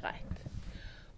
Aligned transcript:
Greit. 0.00 0.40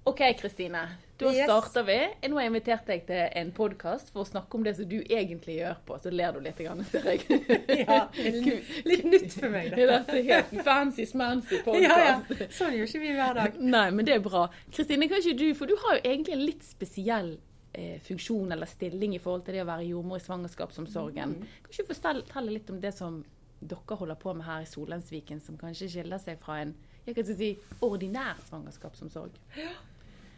OK, 0.05 0.19
Kristine. 0.41 0.89
Da 1.19 1.27
Yes. 1.33 1.45
starter 1.45 1.83
vi. 1.85 2.29
Nå 2.29 2.35
har 2.37 2.43
jeg 2.43 2.51
invitert 2.51 2.87
deg 2.87 3.03
til 3.07 3.29
en 3.37 3.51
podkast 3.53 4.09
for 4.11 4.23
å 4.25 4.27
snakke 4.27 4.55
om 4.57 4.63
det 4.65 4.73
som 4.79 4.87
du 4.89 4.97
egentlig 5.05 5.59
gjør 5.59 5.75
på. 5.87 5.99
Så 6.01 6.11
ler 6.11 6.33
du 6.33 6.39
litt, 6.41 6.57
grann, 6.57 6.81
ser 6.89 7.05
jeg. 7.05 7.21
Ja, 7.85 8.09
litt, 8.89 9.05
nytt 9.05 9.35
for 9.37 9.51
meg, 9.53 9.69
Det 9.77 9.85
dette. 9.91 10.17
er 10.17 10.25
helt 10.31 10.65
fancy 10.65 11.05
smancy 11.07 11.59
Ja, 11.59 11.63
podkast. 11.67 12.33
ja. 12.41 12.47
Sånn 12.49 12.73
gjør 12.79 12.89
ikke 12.89 13.03
vi 13.05 13.11
hver 13.19 13.35
dag. 13.43 13.59
Nei, 13.61 13.85
men 13.93 14.09
det 14.09 14.15
er 14.17 14.25
bra. 14.25 14.47
Kristine, 14.73 15.07
kan 15.13 15.21
ikke 15.21 15.37
du, 15.43 15.47
for 15.61 15.69
du 15.69 15.77
har 15.85 15.99
jo 15.99 16.03
egentlig 16.09 16.33
en 16.39 16.45
litt 16.49 16.65
spesiell 16.65 17.31
eh, 17.77 17.99
funksjon 18.09 18.57
eller 18.57 18.67
stilling 18.73 19.15
i 19.15 19.21
forhold 19.21 19.45
til 19.51 19.59
det 19.59 19.67
å 19.67 19.69
være 19.69 19.85
jordmor 19.91 20.17
i 20.17 20.25
svangerskapsomsorgen. 20.25 21.37
Kan 21.45 21.77
ikke 21.77 21.85
du 21.85 21.93
fortelle 21.93 22.57
litt 22.57 22.73
om 22.73 22.81
det 22.81 22.95
som 22.97 23.21
dere 23.61 24.01
holder 24.01 24.17
på 24.25 24.33
med 24.41 24.49
her 24.49 24.65
i 24.65 24.73
Solheimsviken, 24.73 25.45
som 25.45 25.61
kanskje 25.61 25.93
skiller 25.93 26.19
seg 26.25 26.41
fra 26.41 26.63
en 26.65 26.73
jeg 27.07 27.17
kan 27.17 27.27
si, 27.27 27.55
ordinær 27.83 28.39
svangerskapsomsorg? 28.49 29.39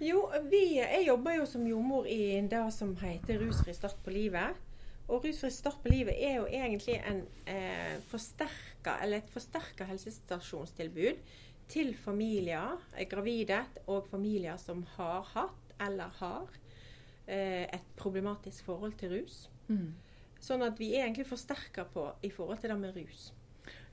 Jo, 0.02 0.24
vi, 0.50 0.62
jeg 0.80 1.04
jobber 1.06 1.38
jo 1.38 1.48
som 1.48 1.66
jordmor 1.68 2.08
i 2.10 2.40
det 2.50 2.62
som 2.74 2.94
heter 2.98 3.38
Rusfri 3.42 3.74
start 3.76 4.00
på 4.04 4.14
livet. 4.14 4.56
Og 5.06 5.24
Rusfri 5.24 5.50
start 5.52 5.82
på 5.84 5.92
livet 5.92 6.16
er 6.16 6.38
jo 6.40 6.46
egentlig 6.48 6.96
en 7.04 7.22
eh, 7.50 8.00
forsterka, 8.08 8.96
eller 9.04 9.20
et 9.20 9.30
forsterka 9.32 9.86
helsestasjonstilbud 9.88 11.20
til 11.70 11.94
familier, 11.96 12.80
eh, 12.96 13.06
gravide 13.08 13.62
og 13.86 14.08
familier 14.10 14.58
som 14.60 14.82
har 14.96 15.28
hatt 15.34 15.76
eller 15.84 16.10
har 16.18 16.48
eh, 17.28 17.68
et 17.68 17.94
problematisk 18.00 18.66
forhold 18.66 18.96
til 19.00 19.14
rus. 19.18 19.44
Sånn 20.44 20.64
at 20.64 20.80
vi 20.80 20.90
er 20.94 21.06
egentlig 21.06 21.28
forsterka 21.28 21.86
på 21.92 22.08
i 22.24 22.32
forhold 22.32 22.60
til 22.60 22.72
det 22.72 22.80
med 22.80 22.96
rus. 22.98 23.30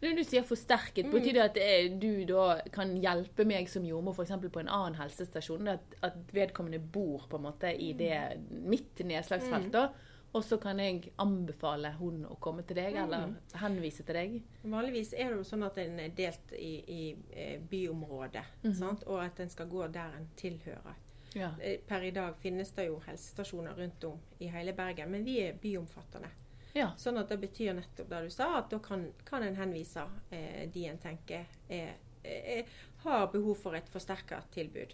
Når 0.01 0.15
du 0.17 0.23
sier 0.23 0.41
forsterket, 0.43 1.05
Mm. 1.05 1.11
betyr 1.13 1.33
det 1.33 1.43
at 1.43 1.99
du 2.01 2.25
da 2.25 2.61
kan 2.73 2.95
hjelpe 3.01 3.45
meg 3.45 3.67
som 3.69 3.83
jordmor 3.85 4.13
f.eks. 4.17 4.31
på 4.51 4.59
en 4.59 4.67
annen 4.69 4.95
helsestasjon? 4.97 5.67
At, 5.67 5.93
at 6.01 6.15
vedkommende 6.33 6.79
bor 6.79 7.27
på 7.29 7.37
en 7.37 7.43
måte 7.43 7.69
i 7.77 7.93
det 7.93 8.39
mitt 8.49 8.95
nedslagsfelt, 9.05 9.71
Mm. 9.73 9.89
Og 10.33 10.43
så 10.47 10.55
kan 10.61 10.79
jeg 10.79 11.11
anbefale 11.19 11.89
hun 11.99 12.21
å 12.25 12.37
komme 12.39 12.63
til 12.63 12.75
deg, 12.77 12.95
eller 12.95 13.33
henvise 13.59 14.05
til 14.07 14.15
deg? 14.15 14.41
Vanligvis 14.63 15.11
er 15.13 15.27
det 15.33 15.37
jo 15.41 15.43
sånn 15.43 15.65
at 15.65 15.77
en 15.77 15.99
er 15.99 16.07
delt 16.15 16.53
i, 16.55 16.69
i 16.87 17.15
eh, 17.33 17.59
byområdet, 17.59 18.43
sant? 18.73 19.03
og 19.07 19.19
at 19.25 19.39
en 19.43 19.49
skal 19.49 19.67
gå 19.67 19.91
der 19.91 20.15
en 20.17 20.29
tilhører. 20.39 20.95
Ja. 21.35 21.49
Eh, 21.59 21.79
Per 21.85 22.01
i 22.07 22.11
dag 22.11 22.37
finnes 22.39 22.71
det 22.71 22.87
jo 22.87 23.01
helsestasjoner 23.05 23.75
rundt 23.75 24.03
om 24.07 24.17
i 24.39 24.47
hele 24.47 24.71
Bergen, 24.73 25.11
men 25.11 25.25
vi 25.25 25.37
er 25.41 25.53
byomfattende. 25.61 26.29
Ja. 26.77 26.91
Sånn 26.99 27.19
at 27.21 27.31
det 27.31 27.39
betyr 27.41 27.75
nettopp 27.77 28.09
det 28.11 28.23
du 28.25 28.33
sa, 28.33 28.53
at 28.61 28.71
da 28.71 28.79
kan, 28.83 29.07
kan 29.27 29.43
en 29.45 29.57
henvise 29.59 30.05
eh, 30.31 30.67
de 30.71 30.85
en 30.91 30.99
tenker 31.01 31.47
er, 31.69 31.95
er, 32.23 32.69
har 33.03 33.31
behov 33.33 33.57
for 33.63 33.77
et 33.77 33.89
forsterka 33.91 34.41
tilbud 34.55 34.93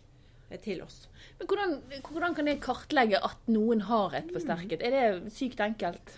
eh, 0.50 0.59
til 0.64 0.81
oss. 0.86 1.03
Men 1.39 1.52
hvordan, 1.52 1.78
hvordan 2.09 2.38
kan 2.38 2.50
jeg 2.50 2.64
kartlegge 2.64 3.22
at 3.30 3.52
noen 3.52 3.86
har 3.89 4.17
et 4.17 4.34
forsterket? 4.34 4.81
Er 4.81 4.97
det 4.97 5.36
sykt 5.36 5.61
enkelt? 5.64 6.17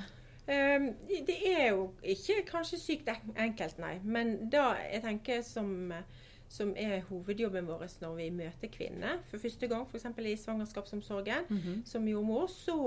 Um, 0.50 0.88
det 1.28 1.36
er 1.46 1.68
jo 1.76 1.92
ikke 2.02 2.42
kanskje 2.48 2.80
sykt 2.82 3.10
enkelt, 3.38 3.78
nei. 3.78 4.00
Men 4.02 4.50
det 4.50 4.64
jeg 4.96 5.04
tenker 5.04 5.44
som, 5.46 5.92
som 6.50 6.72
er 6.78 7.04
hovedjobben 7.10 7.68
vår 7.68 7.84
når 8.02 8.16
vi 8.18 8.30
møter 8.34 8.68
kvinner 8.74 9.20
for 9.30 9.38
første 9.38 9.68
gang, 9.70 9.84
f.eks. 9.86 10.06
i 10.18 10.36
svangerskapsomsorgen 10.36 11.84
som 11.86 12.08
jordmor, 12.08 12.48
så 12.50 12.78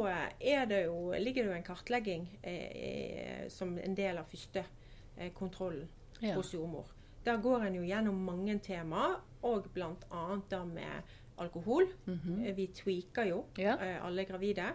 er 0.41 0.65
det 0.67 0.85
jo, 0.87 1.13
ligger 1.19 1.45
det 1.45 1.51
jo 1.53 1.57
en 1.57 1.63
kartlegging 1.69 2.25
eh, 2.43 3.49
som 3.49 3.77
en 3.79 3.95
del 3.95 4.19
av 4.19 4.27
første 4.27 4.65
eh, 5.17 5.31
kontrollen 5.35 5.89
Ja. 6.23 6.35
hos 6.37 6.53
jordmor. 6.55 6.87
Der 7.25 7.37
går 7.43 7.65
en 7.67 7.75
jo 7.75 7.83
gjennom 7.83 8.15
mange 8.25 8.59
temaer, 8.59 9.17
og 9.43 9.65
bl.a. 9.75 10.37
det 10.51 10.61
med 10.69 11.03
alkohol. 11.39 11.87
Eh, 12.09 12.53
Vi 12.57 12.67
tweaker 12.75 13.25
jo 13.31 13.45
Ja. 13.59 13.75
eh, 13.81 14.05
alle 14.07 14.25
gravide. 14.25 14.73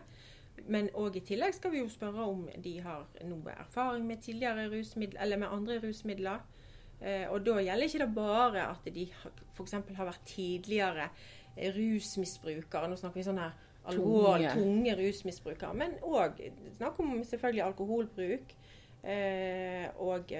Men 0.67 0.89
òg 0.95 1.15
i 1.15 1.19
tillegg 1.19 1.53
skal 1.53 1.71
vi 1.71 1.79
jo 1.79 1.89
spørre 1.89 2.25
om 2.27 2.47
de 2.63 2.79
har 2.81 3.05
noe 3.23 3.51
erfaring 3.51 4.07
med 4.07 4.21
tidligere 4.21 4.69
rusmidler, 4.71 5.21
eller 5.21 5.37
med 5.37 5.47
andre 5.51 5.79
rusmidler. 5.79 6.39
Eh, 7.01 7.25
og 7.29 7.43
da 7.45 7.59
gjelder 7.61 7.89
ikke 7.89 8.03
det 8.03 8.13
bare 8.15 8.67
at 8.71 8.87
de 8.93 9.05
f.eks. 9.53 9.75
har 9.99 10.09
vært 10.09 10.27
tidligere 10.29 11.09
eh, 11.55 11.71
rusmisbrukere. 11.75 12.89
Nå 12.89 12.97
snakker 12.99 13.21
vi 13.21 13.27
sånn 13.27 13.41
her 13.41 13.55
alvorlig, 13.87 14.49
Tunge. 14.51 14.63
tunge 14.63 14.95
rusmisbrukere. 14.99 15.73
Men 15.77 15.97
òg 16.03 16.41
snakk 16.79 16.99
om 17.03 17.17
selvfølgelig 17.23 17.65
alkoholbruk. 17.67 18.55
Eh, 19.07 19.85
og 20.03 20.33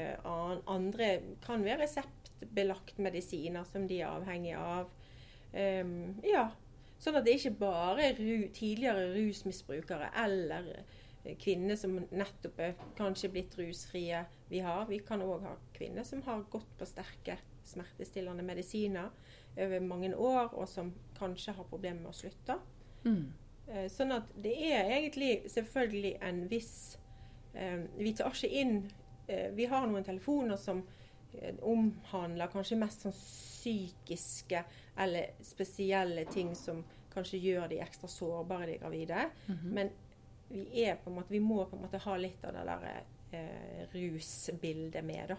andre 0.67 1.11
kan 1.45 1.63
være 1.63 1.85
reseptbelagt 1.85 2.97
medisiner 2.99 3.67
som 3.69 3.85
de 3.87 4.01
er 4.01 4.09
avhengig 4.09 4.55
av. 4.59 4.89
Ehm, 5.53 6.17
ja. 6.25 6.49
Sånn 6.97 7.19
at 7.19 7.27
det 7.27 7.35
ikke 7.37 7.53
bare 7.59 8.07
er 8.09 8.17
tidligere 8.57 9.11
rusmisbrukere 9.13 10.09
eller 10.17 10.71
kvinner 11.35 11.75
som 11.75 11.97
nettopp 12.11 12.59
er 12.59 12.75
kanskje 12.97 13.29
blitt 13.33 13.57
rusfrie 13.59 14.23
vi 14.49 14.61
har. 14.63 14.85
Vi 14.87 14.99
kan 15.05 15.21
òg 15.21 15.43
ha 15.43 15.55
kvinner 15.75 16.05
som 16.07 16.21
har 16.23 16.45
gått 16.51 16.69
på 16.79 16.87
sterke 16.87 17.37
smertestillende 17.67 18.45
medisiner 18.47 19.09
over 19.57 19.79
mange 19.83 20.13
år, 20.15 20.53
og 20.53 20.69
som 20.69 20.93
kanskje 21.17 21.55
har 21.57 21.67
problemer 21.67 22.05
med 22.05 22.13
å 22.13 22.15
slutte. 22.15 22.59
Mm. 23.03 23.33
Eh, 23.67 23.87
Sånn 23.91 24.13
at 24.15 24.29
det 24.39 24.53
er 24.69 24.91
egentlig 24.99 25.49
selvfølgelig 25.51 26.13
en 26.23 26.45
viss 26.51 26.97
eh, 27.53 27.83
Vi 27.97 28.13
tar 28.15 28.31
ikke 28.33 28.49
inn 28.61 28.77
eh, 29.27 29.49
Vi 29.55 29.67
har 29.67 29.87
noen 29.87 30.05
telefoner 30.07 30.59
som 30.59 30.81
eh, 31.33 31.55
omhandler 31.61 32.51
kanskje 32.51 32.79
mest 32.79 33.03
sånn 33.03 33.15
psykiske 33.15 34.63
eller 34.97 35.35
spesielle 35.43 36.25
ting 36.31 36.55
som 36.55 36.83
kanskje 37.13 37.41
gjør 37.41 37.67
de 37.71 37.81
ekstra 37.81 38.07
sårbare, 38.09 38.71
de 38.71 38.77
gravide. 38.81 39.29
Men 39.73 39.89
vi, 40.49 40.65
er 40.85 40.95
på 41.03 41.09
en 41.11 41.15
måte, 41.19 41.33
vi 41.33 41.39
må 41.43 41.63
på 41.65 41.75
en 41.75 41.81
måte 41.85 42.01
ha 42.03 42.17
litt 42.17 42.43
av 42.47 42.53
det 42.55 42.65
der 42.69 42.87
eh, 43.31 43.85
rusbildet 43.93 45.03
med, 45.05 45.33
da. 45.33 45.37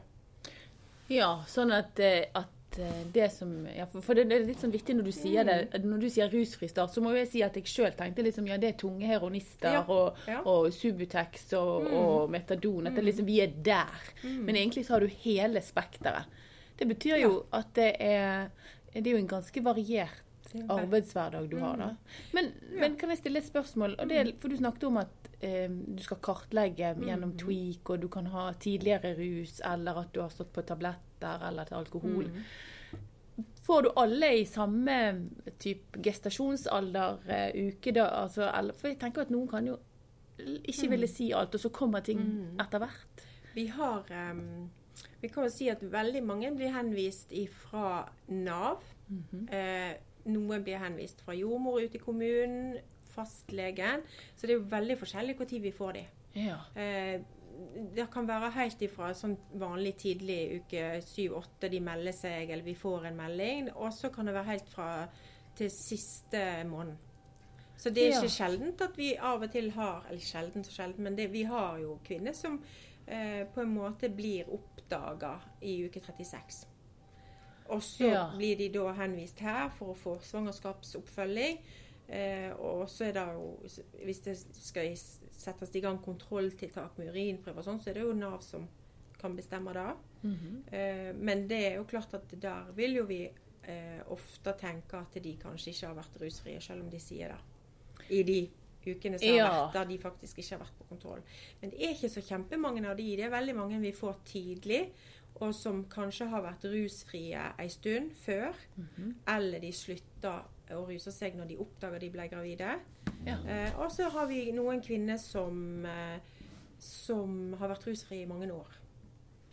Ja, 1.09 1.31
sånn 1.49 1.73
at, 1.73 1.99
eh, 2.05 2.27
at 2.37 2.77
eh, 2.79 2.99
det 3.15 3.31
som 3.33 3.53
ja, 3.73 3.87
For, 3.89 4.05
for 4.05 4.19
det, 4.19 4.27
det 4.29 4.37
er 4.37 4.45
litt 4.51 4.61
sånn 4.61 4.75
viktig 4.75 4.99
når 4.99 5.07
du 5.09 5.13
sier 5.17 5.47
det. 5.49 5.55
Mm. 5.73 5.87
Når 5.95 6.03
du 6.05 6.09
sier 6.13 6.29
rusfri 6.33 6.69
start, 6.69 6.93
så 6.93 7.01
må 7.01 7.15
jeg 7.17 7.31
si 7.33 7.43
at 7.47 7.57
jeg 7.57 7.65
sjøl 7.71 7.95
tenkte 7.97 8.27
liksom 8.27 8.47
ja, 8.51 8.59
det 8.61 8.75
er 8.75 8.77
tunge 8.83 9.09
heroinister 9.09 9.79
Ja, 9.79 9.85
og, 9.89 10.21
ja. 10.29 10.43
og 10.45 10.69
Subutex 10.77 11.47
og, 11.57 11.89
Mm. 11.89 11.95
og 12.03 12.31
Metadon. 12.31 12.87
At 12.91 12.99
det 13.01 13.07
liksom, 13.09 13.25
vi 13.31 13.41
er 13.41 13.55
der. 13.65 14.13
Men 14.27 14.57
egentlig 14.57 14.85
så 14.85 14.99
har 14.99 15.01
du 15.07 15.09
hele 15.25 15.63
spekteret. 15.65 16.29
Det 16.79 16.87
betyr 16.93 17.17
jo 17.25 17.33
at 17.57 17.73
det 17.75 17.95
er 17.99 18.51
Det 18.93 19.07
er 19.07 19.15
jo 19.17 19.19
en 19.19 19.29
ganske 19.29 19.61
variert 19.65 19.89
Det 19.99 20.05
er 20.05 20.28
arbeidshverdag 20.71 21.49
du 21.51 21.59
har, 21.61 21.77
da. 21.77 21.89
Men, 22.35 22.53
men 22.81 22.97
kan 22.97 23.11
jeg 23.11 23.19
stille 23.19 23.39
et 23.39 23.47
spørsmål? 23.47 23.97
Det, 24.09 24.17
er- 24.17 24.33
for 24.41 24.49
du 24.49 24.57
snakket 24.57 24.85
om 24.85 24.97
at 24.97 25.29
eh, 25.41 25.69
du 25.69 26.03
skal 26.03 26.17
kartlegge 26.23 26.95
gjennom 27.05 27.37
tweak, 27.39 27.91
og 27.91 28.01
du 28.01 28.09
kan 28.09 28.27
ha 28.27 28.53
tidligere 28.53 29.15
rus, 29.19 29.61
eller 29.65 30.01
at 30.03 30.13
du 30.15 30.21
har 30.21 30.29
stått 30.31 30.53
på 30.53 30.63
tabletter 30.63 31.47
eller 31.49 31.65
til 31.65 31.75
alkohol. 31.83 32.31
Får 33.63 33.83
du 33.83 33.91
alle 34.01 34.31
i 34.41 34.45
samme 34.49 34.95
type 35.61 36.01
gestasjonsalder, 36.03 37.19
eh, 37.29 37.69
uke 37.69 37.93
da? 37.95 38.09
Altså, 38.25 38.49
eller, 38.51 38.73
for 38.75 38.89
jeg 38.89 38.99
tenker 38.99 39.23
at 39.27 39.31
noen 39.31 39.47
kan 39.51 39.67
jo 39.69 39.77
ikke 40.39 40.89
ville 40.91 41.07
si 41.11 41.31
alt, 41.35 41.55
og 41.55 41.61
så 41.61 41.71
kommer 41.75 42.01
ting 42.01 42.21
etter 42.61 42.79
hvert. 42.83 43.25
Vi 43.55 43.67
har 43.75 44.05
um, 44.33 44.71
Vi 45.21 45.29
kan 45.29 45.45
jo 45.45 45.51
si 45.51 45.69
at 45.69 45.81
veldig 45.83 46.23
mange 46.23 46.51
blir 46.57 46.71
henvist 46.75 47.33
fra 47.51 48.09
Nav. 48.29 48.83
eh, 49.51 49.95
noen 50.29 50.63
blir 50.65 50.79
henvist 50.83 51.21
fra 51.25 51.35
jordmor 51.35 51.81
ute 51.81 51.99
i 51.99 52.03
kommunen, 52.03 52.77
fastlegen. 53.15 54.03
Så 54.37 54.47
det 54.47 54.55
er 54.55 54.61
jo 54.61 54.69
veldig 54.71 54.99
forskjellig 55.01 55.35
når 55.39 55.61
vi 55.65 55.73
får 55.75 55.93
de. 55.99 56.05
Ja. 56.45 56.59
Eh, 56.77 57.21
det 57.97 58.05
kan 58.15 58.29
være 58.29 58.53
helt 58.55 58.83
ifra 58.87 59.09
sånn 59.19 59.35
vanlig 59.59 59.97
tidlig 59.99 60.61
uke 60.61 61.01
7-8 61.03 61.69
de 61.73 61.81
melder 61.83 62.15
seg, 62.15 62.51
eller 62.51 62.63
vi 62.63 62.75
får 62.79 63.09
en 63.09 63.17
melding. 63.19 63.73
Og 63.75 63.91
så 63.93 64.13
kan 64.15 64.27
det 64.31 64.35
være 64.37 64.53
helt 64.53 64.69
fra 64.71 64.91
til 65.59 65.71
siste 65.75 66.45
måned. 66.71 66.97
Så 67.79 67.91
det 67.95 68.05
er 68.05 68.11
Ja. 68.13 68.21
ikke 68.23 68.37
sjeldent 68.37 68.81
at 68.83 68.97
vi 68.99 69.17
av 69.17 69.43
og 69.43 69.51
til 69.53 69.71
har 69.71 70.05
Eller 70.09 70.21
sjeldent 70.21 70.67
så 70.67 70.73
sjeldent, 70.73 70.99
men 70.99 71.17
det, 71.17 71.31
vi 71.33 71.43
har 71.45 71.79
jo 71.79 71.99
kvinner 72.05 72.33
som 72.35 72.63
eh, 73.07 73.45
på 73.55 73.61
en 73.63 73.75
måte 73.75 74.09
blir 74.15 74.45
oppdaga 74.51 75.41
i 75.63 75.85
uke 75.87 76.01
36. 76.01 76.67
Og 77.69 77.83
så 77.83 78.11
Ja. 78.11 78.31
blir 78.37 78.57
de 78.57 78.69
da 78.69 78.93
henvist 78.93 79.39
her 79.41 79.69
for 79.71 79.95
å 79.95 79.97
få 79.97 80.19
svangerskapsoppfølging. 80.23 81.59
Eh, 82.09 82.53
og 82.59 82.89
så 82.89 83.05
er 83.05 83.13
det 83.13 83.25
jo 83.35 83.59
Hvis 84.05 84.21
det 84.25 84.37
skal 84.57 84.95
settes 84.97 85.75
i 85.77 85.81
gang 85.81 85.99
kontrolltiltak 85.99 86.97
med 86.99 87.09
urinprøver 87.13 87.59
og 87.59 87.65
sånn, 87.65 87.81
så 87.83 87.91
er 87.91 87.95
det 87.95 88.03
jo 88.03 88.13
Nav 88.15 88.41
som 88.43 88.67
kan 89.19 89.37
bestemme 89.37 89.73
det. 89.75 89.97
Mhm. 90.25 90.63
Eh, 90.73 91.13
men 91.15 91.47
det 91.49 91.73
er 91.73 91.77
jo 91.77 91.85
klart 91.85 92.15
at 92.15 92.41
der 92.41 92.73
vil 92.75 92.95
jo 92.97 93.05
vi 93.05 93.29
eh, 93.65 94.01
ofte 94.09 94.55
tenke 94.59 94.95
at 94.95 95.13
de 95.23 95.37
kanskje 95.37 95.69
ikke 95.75 95.87
har 95.89 95.95
vært 95.97 96.21
rusfrie, 96.23 96.61
selv 96.63 96.81
om 96.85 96.91
de 96.91 96.99
sier 96.99 97.29
det. 97.29 97.39
I 98.11 98.23
de 98.23 98.49
ukene 98.87 99.19
som 99.19 99.29
Ja. 99.29 99.47
har 99.51 99.67
vært 99.67 99.73
der 99.75 99.85
de 99.85 99.99
faktisk 99.99 100.39
ikke 100.39 100.57
har 100.57 100.65
vært 100.65 100.79
på 100.79 100.89
kontroll. 100.89 101.21
Men 101.61 101.71
det 101.71 101.79
er 101.83 101.93
ikke 101.95 102.09
så 102.09 102.23
kjempemange 102.23 102.87
av 102.89 102.97
de. 102.97 103.17
Det 103.17 103.25
er 103.27 103.31
veldig 103.31 103.55
mange 103.55 103.81
vi 103.81 103.93
får 103.93 104.17
tidlig. 104.25 104.93
Og 105.41 105.55
som 105.55 105.85
kanskje 105.85 106.29
har 106.29 106.43
vært 106.43 106.65
rusfrie 106.73 107.43
en 107.59 107.69
stund 107.71 108.11
før, 108.17 108.55
Mhm. 108.77 109.15
eller 109.27 109.61
de 109.61 109.73
slutta 109.73 110.43
å 110.71 110.87
ruse 110.89 111.13
seg 111.13 111.35
når 111.37 111.49
de 111.49 111.57
oppdaga 111.57 111.99
de 111.99 112.11
ble 112.11 112.29
gravide. 112.29 112.81
Ja. 113.27 113.37
Eh, 113.47 113.79
og 113.79 113.91
så 113.91 114.11
har 114.11 114.27
vi 114.27 114.53
noen 114.53 114.81
kvinner 114.83 115.17
som, 115.19 115.85
eh, 115.87 116.19
som 116.79 117.53
har 117.59 117.69
vært 117.69 117.87
rusfrie 117.87 118.23
i 118.23 118.27
mange 118.27 118.51
år, 118.53 118.67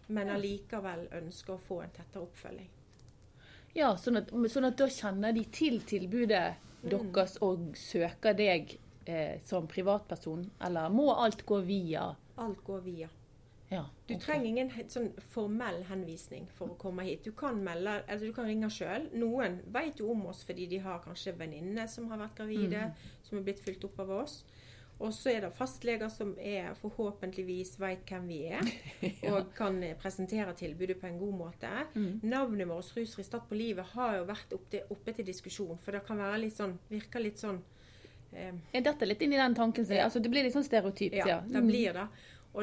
men 0.10 0.28
allikevel 0.30 1.08
ønsker 1.12 1.54
å 1.56 1.60
få 1.60 1.84
en 1.84 1.90
tettere 1.90 2.22
oppfølging. 2.28 2.68
Ja, 3.76 3.96
sånn 3.96 4.18
at, 4.18 4.28
sånn 4.32 4.66
at 4.66 4.78
da 4.78 4.86
kjenner 4.88 5.34
de 5.34 5.44
til 5.46 5.80
tilbudet 5.82 6.56
Mm. 6.84 6.90
deres 7.14 7.38
og 7.42 7.60
søker 7.76 8.34
deg 8.36 8.78
eh, 9.08 9.40
som 9.46 9.68
privatperson, 9.68 10.50
eller 10.62 10.90
må 10.90 11.10
alt 11.16 11.46
gå 11.46 11.64
via 11.66 12.16
Alt 12.38 12.64
går 12.64 12.82
via. 12.84 13.08
Ja. 13.70 13.86
Du 14.08 14.14
trenger 14.22 14.46
ingen 14.46 14.70
sånn 14.88 15.08
formell 15.34 15.84
henvisning 15.90 16.48
for 16.54 16.70
å 16.70 16.78
komme 16.78 17.04
hit. 17.04 17.24
Du 17.26 17.32
kan 17.32 17.58
melde, 17.64 18.04
altså 18.08 18.26
du 18.28 18.34
kan 18.34 18.46
ringe 18.46 18.70
sjøl. 18.70 19.08
Noen 19.18 19.60
vet 19.74 19.98
jo 20.00 20.12
om 20.12 20.26
oss 20.28 20.44
fordi 20.46 20.68
de 20.70 20.78
har 20.86 21.00
kanskje 21.04 21.34
venninner 21.38 21.88
som 21.88 22.08
har 22.12 22.18
vært 22.22 22.38
gravide, 22.38 22.92
som 23.24 23.38
er 23.40 23.42
blitt 23.48 23.60
fulgt 23.66 23.84
opp 23.90 24.00
av 24.00 24.12
oss. 24.22 24.44
Og 25.00 25.12
så 25.12 25.34
er 25.34 25.42
det 25.42 25.50
fastleger 25.58 26.08
som 26.10 26.36
er 26.40 26.70
forhåpentligvis 26.80 27.74
vet 27.82 28.06
hvem 28.08 28.28
vi 28.30 28.38
er, 28.48 28.70
og 29.32 29.50
kan 29.58 29.82
presentere 30.00 30.54
tilbudet 30.56 31.00
på 31.02 31.08
en 31.10 31.18
god 31.20 31.34
måte. 31.36 31.72
Mm. 31.96 32.22
Navnet 32.24 32.70
vårt 32.70 32.94
Rusfri 32.96 33.26
Start 33.28 33.50
på 33.50 33.58
livet 33.60 33.86
har 33.96 34.20
jo 34.22 34.28
vært 34.30 34.54
oppe 34.56 34.70
til, 34.72 34.86
oppe 34.96 35.14
til 35.18 35.26
diskusjon, 35.28 35.78
for 35.84 35.92
det 35.98 36.06
kan 36.08 36.22
være 36.22 36.40
litt 36.46 36.56
sånn, 36.56 36.78
virke 36.94 37.20
litt 37.20 37.42
sånn 37.44 37.60
eh, 38.32 38.54
Jeg 38.74 38.84
detter 38.88 39.10
litt 39.12 39.22
inn 39.26 39.34
i 39.36 39.42
den 39.42 39.56
tanken. 39.56 39.86
Så, 39.86 39.94
Ja. 39.98 40.06
altså, 40.08 40.20
det 40.24 40.32
blir 40.32 40.44
litt 40.48 40.56
sånn 40.56 40.64
stereotypt. 40.68 41.16
Ja, 41.16 41.28
Ja, 41.28 41.40
det 41.42 41.60
Mm. 41.62 41.68
blir 41.68 41.94
det. 41.94 42.08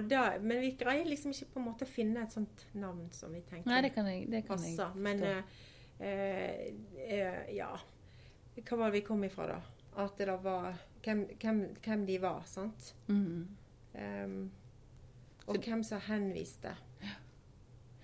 Da, 0.01 0.23
men 0.41 0.61
vi 0.61 0.71
greier 0.81 1.05
liksom 1.05 1.35
ikke 1.35 1.51
på 1.53 1.61
en 1.61 1.67
måte 1.67 1.85
å 1.85 1.91
finne 1.91 2.23
et 2.25 2.33
sånt 2.33 2.65
navn 2.73 3.11
som 3.13 3.33
vi 3.35 3.43
tenker 3.45 3.69
Nei, 3.69 3.83
det 3.85 3.91
kan 3.93 4.07
jeg, 4.09 4.25
det 4.33 4.41
kan 4.47 4.63
jeg. 4.65 4.79
Men 4.97 5.21
eh, 5.29 5.59
eh, 6.01 6.63
eh, 7.05 7.43
ja 7.59 7.69
Hva 8.57 8.79
var 8.79 8.89
det 8.89 9.03
vi 9.03 9.05
kom 9.05 9.25
ifra, 9.27 9.51
da? 9.53 9.59
At 10.01 10.17
det 10.17 10.31
da 10.31 10.39
var 10.41 10.73
Hvem, 11.05 11.27
hvem, 11.43 11.61
hvem 11.85 12.07
de 12.09 12.17
var, 12.23 12.41
sant? 12.49 12.95
Mm. 13.09 13.49
Um, 13.93 14.37
og 15.51 15.59
hvem 15.59 15.81
som 15.83 16.01
henviste. 16.07 16.71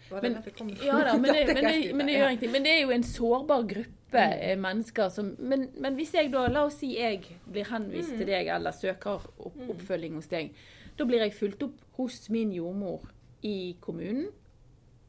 Var 0.09 0.21
det 0.21 0.31
Men, 0.31 0.43
kom 0.59 0.71
ja 0.83 0.97
da, 1.05 1.15
men 1.23 1.35
det, 1.35 1.47
men, 1.55 1.65
det, 1.65 1.95
men 1.95 2.07
det 2.07 2.17
gjør 2.17 2.33
ingenting. 2.33 2.53
Men 2.53 2.65
det 2.65 2.73
er 2.73 2.81
jo 2.83 2.91
en 2.91 3.05
sårbar 3.07 3.63
gruppe 3.71 4.25
mm. 4.25 4.61
mennesker 4.65 5.09
som 5.13 5.35
men, 5.39 5.69
men 5.79 5.95
hvis 5.99 6.15
jeg 6.17 6.33
da, 6.33 6.47
la 6.49 6.65
oss 6.69 6.81
si 6.81 6.95
jeg 6.97 7.23
blir 7.47 7.69
henvist 7.69 8.15
Mm. 8.15 8.19
til 8.19 8.27
deg, 8.27 8.49
eller 8.55 8.73
søker 8.73 9.27
opp, 9.37 9.59
oppfølging 9.69 10.17
hos 10.17 10.31
deg, 10.33 10.51
da 10.99 11.07
blir 11.07 11.23
jeg 11.25 11.35
fulgt 11.39 11.63
opp 11.63 11.79
hos 11.99 12.29
min 12.35 12.51
jordmor 12.53 13.07
i 13.47 13.77
kommunen 13.81 14.29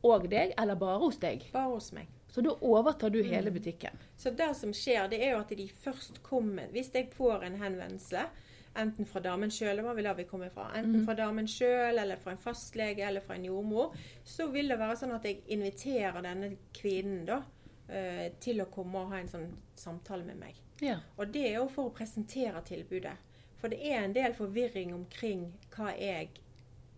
og 0.06 0.30
deg, 0.32 0.54
eller 0.58 0.78
bare 0.80 1.00
hos 1.02 1.18
deg. 1.20 1.44
Bare 1.52 1.74
hos 1.74 1.92
meg. 1.96 2.08
Så 2.30 2.44
da 2.46 2.54
overtar 2.62 3.10
du 3.12 3.20
Mm. 3.24 3.30
hele 3.32 3.52
butikken. 3.52 3.98
Så 4.18 4.30
det 4.36 4.56
som 4.56 4.70
skjer, 4.72 5.10
det 5.10 5.20
er 5.22 5.32
jo 5.34 5.40
at 5.40 5.50
de 5.50 5.66
først 5.68 6.22
kommer 6.24 6.68
Hvis 6.72 6.92
jeg 6.94 7.10
får 7.12 7.44
en 7.44 7.58
henvendelse, 7.58 8.28
enten 8.76 9.06
fra 9.06 9.20
damen 9.20 9.50
sjøl, 9.50 9.72
eller 9.72 9.84
hva 9.84 9.96
vil 9.96 10.14
vi 10.16 10.24
komme 10.30 10.50
fra? 10.54 10.70
enten 10.76 11.06
fra 11.06 11.16
damen 11.16 11.48
sjøl, 11.48 11.98
eller 12.00 12.16
fra 12.18 12.32
en 12.32 12.38
fastlege, 12.38 13.02
eller 13.08 13.22
fra 13.22 13.34
en 13.36 13.46
jordmor, 13.46 13.96
så 14.24 14.48
vil 14.52 14.68
det 14.70 14.78
være 14.80 14.96
sånn 14.96 15.16
at 15.16 15.24
jeg 15.26 15.42
inviterer 15.48 16.22
denne 16.22 16.56
kvinnen 16.74 17.26
da 17.26 17.42
eh, 17.90 18.30
til 18.40 18.62
å 18.62 18.70
komme 18.70 18.96
og 19.00 19.10
ha 19.12 19.18
en 19.18 19.28
sånn 19.28 19.48
samtale 19.76 20.24
med 20.24 20.38
meg. 20.38 20.56
Ja. 20.82 21.00
Og 21.18 21.32
det 21.34 21.48
er 21.50 21.56
jo 21.56 21.68
for 21.68 21.90
å 21.90 21.94
presentere 21.94 22.62
tilbudet. 22.64 23.18
For 23.60 23.72
det 23.74 23.80
er 23.84 24.04
en 24.04 24.16
del 24.16 24.34
forvirring 24.38 24.94
omkring 24.96 25.50
hva 25.76 25.92
jeg 26.00 26.30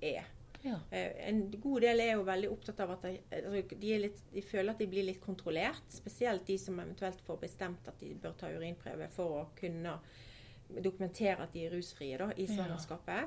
er. 0.01 0.25
ja. 0.61 0.77
Eh, 0.91 1.27
En 1.27 1.51
god 1.51 1.81
del 1.81 1.99
er 1.99 2.11
jo 2.13 2.25
veldig 2.27 2.49
opptatt 2.51 2.79
av 2.79 2.91
at 2.91 3.01
de, 3.07 3.15
altså, 3.31 3.77
de, 3.81 3.93
er 3.95 4.03
litt, 4.07 4.19
de 4.33 4.41
føler 4.45 4.73
at 4.73 4.77
de 4.83 4.87
blir 4.87 5.07
litt 5.07 5.21
kontrollert. 5.21 5.87
Spesielt 5.89 6.45
de 6.47 6.57
som 6.61 6.79
eventuelt 6.79 7.21
får 7.25 7.39
bestemt 7.41 7.87
at 7.87 7.99
de 7.99 8.13
bør 8.13 8.35
ta 8.37 8.51
urinprøve 8.53 9.09
for 9.15 9.39
å 9.41 9.47
kunne 9.57 9.97
dokumentere 10.81 11.41
at 11.43 11.53
de 11.53 11.65
er 11.65 11.73
rusfrie 11.73 12.17
da, 12.17 12.29
i 12.37 12.45
Ja. 12.45 13.23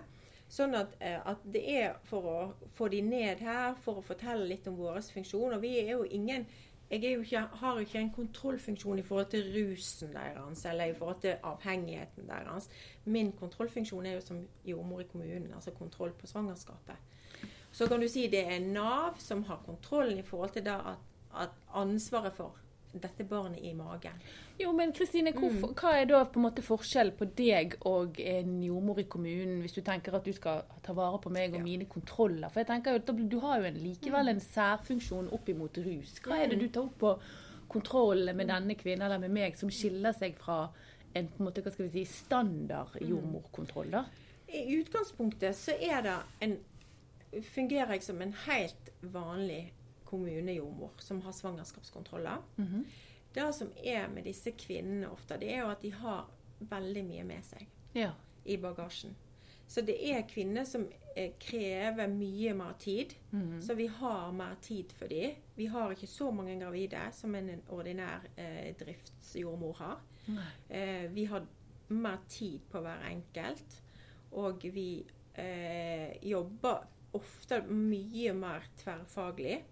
Sånn 0.49 0.75
at, 0.77 0.95
eh, 1.01 1.19
at 1.27 1.41
det 1.51 1.63
er 1.67 1.97
for 2.05 2.23
å 2.23 2.69
få 2.77 2.89
de 2.91 3.01
ned 3.03 3.41
her, 3.41 3.75
for 3.75 3.99
å 3.99 4.05
fortelle 4.05 4.47
litt 4.47 4.67
om 4.69 4.77
vår 4.77 5.01
funksjon. 5.01 5.55
Og 5.55 5.61
vi 5.61 5.79
er 5.81 5.91
jo 5.97 6.05
ingen 6.05 6.47
jeg 6.91 7.03
ikke, 7.03 7.39
har 7.39 7.79
ikke 7.79 7.99
en 7.99 8.13
kontrollfunksjon 8.13 8.99
i 8.99 9.03
forhold 9.03 9.27
til 9.27 9.47
rusen 9.55 10.13
deres 10.13 10.65
eller 10.65 10.85
i 10.85 10.95
forhold 10.95 11.21
til 11.21 11.37
avhengigheten 11.43 12.29
deres. 12.29 12.69
Min 13.05 13.33
kontrollfunksjon 13.33 14.07
er 14.07 14.13
jo 14.13 14.21
som 14.21 14.49
jordmor 14.65 15.01
i 15.01 15.09
kommunen, 15.13 15.53
altså 15.55 15.71
kontroll 15.71 16.13
på 16.13 16.27
svangerskapet. 16.27 16.95
Så 17.73 17.89
kan 17.89 18.01
du 18.01 18.09
si 18.09 18.27
det 18.31 18.45
er 18.47 18.61
Nav 18.61 19.17
som 19.19 19.43
har 19.43 19.63
kontrollen 19.67 20.19
i 20.19 20.23
forhold 20.23 20.51
til 20.51 20.69
at, 20.69 20.95
at 21.41 21.49
ansvaret 21.75 22.33
for 22.33 22.64
dette 23.01 23.25
barnet 23.29 23.59
i 23.63 23.73
magen. 23.75 24.13
Jo, 24.61 24.73
men 24.73 24.93
Kristine, 24.93 25.33
Mm. 25.33 25.75
hva 25.75 25.93
er 26.01 26.05
da 26.07 26.25
på 26.25 26.37
en 26.41 26.45
måte 26.47 26.63
forskjell 26.63 27.11
på 27.13 27.27
deg 27.35 27.77
og 27.85 28.21
en 28.21 28.63
jordmor 28.63 28.99
i 28.99 29.03
kommunen, 29.05 29.61
hvis 29.63 29.75
du 29.75 29.81
tenker 29.83 30.15
at 30.15 30.25
du 30.25 30.33
skal 30.33 30.63
ta 30.83 30.93
vare 30.93 31.19
på 31.19 31.31
meg 31.31 31.53
og 31.55 31.59
Ja. 31.59 31.65
mine 31.65 31.85
kontroller? 31.87 32.49
For 32.51 32.61
jeg 32.61 32.67
tenker 32.69 32.93
jo 32.93 33.29
Du 33.29 33.41
har 33.41 33.59
jo 33.61 33.65
en, 33.65 33.75
likevel 33.75 34.29
en 34.29 34.41
særfunksjon 34.41 35.33
opp 35.33 35.49
imot 35.49 35.77
rus. 35.79 36.21
Hva 36.21 36.39
er 36.43 36.49
det 36.49 36.61
du 36.61 36.69
tar 36.69 36.83
opp 36.85 36.99
på 36.99 37.19
kontroll 37.69 38.33
med 38.35 38.47
denne 38.49 38.75
kvinnen 38.75 39.03
eller 39.03 39.19
med 39.19 39.31
meg 39.31 39.57
som 39.57 39.69
skiller 39.71 40.13
seg 40.13 40.37
fra 40.37 40.69
en 41.15 41.29
på 41.29 41.41
en 41.41 41.47
måte, 41.47 41.63
hva 41.63 41.73
skal 41.73 41.89
vi 41.89 42.05
si, 42.05 42.05
standard 42.05 42.89
jordmorkontroll? 43.01 43.91
da? 43.91 44.05
I 44.49 44.77
utgangspunktet 44.83 45.55
så 45.55 45.73
er 45.81 46.03
det 46.03 46.17
en 46.41 46.59
fungerer 47.43 47.89
jeg 47.97 48.03
som 48.03 48.21
en 48.23 48.33
helt 48.47 48.91
vanlig 49.03 49.73
kommunejordmor 50.05 50.91
som 50.99 51.21
har 51.23 51.33
svangerskapskontroller. 51.33 52.39
Mhm. 52.57 52.85
Det 53.35 53.49
som 53.55 53.71
er 53.85 54.09
med 54.09 54.25
disse 54.25 54.53
kvinnene 54.53 55.09
ofte, 55.11 55.37
det 55.41 55.53
er 55.53 55.61
jo 55.65 55.71
at 55.71 55.83
de 55.83 55.91
har 55.91 56.29
veldig 56.61 57.05
mye 57.05 57.25
med 57.25 57.45
seg 57.45 57.67
Ja. 57.95 58.13
i 58.47 58.57
bagasjen. 58.57 59.15
Så 59.67 59.81
det 59.83 59.97
er 60.11 60.23
kvinner 60.29 60.65
som 60.65 60.85
eh, 61.17 61.33
krever 61.41 62.07
mye 62.09 62.55
mer 62.55 62.75
tid. 62.79 63.15
Mhm. 63.33 63.61
Så 63.63 63.75
vi 63.75 63.87
har 63.87 64.33
mer 64.33 64.55
tid 64.61 64.93
for 64.93 65.09
dem. 65.09 65.35
Vi 65.57 65.67
har 65.67 65.91
ikke 65.91 66.07
så 66.07 66.31
mange 66.31 66.59
gravide 66.61 67.01
som 67.13 67.35
en 67.35 67.63
ordinær 67.71 68.21
eh, 68.37 68.75
driftsjordmor 68.79 69.75
har. 69.79 70.01
Eh, 70.69 71.09
vi 71.11 71.25
har 71.25 71.47
mer 71.89 72.19
tid 72.29 72.61
på 72.71 72.81
hver 72.81 73.03
enkelt. 73.11 73.81
Og 74.33 74.63
vi 74.75 75.05
eh, 75.35 76.17
jobber 76.23 76.85
ofte 77.15 77.63
mye 77.69 78.33
mer 78.35 78.63
tverrfaglig. 78.77 79.63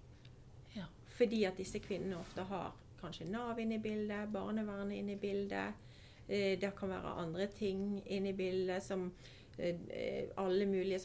Fordi 1.23 1.45
at 1.47 1.59
disse 1.61 1.79
kvinnene 1.79 2.19
ofte 2.19 2.43
har 2.51 2.73
kanskje 2.99 3.29
Nav 3.31 3.61
inne 3.63 3.77
i 3.77 3.83
bildet, 3.83 4.31
barnevernet 4.35 4.97
inne 4.99 5.15
i 5.15 5.21
bildet. 5.23 5.85
Eh, 6.27 6.59
det 6.59 6.73
kan 6.75 6.91
være 6.91 7.12
andre 7.23 7.47
ting 7.47 8.00
inne 8.11 8.33
i 8.33 8.35
bildet 8.35 8.83
som 8.83 9.05
eh, 9.59 9.76
eh, 9.87 10.33
alle 10.43 10.67
mulige 10.67 10.99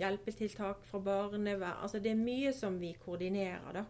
hjelpetiltak 0.00 0.82
fra 0.88 0.98
barnevern. 0.98 1.78
Altså 1.78 2.00
det 2.02 2.10
er 2.10 2.18
mye 2.18 2.50
som 2.52 2.80
vi 2.80 2.90
koordinerer, 3.04 3.68
da. 3.76 3.84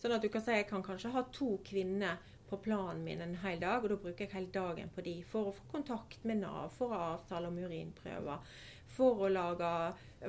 Sånn 0.00 0.14
at 0.16 0.24
du 0.24 0.30
kan 0.32 0.44
si 0.46 0.54
jeg 0.56 0.68
kan 0.70 0.84
kanskje 0.86 1.12
ha 1.12 1.24
to 1.34 1.58
kvinner 1.66 2.22
på 2.48 2.56
planen 2.64 3.02
min 3.04 3.20
en 3.20 3.34
hel 3.42 3.60
dag, 3.60 3.84
og 3.84 3.92
da 3.92 3.98
bruker 4.00 4.24
jeg 4.24 4.32
hele 4.32 4.54
dagen 4.54 4.88
på 4.94 5.04
de 5.04 5.18
for 5.28 5.50
å 5.50 5.56
få 5.58 5.66
kontakt 5.74 6.24
med 6.24 6.40
Nav, 6.40 6.70
for 6.78 6.94
å 6.94 7.02
avtale 7.18 7.50
om 7.50 7.60
urinprøver, 7.60 8.48
for 8.96 9.26
å 9.26 9.28
lage 9.28 9.74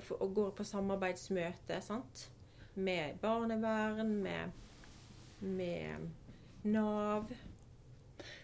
for 0.03 0.25
å 0.25 0.27
gå 0.35 0.49
på 0.57 0.67
samarbeidsmøte 0.67 1.79
sant? 1.85 2.25
med 2.79 3.17
barnevern, 3.21 4.15
med, 4.23 4.51
med 5.41 6.09
Nav, 6.63 7.29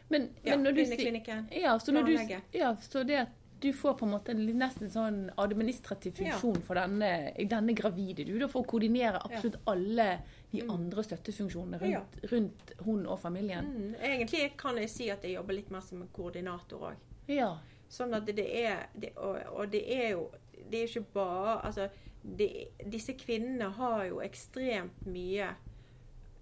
Men, 0.08 0.30
ja, 0.44 0.56
men 0.56 0.64
når 0.64 0.72
du 0.78 0.86
sier. 0.86 1.46
Ja, 1.52 1.80
så, 1.80 1.92
når 1.92 2.04
du, 2.06 2.40
ja, 2.54 2.76
så 2.82 3.04
det 3.04 3.16
at 3.24 3.30
du 3.60 3.72
får 3.74 3.94
på 3.98 4.06
en 4.06 4.12
måte 4.12 4.34
nesten 4.36 4.92
sånn 4.92 5.32
administrativ 5.42 6.20
Ja. 6.22 6.36
funksjon 6.38 6.62
for 6.64 6.76
denne, 6.78 7.32
denne 7.50 7.74
gravide. 7.74 8.26
Du 8.28 8.38
da 8.40 8.48
for 8.48 8.62
å 8.64 8.68
koordinere 8.70 9.22
absolutt 9.26 9.56
alle 9.68 10.20
de 10.52 10.62
Mm. 10.62 10.70
andre 10.72 11.04
støttefunksjonene 11.04 11.80
rundt, 11.82 11.92
Ja. 12.22 12.28
rundt 12.32 12.74
hun 12.86 13.06
og 13.08 13.20
familien. 13.20 13.66
Mm, 13.66 13.96
egentlig 14.00 14.58
kan 14.58 14.78
jeg 14.78 14.90
si 14.90 15.10
at 15.10 15.24
jeg 15.24 15.34
jobber 15.36 15.54
litt 15.56 15.72
mer 15.72 15.82
som 15.82 16.02
en 16.02 16.08
koordinator 16.14 16.80
òg. 16.92 16.96
Ja. 17.28 17.58
Sånn 17.90 18.14
at 18.14 18.26
det 18.26 18.40
er 18.40 18.88
det, 19.00 19.14
og, 19.18 19.42
og 19.56 19.72
det 19.72 19.84
er 19.90 20.10
jo 20.12 20.30
Det 20.72 20.84
er 20.84 20.88
ikke 20.88 21.14
bare 21.14 21.62
Altså, 21.66 21.90
det, 22.24 22.68
disse 22.90 23.14
kvinnene 23.14 23.72
har 23.72 24.06
jo 24.08 24.20
ekstremt 24.20 25.06
mye 25.06 25.50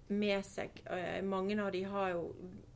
med 0.08 0.44
seg. 0.46 0.80
Eh, 0.90 1.22
Mange 1.24 1.56
av 1.62 1.72
de 1.72 1.82
har 1.88 2.10
jo 2.14 2.24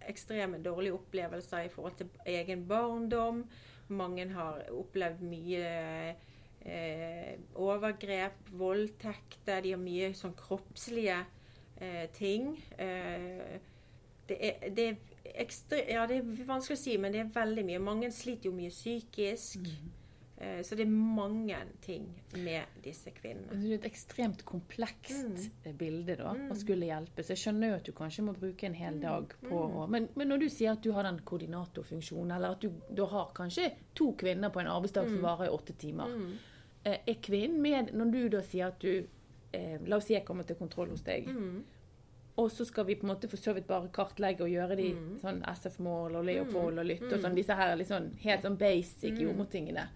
ekstreme 0.09 0.61
dårlige 0.65 0.97
opplevelser 0.97 1.67
i 1.67 1.73
forhold 1.73 1.99
til 1.99 2.09
egen 2.27 2.65
barndom. 2.69 3.45
Mange 3.89 4.29
har 4.33 4.65
opplevd 4.73 5.23
mye 5.25 5.65
eh, 6.61 7.35
overgrep, 7.57 8.53
voldtekter. 8.61 9.63
De 9.65 9.75
har 9.75 9.83
mye 9.83 10.13
sånn 10.17 10.37
kroppslige 10.39 11.21
eh, 11.81 12.07
ting. 12.17 12.55
Eh, 12.79 13.59
det 14.29 14.41
er, 14.45 14.67
det 14.77 14.89
er 14.91 15.39
ekstre, 15.41 15.81
ja, 15.89 16.05
det 16.09 16.21
er 16.21 16.49
vanskelig 16.49 16.77
å 16.77 16.83
si, 16.83 16.97
men 17.01 17.15
det 17.15 17.23
er 17.23 17.33
veldig 17.33 17.65
mye. 17.69 17.81
Mange 17.81 18.11
sliter 18.13 18.51
jo 18.51 18.57
mye 18.57 18.73
psykisk. 18.73 19.69
Eh, 19.69 19.98
så 20.63 20.77
det 20.77 20.85
er 20.87 20.91
mange 20.91 21.57
ting 21.83 22.05
med 22.35 22.63
disse 22.85 23.11
kvinnene. 23.11 23.49
Det 23.61 23.71
er 23.73 23.75
et 23.75 23.93
ekstremt 23.93 24.45
komplekst 24.45 25.27
Mm. 25.27 25.51
eh, 25.65 25.73
bilde 25.73 26.17
da, 26.17 26.33
Mm. 26.35 26.51
å 26.53 26.55
skulle 26.57 26.87
hjelpe. 26.87 27.25
Så 27.25 27.35
jeg 27.35 27.39
skjønner 27.39 27.69
jo 27.71 27.75
at 27.75 27.85
du 27.85 27.93
kanskje 27.93 28.23
må 28.25 28.35
bruke 28.39 28.63
en 28.65 28.75
hel 28.75 28.95
Mm. 28.95 29.01
dag 29.01 29.35
på 29.43 29.59
Mm. 29.87 29.91
men, 29.91 30.09
men 30.15 30.29
når 30.29 30.39
du 30.41 30.49
sier 30.49 30.73
at 30.73 30.81
du 30.83 30.93
har 30.93 31.03
den 31.03 31.19
koordinatorfunksjonen, 31.21 32.37
eller 32.37 32.49
at 32.53 32.61
du 32.61 32.71
da 32.95 33.07
har 33.07 33.33
kanskje 33.35 33.73
to 33.95 34.13
kvinner 34.13 34.51
på 34.51 34.61
en 34.61 34.67
arbeidsdag 34.67 35.09
som 35.09 35.19
Mm. 35.19 35.23
varer 35.23 35.47
i 35.47 35.49
åtte 35.57 35.73
timer, 35.77 36.07
Mm. 36.07 36.33
eh, 36.85 36.99
er 37.09 37.15
kvinnen 37.15 37.61
med 37.61 37.93
når 37.93 38.11
du 38.13 38.29
da 38.29 38.41
sier 38.43 38.67
at 38.69 38.79
du 38.79 39.07
eh, 39.55 39.79
La 39.87 39.97
oss 39.97 40.05
si 40.05 40.13
jeg 40.15 40.27
kommer 40.27 40.45
til 40.47 40.57
kontroll 40.57 40.91
hos 40.91 41.01
deg, 41.01 41.27
Mm. 41.27 41.65
og 42.37 42.51
så 42.51 42.67
skal 42.67 42.85
vi 42.85 42.95
på 42.97 43.05
en 43.09 43.17
måte 43.17 43.29
for 43.29 43.39
så 43.39 43.55
vidt 43.55 43.67
bare 43.67 43.89
kartlegge 43.89 44.43
og 44.43 44.51
gjøre 44.51 44.77
de 44.77 44.93
Mm. 44.93 45.19
sånn 45.21 45.43
SF-mål 45.43 46.17
og 46.17 46.25
Leopold 46.27 46.79
og 46.79 46.85
lytte 46.87 47.13
og 47.15 47.19
Mm. 47.19 47.23
sånn, 47.23 47.35
disse 47.35 47.57
her 47.57 47.77
sånn, 47.79 48.15
helt 48.19 48.43
sånn 48.43 48.59
basic 48.59 49.15
Mm. 49.15 49.21
jordmortingene. 49.23 49.89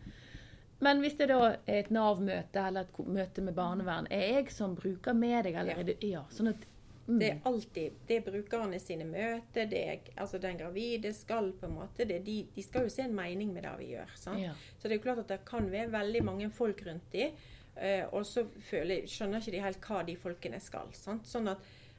Men 0.83 0.99
hvis 1.05 1.15
det 1.19 1.29
da 1.31 1.53
er 1.55 1.79
et 1.85 1.91
Nav-møte 1.95 2.59
eller 2.67 2.89
et 2.89 2.97
møte 3.07 3.43
med 3.47 3.55
barnevern, 3.55 4.09
er 4.11 4.25
jeg 4.41 4.51
som 4.51 4.75
bruker 4.75 5.15
med 5.15 5.45
deg, 5.47 5.55
eller 5.55 5.77
Ja. 5.77 5.79
er 5.79 5.85
det 5.93 5.97
Ja, 6.03 6.23
sånn 6.31 6.49
at 6.51 6.65
mm. 7.07 7.19
Det 7.21 7.29
er 7.31 7.41
alltid 7.45 7.93
det 8.09 8.17
er 8.17 8.25
brukerne 8.31 8.81
sine 8.83 9.05
møter. 9.07 9.69
Det 9.71 9.79
er, 9.89 10.01
altså 10.17 10.39
Den 10.43 10.59
gravide 10.59 11.13
skal 11.15 11.53
på 11.53 11.67
en 11.67 11.77
måte 11.77 12.07
det, 12.09 12.25
de, 12.27 12.47
de 12.55 12.63
skal 12.63 12.83
jo 12.89 12.91
se 12.91 13.03
en 13.03 13.15
mening 13.15 13.53
med 13.55 13.63
det 13.63 13.75
vi 13.79 13.93
gjør. 13.95 14.11
ja. 14.39 14.55
Så 14.79 14.89
det 14.89 14.93
er 14.93 14.99
jo 14.99 15.03
klart 15.07 15.19
at 15.23 15.29
det 15.29 15.45
kan 15.45 15.71
være 15.71 15.93
veldig 15.93 16.25
mange 16.25 16.51
folk 16.51 16.83
rundt 16.87 17.13
de, 17.13 17.31
eh, 17.77 18.05
og 18.13 18.27
så 18.27 18.45
føler, 18.71 19.07
skjønner 19.07 19.39
ikke 19.41 19.53
de 19.53 19.63
helt 19.63 19.81
hva 19.87 20.03
de 20.07 20.17
folkene 20.17 20.61
skal. 20.61 20.91
Sant? 20.93 21.27
Sånn 21.27 21.49
at, 21.49 21.59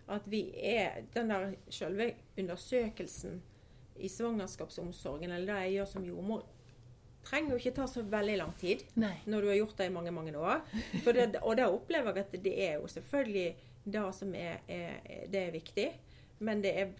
at 0.09 0.27
vi 0.27 0.51
er 0.59 1.03
Den 1.13 1.29
der 1.29 1.53
selve 1.69 2.13
undersøkelsen 2.37 3.41
i 3.95 4.07
svangerskapsomsorgen, 4.09 5.31
eller 5.31 5.53
det 5.53 5.61
jeg 5.67 5.73
gjør 5.77 5.85
som 5.85 6.05
jordmor, 6.05 6.43
trenger 7.25 7.53
jo 7.53 7.61
ikke 7.61 7.75
ta 7.77 7.87
så 7.89 8.03
veldig 8.07 8.35
lang 8.39 8.53
tid 8.59 8.83
Nei. 8.99 9.15
når 9.25 9.41
du 9.41 9.51
har 9.51 9.59
gjort 9.61 9.77
det 9.79 9.87
i 9.89 9.93
mange, 9.93 10.11
mange 10.15 10.33
år. 10.37 10.63
For 11.03 11.15
det, 11.15 11.29
og 11.41 11.57
da 11.59 11.69
opplever 11.71 12.17
jeg 12.17 12.27
at 12.27 12.35
det 12.45 12.55
er 12.67 12.73
jo 12.81 12.89
selvfølgelig 12.91 13.47
det 13.83 14.03
som 14.15 14.35
er, 14.35 14.59
er, 14.67 14.99
det 15.31 15.41
er 15.41 15.55
viktig. 15.55 15.87
Men 16.43 16.63
det 16.63 16.73
er 16.79 16.91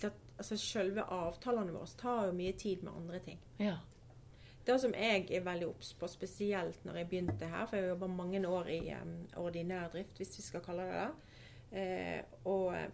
det, 0.00 0.12
altså 0.36 0.58
selve 0.60 1.04
avtalene 1.14 1.74
våre 1.74 1.98
tar 1.98 2.28
jo 2.28 2.34
mye 2.36 2.56
tid 2.58 2.82
med 2.86 2.94
andre 2.94 3.22
ting. 3.24 3.40
Ja. 3.62 3.76
Det 4.68 4.76
som 4.82 4.92
jeg 4.92 5.30
er 5.32 5.44
veldig 5.46 5.70
obs 5.70 5.94
på, 5.96 6.08
spesielt 6.12 6.82
når 6.84 7.00
jeg 7.00 7.08
begynte 7.08 7.48
her, 7.48 7.64
for 7.66 7.78
jeg 7.78 7.86
har 7.86 7.94
jobba 7.94 8.10
mange 8.12 8.42
år 8.44 8.68
i 8.68 8.80
um, 9.00 9.14
ordinær 9.40 9.88
drift, 9.94 10.18
hvis 10.20 10.34
vi 10.36 10.44
skal 10.44 10.64
kalle 10.64 10.84
det 10.90 10.98
det. 10.98 11.28
Eh, 11.78 12.20
og 12.48 12.74
eh, 12.76 12.90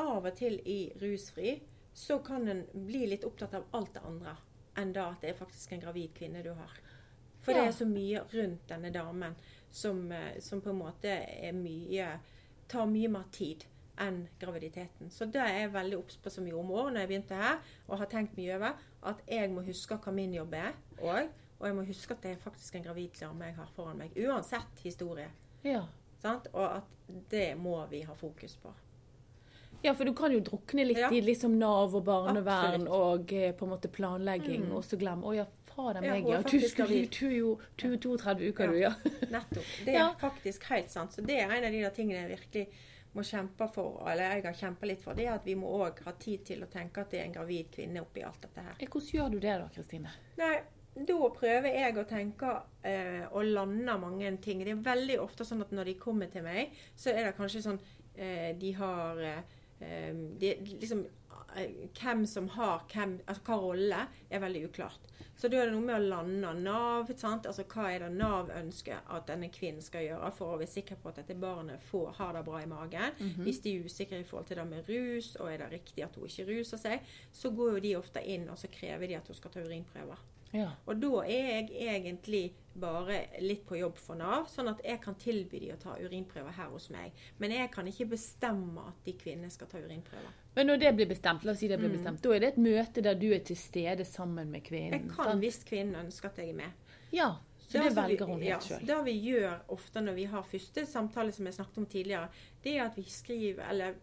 av 0.00 0.24
og 0.24 0.34
til 0.36 0.58
i 0.68 0.78
rusfri 1.00 1.54
så 1.96 2.18
kan 2.24 2.48
en 2.48 2.62
bli 2.72 3.06
litt 3.08 3.24
opptatt 3.28 3.54
av 3.56 3.68
alt 3.76 3.92
det 3.94 4.02
andre 4.08 4.34
enn 4.76 4.92
da 4.92 5.10
at 5.10 5.20
det 5.20 5.30
er 5.30 5.38
faktisk 5.38 5.72
en 5.72 5.80
gravid 5.80 6.14
kvinne 6.14 6.42
du 6.42 6.52
har. 6.54 6.70
For 7.42 7.52
Ja. 7.52 7.60
det 7.60 7.68
er 7.68 7.72
så 7.72 7.86
mye 7.86 8.20
rundt 8.32 8.68
denne 8.68 8.90
damen 8.92 9.34
som, 9.70 10.12
eh, 10.12 10.38
som 10.40 10.60
på 10.60 10.70
en 10.70 10.78
måte 10.78 11.52
mye 11.54 12.18
tar 12.68 12.86
mye 12.86 13.08
mer 13.08 13.24
tid 13.32 13.64
enn 13.98 14.28
graviditeten. 14.40 15.10
Så 15.10 15.26
det 15.30 15.40
er 15.42 15.58
jeg 15.60 15.72
veldig 15.72 15.98
obs 15.98 16.16
på 16.16 16.30
som 16.30 16.46
jordmor 16.48 16.90
når 16.90 17.00
jeg 17.00 17.08
begynte 17.08 17.34
her, 17.36 17.58
og 17.88 17.98
har 17.98 18.06
tenkt 18.06 18.36
mye 18.36 18.54
over, 18.56 18.72
at 19.04 19.16
jeg 19.28 19.50
må 19.50 19.62
huske 19.66 19.98
hva 19.98 20.12
min 20.12 20.32
jobb 20.34 20.54
er 20.54 20.72
òg. 20.98 21.28
Og 21.60 21.66
jeg 21.68 21.74
må 21.76 21.84
huske 21.86 22.10
at 22.14 22.22
det 22.22 22.30
er 22.32 22.36
faktisk 22.42 22.74
en 22.74 22.82
gravid 22.82 23.10
dame 23.20 23.44
jeg 23.44 23.54
har 23.54 23.68
foran 23.76 23.98
meg. 23.98 24.10
Uansett 24.16 24.80
historie. 24.82 25.28
ja. 25.64 25.84
Sant? 26.22 26.46
Og 26.54 26.76
at 26.76 26.84
det 27.30 27.56
må 27.58 27.84
vi 27.90 28.00
ha 28.02 28.14
fokus 28.14 28.56
på. 28.56 28.72
Ja, 29.82 29.94
for 29.94 30.04
du 30.06 30.12
kan 30.14 30.32
jo 30.32 30.40
drukne 30.40 30.84
litt 30.86 30.98
Ja. 30.98 31.08
i 31.10 31.20
liksom 31.20 31.56
Nav 31.58 31.94
og 31.94 32.04
barnevern 32.06 32.82
Absolutt. 32.86 32.88
og 32.88 33.32
eh, 33.32 33.52
på 33.52 33.64
en 33.66 33.70
måte 33.74 33.88
planlegging, 33.90 34.66
Mm. 34.68 34.76
og 34.76 34.84
så 34.84 34.96
glemme 34.98 35.22
Å 35.26 35.34
ja, 35.36 35.46
fader 35.74 36.00
meg, 36.00 36.26
ja. 36.28 36.42
Du, 36.42 36.60
skulle, 36.60 37.08
jo 37.38 37.58
du 37.76 37.92
er 37.92 37.96
32 37.98 38.48
uker, 38.52 38.64
Ja. 38.64 38.70
du, 38.70 38.78
ja. 38.78 38.92
Nettopp. 39.30 39.64
Det 39.86 39.94
er 39.96 40.14
faktisk 40.20 40.64
helt 40.70 40.90
sant. 40.90 41.12
Så 41.12 41.24
det 41.26 41.40
er 41.40 41.50
en 41.50 41.64
av 41.64 41.72
de 41.72 41.90
tingene 41.96 42.28
jeg 42.28 42.38
virkelig 42.38 42.66
må 43.14 43.22
kjempe 43.22 43.66
for, 43.72 44.02
eller 44.08 44.36
jeg 44.36 44.44
har 44.44 44.52
kjempa 44.54 44.86
litt 44.86 45.02
for, 45.02 45.14
det 45.14 45.26
er 45.26 45.34
at 45.34 45.44
vi 45.44 45.54
må 45.54 45.68
òg 45.84 45.98
ha 46.04 46.12
tid 46.12 46.44
til 46.46 46.62
å 46.62 46.66
tenke 46.72 46.98
at 47.02 47.10
det 47.10 47.20
er 47.20 47.24
en 47.26 47.32
gravid 47.34 47.66
kvinne 47.74 48.00
oppi 48.00 48.22
alt 48.24 48.40
dette 48.40 48.60
her. 48.64 48.74
Eh, 48.80 48.86
Hvordan 48.88 49.10
gjør 49.18 49.30
du 49.34 49.38
det 49.40 49.56
da, 49.60 49.66
Kristine? 49.74 50.08
Nei, 50.38 50.60
da 50.94 51.16
prøver 51.36 51.74
jeg 51.74 51.96
å 51.96 52.04
tenke 52.08 52.54
eh, 52.84 53.26
og 53.32 53.44
lande 53.44 53.98
mange 54.00 54.30
ting. 54.40 54.62
Det 54.64 54.72
er 54.72 54.76
veldig 54.86 55.18
ofte 55.20 55.44
sånn 55.44 55.60
at 55.60 55.70
når 55.72 55.84
de 55.90 55.94
kommer 56.00 56.30
til 56.32 56.42
meg, 56.42 56.70
så 56.96 57.10
er 57.12 57.24
det 57.24 57.36
kanskje 57.36 57.62
sånn 57.66 57.80
eh, 58.16 58.52
De 58.60 58.72
har 58.72 59.20
eh, 59.20 59.42
de, 60.38 60.54
liksom 60.80 61.04
eh, 61.56 61.70
Hvem 61.98 62.26
som 62.26 62.48
har 62.56 62.84
hvem, 62.92 63.18
altså 63.26 63.42
hva 63.46 63.58
rolle, 63.60 64.04
er 64.30 64.42
veldig 64.42 64.64
uklart. 64.70 65.08
Så 65.36 65.48
da 65.50 65.58
er 65.58 65.70
det 65.70 65.74
noe 65.74 65.84
med 65.84 65.96
å 65.96 66.10
lande 66.12 66.50
Nav. 66.62 67.08
Altså 67.10 67.64
Hva 67.66 67.88
er 67.90 68.04
det 68.04 68.10
Nav 68.14 68.50
ønsker 68.54 69.00
at 69.10 69.26
denne 69.26 69.48
kvinnen 69.52 69.82
skal 69.82 70.04
gjøre 70.06 70.30
for 70.36 70.54
å 70.54 70.58
være 70.60 70.70
sikker 70.70 71.00
på 71.02 71.10
at 71.10 71.22
dette 71.22 71.34
barnet 71.34 71.82
får, 71.88 72.12
har 72.20 72.36
det 72.36 72.44
bra 72.46 72.60
i 72.62 72.68
magen. 72.70 73.16
Hvis 73.42 73.62
de 73.64 73.72
er 73.74 73.88
usikre 73.88 74.20
i 74.20 74.28
forhold 74.28 74.46
til 74.50 74.60
det 74.60 74.66
med 74.68 74.88
rus, 74.92 75.32
og 75.40 75.50
er 75.50 75.64
det 75.64 75.72
riktig 75.72 76.04
at 76.06 76.14
hun 76.16 76.28
ikke 76.28 76.46
ruser 76.52 76.78
seg, 76.78 77.08
så 77.32 77.50
går 77.50 77.72
jo 77.74 77.82
de 77.88 77.96
ofte 77.98 78.22
inn 78.22 78.46
og 78.52 78.60
så 78.60 78.70
krever 78.70 79.08
de 79.08 79.18
at 79.18 79.26
hun 79.26 79.40
skal 79.40 79.50
ta 79.50 79.64
urinprøver. 79.64 80.28
Ja. 80.52 80.70
Og 80.86 81.00
da 81.00 81.22
er 81.24 81.46
jeg 81.62 81.70
egentlig 81.80 82.52
bare 82.74 83.26
litt 83.40 83.66
på 83.68 83.76
jobb 83.78 83.96
for 84.00 84.16
Nav, 84.16 84.46
sånn 84.48 84.68
at 84.70 84.80
jeg 84.84 85.00
kan 85.00 85.14
tilby 85.20 85.58
de 85.60 85.72
å 85.74 85.78
ta 85.80 85.94
urinprøver 86.00 86.52
her 86.56 86.70
hos 86.72 86.90
meg. 86.90 87.12
Men 87.38 87.50
jeg 87.52 87.70
kan 87.72 87.86
ikke 87.88 88.06
bestemme 88.10 88.86
at 88.88 89.02
de 89.04 89.12
kvinnene 89.12 89.50
skal 89.52 89.66
ta 89.68 89.78
urinprøver. 89.78 90.32
Men 90.56 90.66
når 90.68 90.80
det 90.80 90.94
blir 90.96 91.08
bestemt, 91.08 91.44
la 91.44 91.52
oss 91.52 91.58
si 91.60 91.68
det 91.68 91.78
blir 91.80 91.88
Mm. 91.88 91.96
bestemt, 91.96 92.22
da 92.22 92.32
er 92.32 92.40
det 92.40 92.48
et 92.52 92.58
møte 92.58 93.02
der 93.02 93.14
du 93.14 93.30
er 93.32 93.38
til 93.40 93.56
stede 93.56 94.04
sammen 94.04 94.50
med 94.50 94.62
kvinnen. 94.64 94.92
Jeg 94.92 95.08
kan 95.16 95.24
sant? 95.32 95.40
hvis 95.40 95.64
kvinnen 95.64 95.96
ønsker 96.06 96.26
at 96.26 96.36
jeg 96.36 96.48
er 96.50 96.54
med. 96.54 96.72
Ja, 97.12 97.36
så 97.72 97.78
det 97.78 97.88
det 97.88 97.96
velger 97.96 98.26
hun 98.30 98.42
ja, 98.44 98.54
helt 98.58 98.68
sjøl. 98.68 98.86
Det 98.86 98.98
vi 99.08 99.14
gjør 99.26 99.58
ofte 99.74 100.00
når 100.04 100.16
vi 100.20 100.24
har 100.30 100.42
første 100.46 100.86
samtale, 100.86 101.32
som 101.32 101.46
jeg 101.48 101.54
snakket 101.58 101.78
om 101.82 101.86
tidligere, 101.86 102.28
det 102.62 102.76
er 102.78 102.84
at 102.84 102.96
vi 102.96 103.04
skriver, 103.10 103.64
eller 103.70 103.94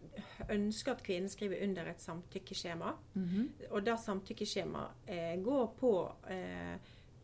ønsker 0.50 0.92
at 0.92 1.02
kvinnen 1.06 1.28
skriver 1.32 1.62
under 1.64 1.90
et 1.94 2.00
samtykkeskjema. 2.04 2.94
Mhm. 3.14 3.50
Og 3.70 3.84
det 3.86 3.98
samtykkeskjemaet 4.04 5.08
eh, 5.08 5.36
går 5.44 5.66
på 5.80 5.92
eh, 6.30 6.76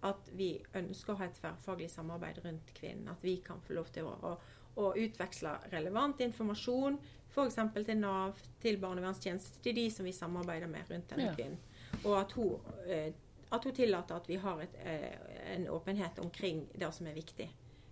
at 0.07 0.31
vi 0.39 0.51
ønsker 0.79 1.13
å 1.15 1.19
ha 1.21 1.27
et 1.27 1.39
tverrfaglig 1.41 1.91
samarbeid 1.91 2.41
rundt 2.45 2.73
kvinnen. 2.77 3.09
At 3.13 3.25
vi 3.25 3.37
kan 3.45 3.61
få 3.67 3.75
lov 3.79 3.89
til 3.95 4.07
å, 4.07 4.15
å, 4.23 4.35
å 4.83 4.91
utveksle 4.97 5.55
relevant 5.73 6.21
informasjon, 6.21 6.99
f.eks. 7.33 7.59
til 7.75 7.99
Nav, 8.01 8.39
til 8.63 8.79
barnevernstjeneste, 8.81 9.61
til 9.65 9.75
de 9.77 9.87
som 9.93 10.07
vi 10.07 10.13
samarbeider 10.17 10.71
med 10.71 10.91
rundt 10.91 11.11
denne 11.11 11.31
Ja. 11.31 11.35
kvinnen. 11.35 11.59
Og 12.05 12.15
at 12.21 12.33
hun, 12.33 12.61
eh, 12.87 13.13
at 13.53 13.65
hun 13.65 13.75
tillater 13.75 14.17
at 14.17 14.29
vi 14.29 14.37
har 14.37 14.61
et, 14.61 14.75
eh, 14.85 15.17
en 15.55 15.69
åpenhet 15.69 16.19
omkring 16.19 16.67
det 16.75 16.93
som 16.95 17.07
er 17.07 17.15
viktig 17.17 17.49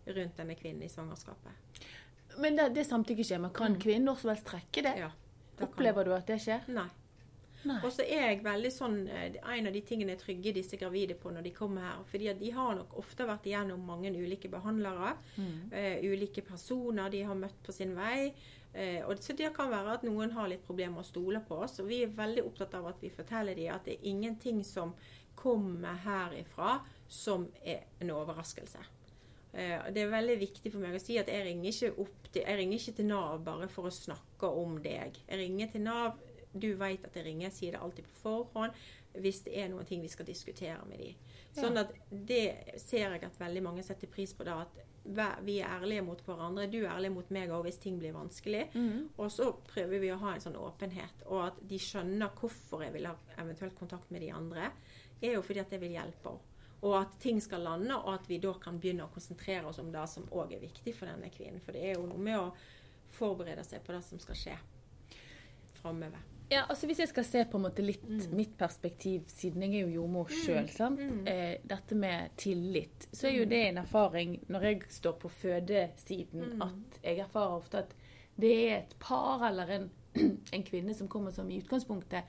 rundt 0.07 0.37
denne 0.37 0.55
kvinnen 0.59 0.83
i 0.83 0.89
svangerskapet. 0.89 1.53
Men 2.39 2.57
det, 2.59 2.69
det 2.75 2.85
samtykkeskjemaet, 2.89 3.55
kan 3.55 3.73
Mm. 3.73 3.81
kvinnen 3.81 4.05
når 4.11 4.21
som 4.21 4.31
helst 4.31 4.47
trekke 4.47 4.83
det? 4.83 4.95
Ja, 4.99 5.11
det 5.57 5.65
Opplever 5.69 6.05
du 6.05 6.13
at 6.15 6.27
det 6.27 6.41
skjer? 6.43 6.67
Nei. 6.69 6.89
Nei. 7.65 7.79
Og 7.81 7.93
så 7.93 8.05
er 8.05 8.27
jeg 8.29 8.43
veldig 8.45 8.71
sånn 8.73 8.97
eh, 9.09 9.37
En 9.57 9.67
av 9.67 9.73
de 9.73 9.81
tingene 9.81 10.13
jeg 10.13 10.21
trygger 10.21 10.53
disse 10.53 10.77
gravide 10.77 11.15
på 11.17 11.31
når 11.33 11.47
de 11.47 11.51
kommer 11.57 11.81
her. 11.81 12.03
fordi 12.11 12.29
at 12.29 12.39
de 12.39 12.51
har 12.51 12.75
nok 12.75 12.99
ofte 13.01 13.25
vært 13.25 13.47
igjennom 13.47 13.81
mange 13.87 14.11
ulike 14.13 14.51
behandlere. 14.53 15.15
Mm. 15.37 15.73
Uh, 15.73 16.13
ulike 16.13 16.43
personer 16.45 17.09
de 17.11 17.23
har 17.23 17.35
møtt 17.35 17.63
på 17.65 17.73
sin 17.73 17.95
vei. 17.97 18.35
Uh, 18.75 19.09
og 19.09 19.17
Så 19.19 19.33
det 19.33 19.55
kan 19.57 19.71
være 19.71 19.95
at 19.95 20.03
noen 20.05 20.33
har 20.33 20.49
litt 20.49 20.67
problemer 20.67 20.99
med 20.99 21.05
å 21.07 21.09
stole 21.09 21.41
på 21.41 21.63
oss. 21.65 21.79
Og 21.81 21.89
vi 21.89 22.03
er 22.03 22.13
veldig 22.13 22.45
opptatt 22.45 22.75
av 22.75 22.87
at 22.87 23.01
vi 23.01 23.09
forteller 23.09 23.55
dem 23.55 23.73
at 23.73 23.85
det 23.87 23.95
er 23.95 24.09
ingenting 24.11 24.63
som 24.65 24.93
kommer 25.39 26.01
herifra 26.05 26.79
som 27.09 27.47
er 27.63 27.85
en 28.01 28.13
overraskelse. 28.15 28.83
Eh, 29.55 29.87
det 29.95 30.03
er 30.03 30.11
veldig 30.11 30.37
viktig 30.41 30.73
for 30.73 30.83
meg 30.83 30.97
å 30.99 31.03
si 31.03 31.19
at 31.21 31.31
jeg 31.31 31.47
ringer 31.47 31.71
ikke, 31.71 32.09
til, 32.31 32.43
jeg 32.43 32.59
ringer 32.59 32.81
ikke 32.81 32.97
til 32.99 33.11
Nav 33.11 33.45
bare 33.47 33.71
for 33.71 33.87
å 33.89 33.95
snakke 33.95 34.51
om 34.51 34.81
deg. 34.83 35.21
Jeg 35.29 35.41
ringer 35.41 35.71
til 35.75 35.87
Nav. 35.87 36.19
Du 36.55 36.69
vet 36.79 37.07
at 37.07 37.17
jeg 37.19 37.27
ringer. 37.27 37.49
Jeg 37.49 37.59
sier 37.59 37.75
det 37.75 37.83
alltid 37.83 38.11
på 38.11 38.21
forhånd 38.25 38.85
hvis 39.23 39.45
det 39.47 39.53
er 39.63 39.69
noen 39.71 39.87
ting 39.87 40.01
vi 40.03 40.11
skal 40.11 40.27
diskutere 40.27 40.81
med 40.89 40.99
dem. 40.99 41.19
Sånn 41.55 41.79
at 41.79 41.93
det 42.11 42.81
ser 42.83 43.13
jeg 43.15 43.23
at 43.23 43.39
veldig 43.39 43.63
mange 43.63 43.85
setter 43.87 44.11
pris 44.11 44.33
på. 44.35 44.43
da, 44.43 44.65
at 44.65 44.83
Vi 45.47 45.59
er 45.61 45.69
ærlige 45.69 46.03
mot 46.03 46.21
hverandre. 46.27 46.67
Du 46.67 46.81
er 46.81 46.91
ærlig 46.97 47.13
mot 47.13 47.31
meg 47.31 47.53
òg 47.55 47.69
hvis 47.69 47.79
ting 47.79 47.99
blir 48.01 48.15
vanskelig. 48.17 48.65
Mm. 48.75 49.11
Og 49.17 49.31
så 49.31 49.53
prøver 49.69 50.03
vi 50.03 50.11
å 50.11 50.19
ha 50.19 50.35
en 50.35 50.43
sånn 50.43 50.59
åpenhet, 50.59 51.27
og 51.29 51.45
at 51.47 51.63
de 51.63 51.79
skjønner 51.79 52.35
hvorfor 52.41 52.83
jeg 52.83 52.95
vil 52.97 53.07
ha 53.07 53.15
eventuelt 53.39 53.79
kontakt 53.79 54.11
med 54.11 54.25
de 54.25 54.33
andre. 54.35 54.73
Er 55.23 55.33
jo 55.35 55.43
fordi 55.43 55.61
at 55.61 55.71
jeg 55.73 55.81
vil 55.81 55.91
hjelpe 55.97 56.29
henne. 56.29 56.41
Og 56.85 56.95
at 57.01 57.15
ting 57.19 57.41
skal 57.41 57.61
lande, 57.65 57.97
og 57.97 58.15
at 58.15 58.27
vi 58.29 58.37
da 58.39 58.53
kan 58.61 58.77
begynne 58.79 59.07
å 59.07 59.13
konsentrere 59.15 59.65
oss 59.71 59.79
om 59.81 59.91
det 59.93 60.03
som 60.09 60.25
òg 60.37 60.53
er 60.53 60.61
viktig 60.61 60.93
for 60.95 61.07
denne 61.09 61.31
kvinnen. 61.33 61.61
For 61.65 61.73
det 61.73 61.83
er 61.83 61.95
jo 61.95 62.07
noe 62.07 62.19
med 62.21 62.37
å 62.37 62.53
forberede 63.17 63.65
seg 63.65 63.81
på 63.87 63.93
det 63.95 64.03
som 64.05 64.19
skal 64.21 64.35
skje 64.37 64.57
framover. 65.81 66.19
Ja, 66.53 66.65
altså 66.69 66.87
Hvis 66.87 66.99
jeg 67.01 67.09
skal 67.09 67.25
se 67.25 67.45
på 67.49 67.57
en 67.57 67.63
måte 67.65 67.83
litt 67.83 68.05
Mm. 68.05 68.35
mitt 68.37 68.59
perspektiv, 68.59 69.25
siden 69.27 69.63
jeg 69.63 69.75
er 69.75 69.87
jo 69.89 69.95
jordmor 70.03 70.29
sjøl, 70.29 70.69
sant? 70.69 70.99
mm. 71.01 71.27
Eh, 71.27 71.59
dette 71.65 71.95
med 71.95 72.37
tillit, 72.37 73.09
så 73.13 73.27
er 73.29 73.39
jo 73.39 73.45
det 73.47 73.63
en 73.69 73.79
erfaring 73.79 74.41
når 74.49 74.61
jeg 74.63 74.83
står 74.91 75.13
på 75.19 75.29
fødesiden, 75.31 76.53
Mm. 76.55 76.63
at 76.63 77.01
jeg 77.03 77.19
erfarer 77.19 77.57
ofte 77.57 77.79
at 77.79 77.95
det 78.39 78.53
er 78.71 78.77
et 78.79 78.95
par 78.99 79.49
eller 79.49 79.67
en, 79.71 79.91
en 80.53 80.63
kvinne 80.63 80.95
som 80.95 81.09
kommer 81.09 81.31
som 81.33 81.51
i 81.51 81.61
utgangspunktet 81.63 82.25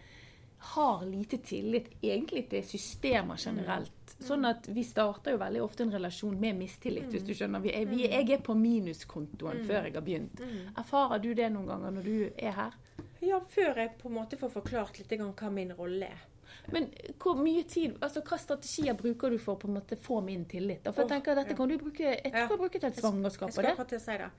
har 0.65 1.03
lite 1.05 1.38
tillit 1.45 1.88
egentlig 2.03 2.48
til 2.50 2.63
systemer 2.65 3.38
generelt. 3.38 4.15
Sånn 4.19 4.45
at 4.50 4.67
vi 4.72 4.84
starter 4.84 5.31
jo 5.36 5.38
veldig 5.41 5.62
ofte 5.63 5.84
en 5.86 5.91
relasjon 5.93 6.38
med 6.39 6.55
mistillit, 6.57 7.10
hvis 7.12 7.25
du 7.27 7.34
Mm. 7.34 7.38
skjønner. 7.39 7.62
Vi 7.62 7.72
er, 7.74 7.86
vi, 7.86 8.03
jeg 8.07 8.29
er 8.31 8.41
på 8.41 8.55
minuskontoen 8.57 9.65
før 9.67 9.84
jeg 9.86 9.93
har 9.93 10.01
begynt. 10.01 10.39
Mm. 10.39 10.75
Erfarer 10.77 11.22
du 11.22 11.34
det 11.34 11.51
noen 11.53 11.67
ganger 11.67 11.91
når 11.91 12.03
du 12.03 12.29
er 12.38 12.51
her? 12.51 12.74
Ja, 13.22 13.39
før 13.39 13.75
jeg 13.77 13.98
på 14.00 14.10
en 14.10 14.15
måte 14.15 14.38
får 14.38 14.50
forklart 14.62 14.98
litt 15.00 15.19
hva 15.19 15.51
min 15.51 15.74
rolle 15.77 16.05
er. 16.12 16.24
Men 16.72 16.88
hvor 17.19 17.36
mye 17.38 17.63
tid, 17.67 17.98
altså 18.01 18.22
hva 18.25 18.38
strategier 18.39 18.95
bruker 18.98 19.29
du 19.29 19.38
for 19.38 19.55
å 19.55 19.60
på 19.60 19.67
en 19.67 19.75
måte 19.75 19.98
få 19.98 20.22
min 20.24 20.45
tillit? 20.45 20.84
da? 20.84 20.91
For 20.91 21.03
jeg 21.03 21.10
tenker 21.12 21.31
at 21.38 21.43
Dette 21.48 21.57
kan 21.57 21.67
du 21.69 21.77
bruke 21.77 22.00
jeg 22.00 22.31
Ja. 22.34 22.45
skal 22.48 22.57
bruke 22.57 22.79
til 22.79 22.88
et 22.89 22.95
Jeg 22.95 23.03
svangerskap. 23.03 23.51
skal 23.51 23.65
og 23.65 23.67
det. 23.67 23.72
akkurat 23.74 23.88
til 23.89 23.98
å 23.98 24.01
si 24.01 24.17
det. 24.17 24.31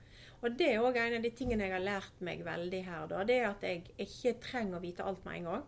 Og 0.43 0.57
det 0.57 0.67
er 0.73 0.79
òg 0.79 0.95
en 0.97 1.13
av 1.15 1.21
de 1.21 1.29
tingene 1.31 1.59
jeg 1.63 1.71
har 1.71 1.79
lært 1.79 2.21
meg 2.21 2.43
veldig 2.43 2.83
her, 2.85 3.07
da. 3.07 3.23
Det 3.23 3.35
er 3.41 3.45
at 3.49 3.61
jeg 3.61 3.83
ikke 3.99 4.39
trenger 4.41 4.77
å 4.77 4.81
vite 4.81 5.03
alt 5.05 5.23
med 5.25 5.35
en 5.37 5.43
gang. 5.43 5.63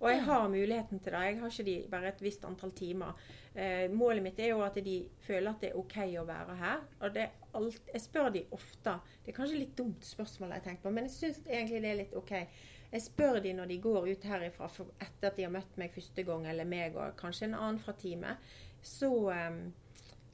Og 0.00 0.08
jeg 0.08 0.22
har 0.24 0.48
muligheten 0.48 0.98
til 0.98 1.12
det. 1.12 1.20
Jeg 1.26 1.38
har 1.40 1.50
ikke 1.52 1.64
de 1.66 1.76
bare 1.92 2.08
et 2.08 2.22
visst 2.24 2.44
antall 2.48 2.72
timer. 2.72 3.18
Eh, 3.54 3.90
målet 3.92 4.24
mitt 4.24 4.38
er 4.40 4.54
jo 4.54 4.62
at 4.64 4.78
de 4.84 4.94
føler 5.26 5.50
at 5.50 5.60
det 5.60 5.70
er 5.70 5.76
OK 5.76 5.96
å 6.22 6.24
være 6.24 6.56
her. 6.56 6.86
Og 7.00 7.14
det 7.14 7.26
er 7.26 7.56
alt, 7.58 7.90
jeg 7.92 8.04
spør 8.06 8.30
de 8.32 8.44
ofte. 8.56 8.94
Det 9.24 9.32
er 9.32 9.36
kanskje 9.36 9.60
litt 9.60 9.76
dumt 9.76 10.06
spørsmål 10.08 10.56
jeg 10.56 10.64
tenker 10.68 10.86
på, 10.86 10.94
men 10.96 11.08
jeg 11.08 11.16
syns 11.18 11.42
egentlig 11.44 11.82
det 11.84 11.90
er 11.90 12.00
litt 12.00 12.16
OK. 12.16 12.32
Jeg 12.90 13.04
spør 13.04 13.42
de 13.44 13.52
når 13.54 13.70
de 13.70 13.78
går 13.84 14.08
ut 14.08 14.26
herifra 14.32 14.70
etter 14.70 15.28
at 15.28 15.36
de 15.36 15.46
har 15.46 15.52
møtt 15.54 15.76
meg 15.78 15.92
første 15.94 16.24
gang, 16.26 16.48
eller 16.48 16.72
meg 16.72 16.96
og 16.96 17.20
kanskje 17.20 17.50
en 17.50 17.60
annen 17.60 17.84
fra 17.84 17.92
teamet. 18.00 18.50
Så, 18.80 19.12
eh, 19.34 19.60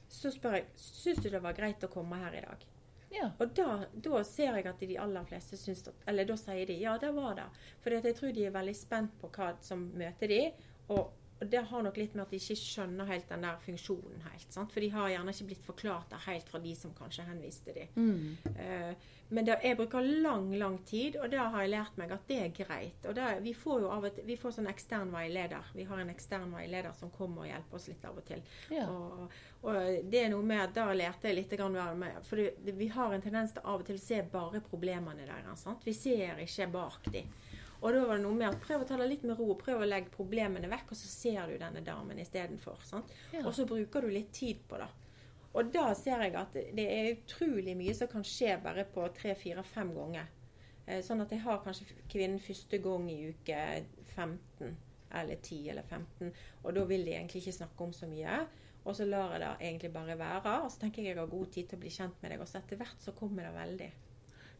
så 0.07 0.31
spør 0.31 0.61
jeg 0.61 0.71
syns 0.79 1.19
du 1.19 1.29
det 1.29 1.43
var 1.43 1.59
greit 1.59 1.83
å 1.83 1.91
komme 1.91 2.23
her 2.23 2.39
i 2.39 2.47
dag. 2.47 2.67
Ja. 3.13 3.29
Og 3.39 3.53
da, 3.55 3.85
da 3.93 4.23
ser 4.27 4.57
jeg 4.57 4.67
at 4.67 4.81
de 4.83 4.97
aller 4.99 5.27
fleste 5.29 5.57
syns 5.59 5.85
at 5.87 6.09
Eller 6.11 6.27
da 6.27 6.35
sier 6.39 6.67
de 6.67 6.75
ja, 6.81 6.97
det 6.99 7.13
var 7.15 7.37
det. 7.39 7.45
For 7.83 7.95
jeg 7.95 8.15
tror 8.17 8.33
de 8.35 8.45
er 8.47 8.55
veldig 8.55 8.75
spent 8.75 9.15
på 9.21 9.31
hva 9.37 9.53
som 9.63 9.87
møter 9.95 10.33
de. 10.33 10.41
Og, 10.91 11.13
og 11.39 11.49
det 11.51 11.61
har 11.69 11.83
nok 11.85 11.97
litt 11.99 12.15
med 12.15 12.25
at 12.25 12.31
de 12.33 12.39
ikke 12.41 12.57
skjønner 12.57 13.09
helt 13.11 13.27
den 13.29 13.45
der 13.45 13.59
funksjonen 13.61 14.23
helt. 14.31 14.47
Sant? 14.53 14.71
For 14.73 14.81
de 14.81 14.89
har 14.93 15.11
gjerne 15.11 15.35
ikke 15.35 15.49
blitt 15.51 15.67
forklart 15.67 16.09
det 16.13 16.23
helt 16.25 16.49
fra 16.49 16.61
de 16.63 16.73
som 16.77 16.95
kanskje 16.97 17.27
henviste 17.27 17.75
de. 17.75 17.85
Mm. 17.95 18.55
Eh, 18.55 19.13
men 19.29 19.45
det, 19.45 19.57
jeg 19.63 19.75
bruker 19.75 20.05
lang, 20.23 20.47
lang 20.55 20.77
tid, 20.87 21.17
og 21.19 21.29
da 21.31 21.49
har 21.51 21.65
jeg 21.65 21.73
lært 21.73 21.97
meg 21.99 22.13
at 22.15 22.29
det 22.29 22.37
er 22.41 22.53
greit. 22.55 23.07
Og 23.09 23.15
det, 23.17 23.25
vi 23.43 23.53
får 23.57 23.83
jo 23.83 23.89
av 23.91 24.07
og 24.07 24.15
til, 24.15 24.25
vi 24.29 24.37
får 24.39 24.55
sånn 24.55 24.69
ekstern 24.71 25.11
veileder. 25.13 25.73
Vi 25.75 25.85
har 25.89 26.01
en 26.01 26.13
ekstern 26.13 26.53
veileder 26.55 26.95
som 26.97 27.11
kommer 27.13 27.43
og 27.43 27.49
hjelper 27.51 27.79
oss 27.79 27.89
litt 27.91 28.07
av 28.07 28.21
og 28.21 28.25
til. 28.29 28.45
Ja. 28.73 28.87
Og, 28.87 29.35
og 29.67 30.07
det 30.07 30.23
er 30.23 30.31
noe 30.31 30.47
med 30.47 30.63
at 30.63 30.73
da 30.77 30.87
lærte 30.95 31.29
jeg 31.29 31.41
litt 31.41 31.53
med. 31.99 32.21
For 32.29 32.39
det, 32.39 32.77
vi 32.79 32.87
har 32.95 33.13
en 33.13 33.25
tendens 33.25 33.53
til 33.53 33.67
av 33.67 33.83
og 33.83 33.85
til 33.89 33.99
å 33.99 34.05
se 34.07 34.23
bare 34.31 34.63
problemene 34.63 35.27
deres. 35.27 35.67
Sant? 35.67 35.83
Vi 35.85 35.93
ser 35.93 36.39
ikke 36.41 36.71
bak 36.71 37.11
de. 37.11 37.25
Og 37.81 37.93
da 37.93 38.05
var 38.09 38.17
det 38.17 38.23
noe 38.25 38.33
med 38.37 38.47
at 38.49 38.61
prøv 38.63 38.81
å 38.83 38.87
ta 38.89 38.97
det 38.97 39.07
litt 39.11 39.25
med 39.27 39.37
ro. 39.37 39.51
Prøv 39.59 39.83
å 39.83 39.87
legge 39.89 40.09
problemene 40.13 40.69
vekk, 40.71 40.93
og 40.95 40.97
så 40.97 41.09
ser 41.11 41.51
du 41.51 41.57
denne 41.61 41.83
damen 41.85 42.17
istedenfor. 42.19 42.79
Ja. 43.33 43.43
Og 43.45 43.53
så 43.53 43.67
bruker 43.69 44.01
du 44.01 44.09
litt 44.09 44.31
tid 44.33 44.63
på 44.69 44.79
det. 44.81 44.87
Og 45.57 45.69
da 45.73 45.91
ser 45.97 46.21
jeg 46.25 46.35
at 46.37 46.53
det 46.53 46.85
er 46.85 47.11
utrolig 47.15 47.73
mye 47.77 47.93
som 47.97 48.09
kan 48.11 48.25
skje 48.25 48.57
bare 48.63 48.85
på 48.93 49.05
tre, 49.17 49.35
fire, 49.37 49.63
fem 49.65 49.93
ganger. 49.95 50.27
Eh, 50.87 51.01
Sånn 51.05 51.21
at 51.23 51.31
jeg 51.33 51.41
har 51.45 51.61
kanskje 51.63 51.87
kvinnen 52.09 52.41
første 52.41 52.77
gang 52.83 53.07
i 53.11 53.19
uke 53.31 53.61
15, 54.15 54.75
eller 55.17 55.35
10 55.41 55.69
eller 55.73 55.83
15. 55.87 56.33
Og 56.63 56.73
da 56.75 56.83
vil 56.89 57.05
de 57.07 57.15
egentlig 57.15 57.41
ikke 57.43 57.59
snakke 57.61 57.87
om 57.87 57.93
så 57.95 58.09
mye. 58.09 58.41
Og 58.87 58.95
så 58.95 59.05
lar 59.07 59.33
jeg 59.35 59.41
det 59.43 59.53
egentlig 59.69 59.93
bare 59.93 60.17
være. 60.19 60.57
Og 60.63 60.69
så 60.71 60.81
tenker 60.83 61.03
jeg 61.03 61.13
jeg 61.15 61.19
har 61.21 61.31
god 61.31 61.49
tid 61.51 61.67
til 61.69 61.77
å 61.79 61.81
bli 61.81 61.93
kjent 61.93 62.21
med 62.21 62.31
deg. 62.31 62.41
Og 62.43 62.47
så 62.49 62.61
etter 62.61 62.79
hvert 62.79 63.01
så 63.03 63.13
kommer 63.17 63.47
det 63.47 63.55
veldig. 63.57 63.89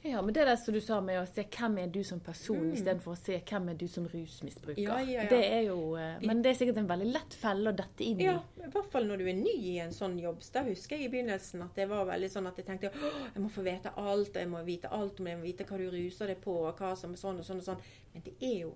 Ja, 0.04 0.22
men 0.22 0.34
det 0.34 0.42
er 0.42 0.46
det 0.52 0.60
som 0.60 0.74
du 0.74 0.80
sa 0.82 1.00
med 1.02 1.18
å 1.20 1.26
se 1.28 1.44
hvem 1.44 1.78
er 1.84 1.88
du 1.92 2.04
som 2.04 2.20
person, 2.20 2.58
Mm. 2.62 2.74
istedenfor 2.78 3.12
å 3.12 3.18
se 3.18 3.40
hvem 3.40 3.70
er 3.70 3.74
du 3.76 3.88
som 3.88 4.06
rusmisbruker. 4.08 4.82
Ja, 4.82 5.00
ja, 5.02 5.24
ja. 5.24 5.30
Det 5.30 5.44
er 5.44 5.62
jo, 5.68 5.96
eh, 5.96 6.20
men 6.22 6.42
det 6.42 6.52
er 6.52 6.60
sikkert 6.66 6.78
en 6.78 6.88
veldig 6.88 7.12
lett 7.12 7.34
felle 7.34 7.72
å 7.72 7.76
dette 7.76 8.04
inn 8.06 8.20
i. 8.22 8.24
Ja, 8.24 8.40
i 8.64 8.70
hvert 8.70 8.92
fall 8.92 9.06
når 9.06 9.18
du 9.18 9.28
er 9.28 9.34
ny 9.34 9.56
i 9.74 9.78
en 9.80 9.92
sånn 9.92 10.20
jobb. 10.22 10.40
Da 10.54 10.64
husker 10.64 10.98
jeg 10.98 11.06
i 11.10 11.12
begynnelsen 11.18 11.62
at 11.64 11.76
det 11.76 11.90
var 11.90 12.06
veldig 12.06 12.30
sånn 12.32 12.48
at 12.48 12.56
jeg 12.58 12.66
tenkte 12.66 12.92
jeg 12.92 13.44
må 13.44 13.50
få 13.50 13.64
vite 13.64 13.92
alt, 13.98 14.30
og 14.30 14.42
jeg 14.42 14.48
må 14.50 14.64
vite 14.64 14.88
alt 14.92 15.20
om 15.20 15.26
det, 15.26 15.32
jeg 15.34 15.40
må 15.40 15.44
vite 15.44 15.66
hva 15.66 15.78
du 15.78 15.90
ruser 15.92 16.28
deg 16.28 16.42
på, 16.42 16.56
og 16.68 16.78
hva 16.78 16.96
som 16.96 17.12
er 17.12 17.18
sånn 17.18 17.40
og 17.40 17.46
sånn 17.46 17.58
og 17.58 17.64
sånn. 17.64 17.82
Men 18.14 18.24
det 18.24 18.34
er 18.42 18.60
jo 18.62 18.74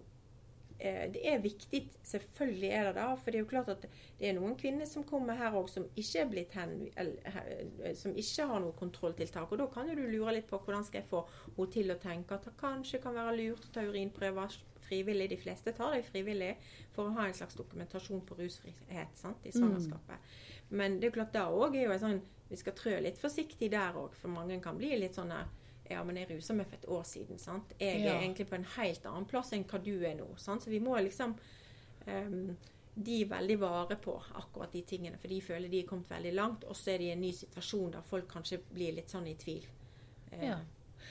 det 1.14 1.22
er 1.30 1.42
viktig, 1.44 1.82
selvfølgelig 2.04 2.70
er 2.74 2.88
det 2.88 2.94
det. 2.98 3.06
For 3.22 3.32
det 3.32 3.38
er 3.38 3.44
jo 3.44 3.50
klart 3.52 3.70
at 3.70 3.84
det 3.86 4.30
er 4.30 4.34
noen 4.38 4.56
kvinner 4.58 4.88
som 4.90 5.06
kommer 5.06 5.38
her 5.38 5.54
òg 5.58 5.70
som 5.70 5.86
eh, 5.96 7.94
som 7.98 8.15
ikke 8.17 8.48
har 8.50 8.63
noe 8.63 8.74
kontrolltiltak. 8.80 9.52
Og 9.52 9.62
da 9.62 9.67
kan 9.74 9.89
jo 9.89 9.96
du 10.00 10.08
lure 10.10 10.34
litt 10.38 10.50
på 10.50 10.58
hvordan 10.58 10.86
skal 10.88 11.04
jeg 11.04 11.12
få 11.12 11.22
henne 11.28 11.70
til 11.76 11.94
å 11.94 12.00
tenke 12.02 12.36
at 12.36 12.50
det 12.50 12.56
kanskje 12.60 13.02
kan 13.04 13.17
være 13.17 13.38
lurt 13.38 13.70
å 13.70 13.74
ta 13.76 13.86
urinprøver 13.86 14.58
frivillig. 14.88 15.30
De 15.30 15.38
fleste 15.38 15.74
tar 15.78 15.96
det 15.96 16.04
frivillig 16.10 16.56
for 16.96 17.08
å 17.08 17.15
ha 17.20 17.28
en 17.28 17.38
slags 17.38 17.56
dokumentasjon 17.60 18.26
på 18.26 18.41
rusfrihet 18.41 19.17
sant, 19.22 19.46
i 19.46 19.54
svangerskapet. 19.54 20.34
Men 20.70 20.98
det 20.98 21.08
er 21.08 21.12
jo 21.12 21.20
klart 21.22 21.36
da 21.36 21.48
òg 21.52 21.78
er 21.78 21.89
jo 21.89 21.98
en 21.98 22.06
sånn 22.08 22.22
Vi 22.52 22.58
skal 22.60 22.74
trø 22.76 22.98
litt 23.00 23.15
forsiktig 23.15 23.70
der 23.72 23.96
òg, 23.96 24.12
for 24.20 24.28
mange 24.28 24.58
kan 24.60 24.76
bli 24.76 24.89
litt 25.00 25.15
sånn 25.15 25.30
eh, 25.32 25.46
ja, 25.89 26.04
men 26.04 26.15
jeg 26.17 26.30
rusa 26.30 26.54
meg 26.54 26.67
for 26.67 26.76
et 26.76 26.86
år 26.88 27.04
siden. 27.04 27.38
sant? 27.39 27.74
Jeg 27.80 28.02
Ja. 28.04 28.13
er 28.15 28.22
egentlig 28.22 28.48
på 28.50 28.56
en 28.56 28.63
helt 28.78 29.06
annen 29.06 29.26
plass 29.26 29.52
enn 29.54 29.63
hva 29.65 29.84
du 29.84 30.04
er 30.06 30.15
nå. 30.15 30.28
sant? 30.38 30.62
Så 30.63 30.70
vi 30.70 30.80
må 30.80 30.96
liksom 31.02 31.36
um, 32.08 32.58
De 32.96 33.22
er 33.22 33.26
veldig 33.30 33.56
vare 33.60 33.96
på 33.96 34.22
akkurat 34.36 34.72
de 34.74 34.82
tingene, 34.82 35.17
for 35.17 35.28
de 35.32 35.39
føler 35.41 35.70
de 35.72 35.80
er 35.80 35.88
kommet 35.88 36.10
veldig 36.10 36.34
langt. 36.36 36.63
Og 36.67 36.76
så 36.76 36.91
er 36.91 36.98
de 36.98 37.06
i 37.06 37.12
en 37.13 37.22
ny 37.22 37.32
situasjon 37.32 37.91
der 37.94 38.02
folk 38.02 38.28
kanskje 38.28 38.60
blir 38.74 38.91
litt 38.98 39.08
sånn 39.10 39.28
i 39.28 39.36
tvil. 39.36 39.65
Eh, 40.34 40.46
Ja. 40.46 40.58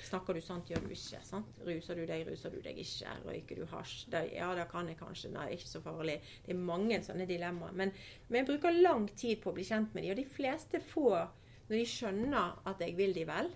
Snakker 0.04 0.34
du 0.34 0.40
sant, 0.40 0.68
gjør 0.68 0.80
du 0.82 0.88
ikke? 0.94 1.18
sant? 1.24 1.46
Ruser 1.66 1.94
du 1.96 2.06
deg, 2.06 2.26
ruser 2.28 2.50
du 2.50 2.60
deg 2.62 2.76
ikke? 2.78 3.08
Røyker 3.26 3.56
du 3.56 3.64
hasj? 3.66 4.06
Det, 4.08 4.32
ja, 4.34 4.54
det 4.54 4.68
kan 4.70 4.86
jeg 4.88 4.96
kanskje. 4.98 5.30
Nei, 5.32 5.48
ikke 5.56 5.66
så 5.68 5.80
farlig. 5.82 6.20
Det 6.46 6.54
er 6.54 6.58
mange 6.58 7.00
sånne 7.02 7.26
dilemmaer. 7.26 7.72
Men, 7.72 7.92
men 8.28 8.38
jeg 8.46 8.46
bruker 8.60 8.70
lang 8.82 9.08
tid 9.16 9.40
på 9.42 9.50
å 9.50 9.54
bli 9.54 9.64
kjent 9.64 9.92
med 9.94 10.04
dem. 10.04 10.10
Og 10.12 10.16
de 10.16 10.24
fleste 10.24 10.80
får, 10.80 11.28
når 11.68 11.76
de 11.76 11.84
skjønner 11.86 12.58
at 12.66 12.78
jeg 12.80 12.96
vil 12.96 13.12
de 13.14 13.24
vel, 13.24 13.50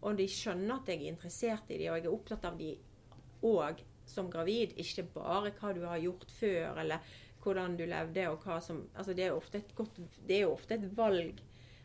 og 0.00 0.16
de 0.16 0.26
skjønner 0.30 0.78
at 0.78 0.88
jeg 0.88 1.02
er 1.02 1.12
interessert 1.12 1.70
i 1.70 1.78
dem, 1.80 1.92
og 1.92 1.98
jeg 1.98 2.06
er 2.06 2.14
opptatt 2.14 2.46
av 2.48 2.58
dem 2.60 3.46
òg 3.46 3.82
som 4.08 4.30
gravid, 4.32 4.74
ikke 4.80 5.06
bare 5.14 5.52
hva 5.58 5.72
du 5.76 5.84
har 5.86 6.00
gjort 6.02 6.30
før, 6.34 6.80
eller 6.82 7.12
hvordan 7.40 7.76
du 7.78 7.86
levde, 7.88 8.26
og 8.28 8.44
hva 8.44 8.58
som 8.64 8.82
Altså, 8.94 9.14
det 9.16 9.24
er 9.24 9.32
jo 9.32 9.40
ofte 9.40 9.58
et 9.58 9.74
godt 9.74 10.00
Det 10.26 10.36
er 10.36 10.42
jo 10.44 10.52
ofte 10.52 10.76
et 10.76 10.86
valg. 10.96 11.40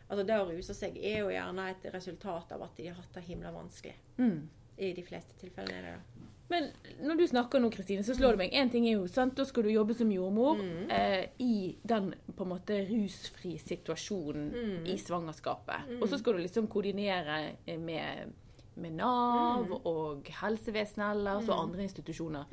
Altså, 0.10 0.24
det 0.24 0.38
å 0.40 0.48
ruse 0.50 0.76
seg 0.78 0.98
er 1.00 1.24
jo 1.24 1.32
gjerne 1.34 1.70
et 1.72 1.88
resultat 1.94 2.52
av 2.56 2.66
at 2.68 2.78
de 2.78 2.90
har 2.90 3.00
hatt 3.00 3.14
det 3.16 3.26
himla 3.26 3.52
vanskelig. 3.56 3.96
Mm. 4.18 4.50
I 4.78 4.92
de 4.94 5.06
fleste 5.08 5.38
tilfellene 5.40 5.78
er 5.80 5.88
det 5.88 5.94
det. 5.96 6.32
Men 6.50 6.68
når 7.02 7.18
du 7.18 7.24
snakker 7.28 7.60
nå, 7.60 7.72
Kristine, 7.74 8.04
så 8.06 8.14
slår 8.14 8.36
det 8.36 8.38
meg 8.44 8.52
én 8.54 8.70
ting 8.72 8.86
er 8.88 9.00
jo, 9.00 9.08
sant, 9.08 9.34
Da 9.36 9.44
skal 9.46 9.64
du 9.64 9.70
jobbe 9.70 9.96
som 9.98 10.12
jordmor 10.12 10.60
Mm. 10.62 10.92
eh, 10.92 11.26
i 11.40 11.76
den 11.84 12.14
på 12.36 12.44
en 12.44 12.50
måte 12.50 12.78
rusfri 12.90 13.58
situasjonen 13.60 14.52
Mm. 14.54 14.86
i 14.86 14.98
svangerskapet. 14.98 16.00
Og 16.02 16.08
så 16.08 16.20
skal 16.20 16.34
du 16.34 16.40
liksom 16.44 16.68
koordinere 16.68 17.56
eh, 17.68 17.78
med, 17.80 18.32
med 18.76 18.92
Nav 18.94 19.66
Mm. 19.66 19.86
og 19.86 20.24
helsevesenet 20.42 21.16
ellers 21.16 21.50
og 21.50 21.64
andre 21.64 21.82
institusjoner. 21.84 22.46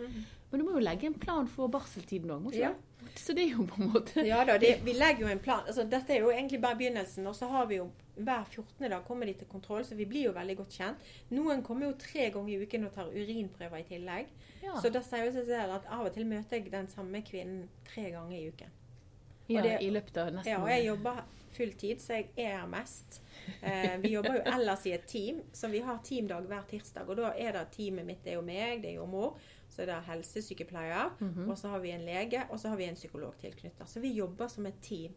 Men 0.51 0.61
du 0.61 0.65
må 0.67 0.73
jo 0.73 0.85
legge 0.85 1.07
en 1.07 1.15
plan 1.15 1.47
for 1.47 1.69
barseltiden 1.69 2.31
òg, 2.31 2.41
må 2.43 2.51
du 2.51 2.57
ikke? 2.57 2.71
Ja. 2.73 3.09
Så 3.17 3.35
det 3.35 3.45
er 3.51 3.57
jo 3.57 3.65
på 3.67 3.83
en 3.83 3.91
måte 3.93 4.25
Ja 4.27 4.45
da, 4.45 4.57
det, 4.59 4.81
vi 4.85 4.93
legger 4.93 5.21
jo 5.21 5.27
en 5.27 5.39
plan. 5.39 5.61
Altså, 5.67 5.85
dette 5.85 6.11
er 6.15 6.21
jo 6.21 6.31
egentlig 6.31 6.61
bare 6.63 6.77
begynnelsen. 6.77 7.27
Og 7.27 7.35
så 7.35 7.49
har 7.51 7.67
vi 7.67 7.77
jo 7.77 7.91
hver 8.17 8.45
14. 8.45 8.89
dag 8.91 9.05
kommer 9.05 9.27
de 9.27 9.33
til 9.35 9.47
kontroll, 9.49 9.85
så 9.85 9.95
vi 9.97 10.05
blir 10.05 10.25
jo 10.27 10.33
veldig 10.33 10.57
godt 10.57 10.71
kjent. 10.79 10.99
Noen 11.31 11.63
kommer 11.63 11.87
jo 11.87 11.93
tre 11.99 12.31
ganger 12.31 12.49
i 12.59 12.63
uken 12.67 12.85
og 12.85 12.95
tar 12.95 13.07
urinprøver 13.13 13.79
i 13.79 13.83
tillegg. 13.89 14.27
ja. 14.63 14.75
Så 14.81 14.91
da 14.93 15.01
sier 15.03 15.31
det 15.33 15.47
seg 15.47 15.71
at 15.71 15.87
av 15.91 16.07
og 16.07 16.13
til 16.15 16.27
møter 16.27 16.57
jeg 16.59 16.71
den 16.71 16.89
samme 16.89 17.23
kvinnen 17.23 17.69
tre 17.85 18.11
ganger 18.11 18.37
i 18.39 18.49
uken. 18.49 18.71
ja, 19.49 19.61
det- 19.63 19.83
i 19.83 19.91
løpet 19.91 20.17
av 20.17 20.33
nesten 20.33 20.47
Ja, 20.53 20.63
og 20.63 20.69
jeg 20.69 20.85
jobber 20.87 21.25
fulltid, 21.53 21.99
så 22.01 22.09
jeg 22.15 22.29
er 22.39 22.61
her 22.61 22.67
mest. 22.67 23.21
Eh, 23.63 23.97
vi 24.01 24.09
jobber 24.13 24.35
jo 24.37 24.43
ellers 24.47 24.87
i 24.87 24.93
et 24.93 25.07
team, 25.07 25.43
så 25.53 25.69
vi 25.71 25.81
har 25.81 25.99
teamdag 25.99 26.47
hver 26.47 26.63
tirsdag. 26.71 27.09
Og 27.09 27.17
da 27.17 27.33
er 27.37 27.53
det 27.53 27.71
teamet 27.73 28.07
mitt, 28.07 28.23
det 28.25 28.31
er 28.33 28.37
jo 28.37 28.43
meg, 28.43 28.81
det 28.83 28.91
er 28.91 28.95
jo 28.95 29.07
mor, 29.07 29.37
så 29.69 29.83
er 29.83 29.87
det 29.87 30.05
helsesykepleier, 30.05 31.11
Mhm. 31.21 31.51
og 31.51 31.57
så 31.59 31.69
har 31.69 31.79
vi 31.81 31.91
en 31.91 32.01
lege, 32.05 32.45
og 32.51 32.59
så 32.61 32.69
har 32.69 32.77
vi 32.77 32.85
en 32.85 32.95
psykolog 32.95 33.35
tilknyttet. 33.43 33.87
Så 33.89 34.01
vi 34.01 34.13
jobber 34.13 34.49
som 34.49 34.67
et 34.67 34.81
team. 34.83 35.13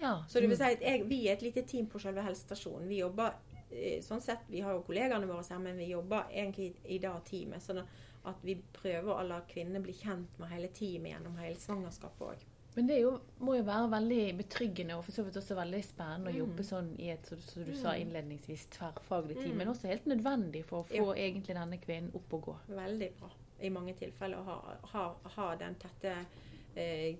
Ja. 0.00 0.24
Så 0.28 0.40
det 0.40 0.48
vil 0.48 0.56
si 0.56 0.62
at 0.64 0.82
jeg, 0.82 1.04
vi 1.08 1.28
er 1.28 1.32
et 1.36 1.42
lite 1.42 1.62
team 1.66 1.86
på 1.86 1.98
selve 2.02 2.22
helsestasjonen. 2.22 2.88
Vi 2.88 3.00
jobber 3.00 3.34
eh, 3.70 3.98
sånn 4.02 4.20
sett, 4.20 4.44
vi 4.48 4.60
har 4.60 4.72
jo 4.76 4.84
kollegaene 4.86 5.26
våre 5.26 5.44
her, 5.48 5.58
men 5.58 5.76
vi 5.76 5.90
jobber 5.92 6.28
egentlig 6.32 6.74
i 6.84 6.98
det 7.02 7.14
teamet. 7.30 7.62
Sånn 7.62 7.82
at 8.28 8.44
vi 8.44 8.54
prøver 8.72 9.14
å 9.14 9.24
la 9.26 9.40
kvinnene 9.48 9.80
bli 9.80 9.92
kjent 9.96 10.38
med 10.38 10.50
hele 10.52 10.68
teamet 10.68 11.12
gjennom 11.14 11.36
hele 11.40 11.56
svangerskapet 11.56 12.26
òg. 12.28 12.46
Men 12.74 12.86
det 12.86 12.98
jo, 13.00 13.14
må 13.42 13.56
jo 13.56 13.62
være 13.66 13.88
veldig 13.90 14.36
betryggende 14.38 14.94
og 14.98 15.04
for 15.06 15.16
så 15.16 15.24
vidt 15.26 15.38
også 15.40 15.56
veldig 15.58 15.80
spennende 15.82 16.30
å 16.30 16.34
Mm. 16.34 16.38
jobbe 16.38 16.62
sånn 16.62 16.90
i 17.00 17.08
et 17.10 17.26
som 17.26 17.40
som 17.40 17.64
du 17.64 17.74
sa 17.74 17.94
innledningsvis, 17.96 18.66
tverrfaglig 18.70 19.36
team. 19.40 19.52
Mm. 19.52 19.56
Men 19.58 19.68
også 19.72 19.88
helt 19.88 20.06
nødvendig 20.06 20.64
for 20.64 20.84
å 20.84 20.86
få 20.86 21.14
egentlig 21.16 21.56
denne 21.56 21.78
kvinnen 21.82 22.14
opp 22.14 22.32
og 22.34 22.42
gå. 22.42 22.56
Veldig 22.68 23.10
bra 23.18 23.30
i 23.60 23.70
mange 23.70 23.94
tilfeller 23.98 24.38
å 24.38 24.44
ha, 24.44 24.76
ha, 24.92 25.14
ha 25.24 25.54
den 25.56 25.74
tette 25.74 26.12
eh, 26.76 27.16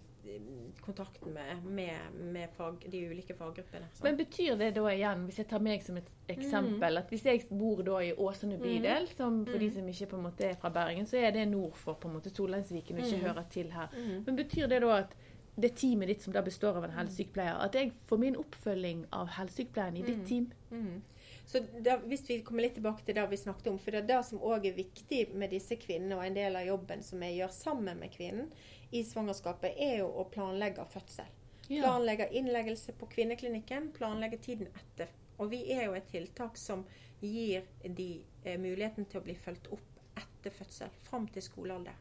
kontakten 0.80 1.32
med, 1.34 1.64
med, 1.64 2.14
med 2.32 2.50
fag, 2.56 2.84
de 2.90 3.00
ulike 3.10 3.34
faggruppene. 3.34 3.88
Så. 3.92 4.04
Men 4.04 4.16
betyr 4.16 4.56
det 4.60 4.70
da 4.76 4.84
igjen, 4.92 5.24
hvis 5.28 5.38
jeg 5.42 5.48
tar 5.50 5.62
meg 5.64 5.82
som 5.84 5.96
et 6.00 6.10
eksempel, 6.28 6.98
at 7.00 7.08
hvis 7.12 7.24
jeg 7.28 7.44
bor 7.50 7.82
da 7.86 8.00
i 8.04 8.12
Åsane 8.14 8.58
bydel, 8.60 9.08
som 9.16 9.40
for 9.48 9.58
de 9.58 9.70
som 9.74 9.88
ikke 9.88 10.10
på 10.12 10.16
en 10.20 10.26
måte 10.28 10.48
er 10.50 10.54
fra 10.60 10.70
Bergen, 10.74 11.06
så 11.06 11.20
er 11.22 11.32
det 11.36 11.48
nord 11.50 11.76
for 11.76 11.94
på 12.00 12.08
en 12.10 12.18
måte 12.18 12.30
Solheimsviken 12.34 12.98
og 12.98 13.04
ikke 13.06 13.18
Mm. 13.18 13.26
hører 13.28 13.44
til 13.50 13.72
her. 13.72 13.88
Mhm. 13.92 14.24
Men 14.26 14.36
betyr 14.36 14.66
det 14.68 14.80
da 14.82 14.96
at 14.98 15.14
det 15.58 15.74
teamet 15.74 16.06
ditt 16.08 16.22
som 16.22 16.32
da 16.32 16.40
består 16.42 16.76
av 16.76 16.84
en 16.84 16.90
helsesykepleier, 16.94 17.56
at 17.64 17.74
jeg 17.74 17.92
får 18.06 18.18
min 18.18 18.36
oppfølging 18.36 19.06
av 19.12 19.26
helsesykepleieren 19.28 19.96
i 19.96 20.02
ditt 20.02 20.26
team. 20.28 20.52
Mm. 20.70 21.02
Så 21.48 21.62
da, 21.82 21.96
Hvis 21.96 22.28
vi 22.28 22.42
kommer 22.42 22.62
litt 22.62 22.74
tilbake 22.74 23.04
til 23.04 23.14
det 23.14 23.24
vi 23.30 23.36
snakket 23.36 23.66
om, 23.66 23.78
for 23.78 23.90
det 23.90 24.02
er 24.04 24.06
det 24.06 24.24
som 24.26 24.38
òg 24.38 24.66
er 24.68 24.74
viktig 24.76 25.34
med 25.34 25.50
disse 25.50 25.76
kvinnene, 25.76 26.14
og 26.16 26.24
en 26.26 26.34
del 26.34 26.54
av 26.56 26.66
jobben 26.66 27.02
som 27.02 27.22
jeg 27.22 27.38
gjør 27.38 27.50
sammen 27.50 27.98
med 27.98 28.10
kvinnen 28.12 28.50
i 28.92 29.02
svangerskapet, 29.04 29.74
er 29.76 29.98
jo 29.98 30.08
å 30.08 30.24
planlegge 30.30 30.84
fødsel. 30.88 31.26
Ja. 31.68 31.82
Planlegge 31.82 32.30
innleggelse 32.32 32.92
på 32.96 33.06
kvinneklinikken, 33.12 33.90
planlegge 33.92 34.38
tiden 34.40 34.68
etter. 34.74 35.08
Og 35.38 35.50
vi 35.50 35.60
er 35.72 35.84
jo 35.84 35.94
et 35.94 36.06
tiltak 36.10 36.56
som 36.56 36.84
gir 37.20 37.62
de 37.84 38.22
eh, 38.44 38.56
muligheten 38.58 39.04
til 39.06 39.20
å 39.20 39.24
bli 39.24 39.34
fulgt 39.34 39.68
opp 39.74 40.00
etter 40.16 40.50
fødsel, 40.50 40.90
fram 41.06 41.26
til 41.28 41.42
skolealder. 41.42 41.94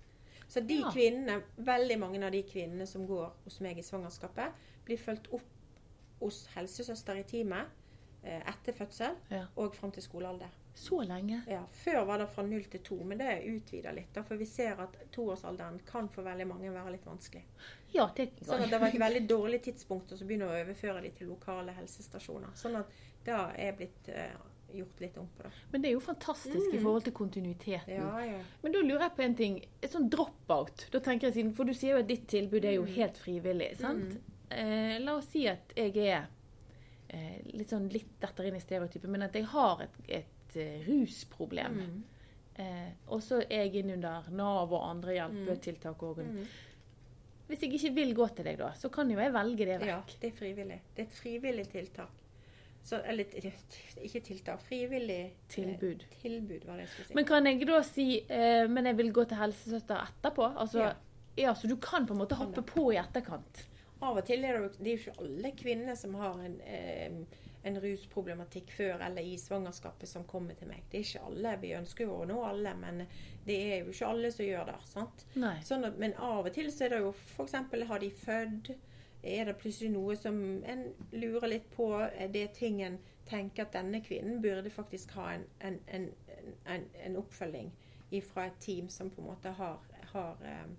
Så 0.47 0.61
de 0.65 0.77
Ja. 0.79 0.91
kvinnene, 0.93 1.41
veldig 1.57 1.99
mange 1.99 2.23
av 2.25 2.31
de 2.31 2.43
kvinnene 2.43 2.87
som 2.87 3.05
går 3.07 3.33
hos 3.43 3.59
meg 3.59 3.77
i 3.77 3.83
svangerskapet, 3.83 4.53
blir 4.85 4.97
fulgt 4.97 5.27
opp 5.33 5.43
hos 6.21 6.47
helsesøster 6.55 7.19
i 7.19 7.23
teamet 7.23 7.67
eh, 8.23 8.41
etter 8.47 8.73
fødsel 8.73 9.15
Ja. 9.29 9.45
og 9.57 9.75
fram 9.75 9.91
til 9.91 10.03
skolealder. 10.03 10.49
Så 10.77 10.99
lenge. 11.09 11.39
Ja, 11.49 11.63
Før 11.73 12.03
var 12.05 12.21
det 12.21 12.27
fra 12.29 12.43
null 12.45 12.67
til 12.69 12.83
to, 12.85 12.95
men 13.03 13.17
det 13.17 13.27
er 13.31 13.45
utvida 13.49 13.89
litt. 13.95 14.11
Da, 14.13 14.21
for 14.27 14.37
vi 14.37 14.45
ser 14.45 14.77
at 14.83 14.93
toårsalderen 15.15 15.79
kan 15.87 16.05
for 16.13 16.27
veldig 16.27 16.45
mange 16.47 16.69
være 16.69 16.93
litt 16.93 17.07
vanskelig. 17.07 17.41
Ja, 17.95 18.05
det 18.15 18.27
Sånn 18.45 18.61
at 18.61 18.69
det 18.69 18.77
var 18.83 18.93
et 18.93 19.01
veldig 19.01 19.23
dårlig 19.31 19.63
tidspunkt 19.65 20.13
å 20.13 20.19
så 20.19 20.27
begynne 20.29 20.51
å 20.51 20.53
overføre 20.59 21.01
de 21.01 21.09
til 21.17 21.31
lokale 21.33 21.73
helsestasjoner. 21.79 22.53
Sånn 22.61 22.77
at 22.77 22.93
det 23.25 23.39
er 23.65 23.73
blitt 23.79 24.11
eh, 24.13 24.37
gjort 24.77 25.01
litt 25.01 25.17
om 25.17 25.27
på 25.33 25.47
det. 25.47 25.51
Men 25.73 25.81
det 25.81 25.89
er 25.89 25.97
jo 25.97 26.05
fantastisk 26.05 26.69
i 26.69 26.77
forhold 26.77 27.09
til 27.09 27.17
kontinuiteten. 27.23 27.97
Ja, 27.97 28.13
ja. 28.27 28.39
Men 28.61 28.77
da 28.77 28.85
lurer 28.85 29.07
jeg 29.07 29.15
på 29.17 29.25
en 29.25 29.35
ting. 29.41 29.59
Et 29.81 29.91
sånn 29.97 30.07
drop-out. 30.13 30.87
Da 30.93 31.01
tenker 31.09 31.31
jeg 31.31 31.39
siden, 31.39 31.53
For 31.57 31.65
du 31.65 31.73
sier 31.73 31.97
jo 31.97 32.05
at 32.05 32.13
ditt 32.13 32.29
tilbud 32.29 32.69
er 32.69 32.77
jo 32.77 32.85
helt 32.85 33.17
frivillig. 33.17 33.73
sant? 33.81 34.19
Eh, 34.53 34.97
la 35.01 35.17
oss 35.17 35.33
si 35.33 35.47
at 35.49 35.73
jeg 35.75 35.97
er 36.05 36.29
eh, 37.09 37.41
litt 37.57 37.73
sånn 37.73 37.89
litt 37.91 38.13
detter 38.21 38.47
inn 38.47 38.61
i 38.61 38.63
stereotypen, 38.63 39.11
men 39.11 39.25
at 39.25 39.35
jeg 39.35 39.49
har 39.57 39.87
et, 39.87 40.01
et 40.21 40.33
eh, 40.57 40.85
Mm. 41.87 42.03
Eh, 42.57 42.87
og 43.13 43.21
så 43.21 43.37
er 43.45 43.67
jeg 43.67 43.83
inn 43.83 43.91
under 43.99 44.29
Nav 44.33 44.71
og 44.73 44.81
andre 44.89 45.13
hjelpetiltak. 45.13 46.03
Og, 46.03 46.23
Hvis 47.47 47.61
jeg 47.63 47.73
ikke 47.77 47.93
vil 47.95 48.13
gå 48.17 48.27
til 48.35 48.45
deg, 48.49 48.57
da, 48.59 48.71
så 48.75 48.89
kan 48.89 49.09
jo 49.11 49.19
jeg 49.21 49.33
velge 49.33 49.65
det 49.65 49.75
ja, 49.87 49.99
vekk. 49.99 50.15
det 50.21 50.31
er 50.31 50.35
frivillig. 50.35 50.79
Det 50.95 51.03
er 51.03 51.07
et 51.07 51.19
frivillig 51.19 51.67
tiltak. 51.71 52.23
Så, 52.87 53.01
eller 53.03 53.27
ikke 53.27 54.19
tiltak, 54.23 54.61
frivillig 54.63 55.19
eh, 55.25 55.31
Tilbud. 55.51 56.05
Tilbud, 56.21 56.65
var 56.65 56.77
det 56.77 56.85
jeg 56.85 56.91
skulle 56.93 57.07
si. 57.07 57.15
Men 57.17 57.25
kan 57.27 57.49
jeg 57.49 57.65
da 57.67 57.79
si 57.83 58.05
eh, 58.31 58.67
Men 58.71 58.85
jeg 58.87 58.97
vil 59.01 59.09
gå 59.15 59.25
til 59.27 59.41
helsesøster 59.41 60.05
etterpå? 60.05 60.45
Altså, 60.55 60.79
Ja. 60.85 60.93
ja. 61.37 61.53
Så 61.53 61.67
du 61.67 61.75
kan 61.83 62.07
på 62.07 62.15
en 62.15 62.21
måte 62.21 62.37
hoppe 62.39 62.63
på 62.63 62.85
i 62.93 62.99
etterkant? 63.01 63.65
Av 64.01 64.15
og 64.17 64.23
til 64.25 64.45
er 64.45 64.55
det 64.55 64.61
jo 64.61 64.83
det 64.85 64.93
er 64.93 65.01
ikke 65.01 65.25
alle 65.25 65.51
kvinner 65.57 65.95
som 65.99 66.15
har 66.15 66.39
en, 66.45 66.61
eh, 66.61 67.19
en 67.67 67.79
rusproblematikk 67.83 68.71
før 68.75 69.03
eller 69.07 69.25
i 69.25 69.37
svangerskapet 69.39 70.09
som 70.09 70.25
kommer 70.29 70.57
til 70.57 70.69
meg. 70.71 70.85
Det 70.91 71.01
er 71.01 71.07
ikke 71.07 71.25
alle. 71.29 71.55
Vi 71.61 71.73
ønsker 71.77 72.07
jo 72.07 72.21
å 72.21 72.27
nå 72.29 72.37
alle, 72.47 72.73
men 72.79 73.03
det 73.45 73.57
er 73.57 73.81
jo 73.81 73.93
ikke 73.93 74.11
alle 74.11 74.31
som 74.33 74.47
gjør 74.47 74.71
det. 74.71 74.77
sant? 74.89 75.25
Sånn 75.67 75.87
at, 75.87 75.99
men 76.01 76.15
av 76.15 76.47
og 76.47 76.53
til 76.55 76.71
så 76.73 76.87
er 76.87 76.95
det 76.95 77.03
jo 77.05 77.13
f.eks. 77.13 77.57
har 77.91 78.03
de 78.03 78.11
født 78.23 78.73
Er 79.27 79.45
det 79.49 79.57
plutselig 79.59 79.91
noe 79.91 80.15
som 80.15 80.35
en 80.63 80.83
lurer 81.11 81.47
litt 81.49 81.69
på? 81.75 81.89
Er 82.07 82.29
det 82.31 82.53
ting 82.59 82.81
en 82.85 82.99
tenker 83.27 83.65
at 83.65 83.75
denne 83.75 84.01
kvinnen 84.05 84.41
burde 84.41 84.69
faktisk 84.71 85.11
ha 85.17 85.33
en, 85.33 85.45
en, 85.59 85.79
en, 86.65 86.85
en, 87.03 87.17
oppfølging 87.19 87.71
fra 88.23 88.47
et 88.47 88.59
team 88.63 88.89
som 88.89 89.09
på 89.11 89.21
en 89.21 89.27
måte 89.27 89.51
har, 89.57 89.81
har 90.13 90.45
eh, 90.47 90.69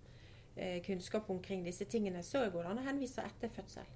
eh, 0.56 0.82
kunnskap 0.82 1.28
omkring 1.30 1.64
disse 1.64 1.84
tingene, 1.84 2.22
så 2.22 2.46
går 2.50 2.62
det 2.62 2.70
an 2.70 2.80
å 2.80 2.86
henvise 2.86 3.24
etter 3.26 3.52
fødsel. 3.52 3.90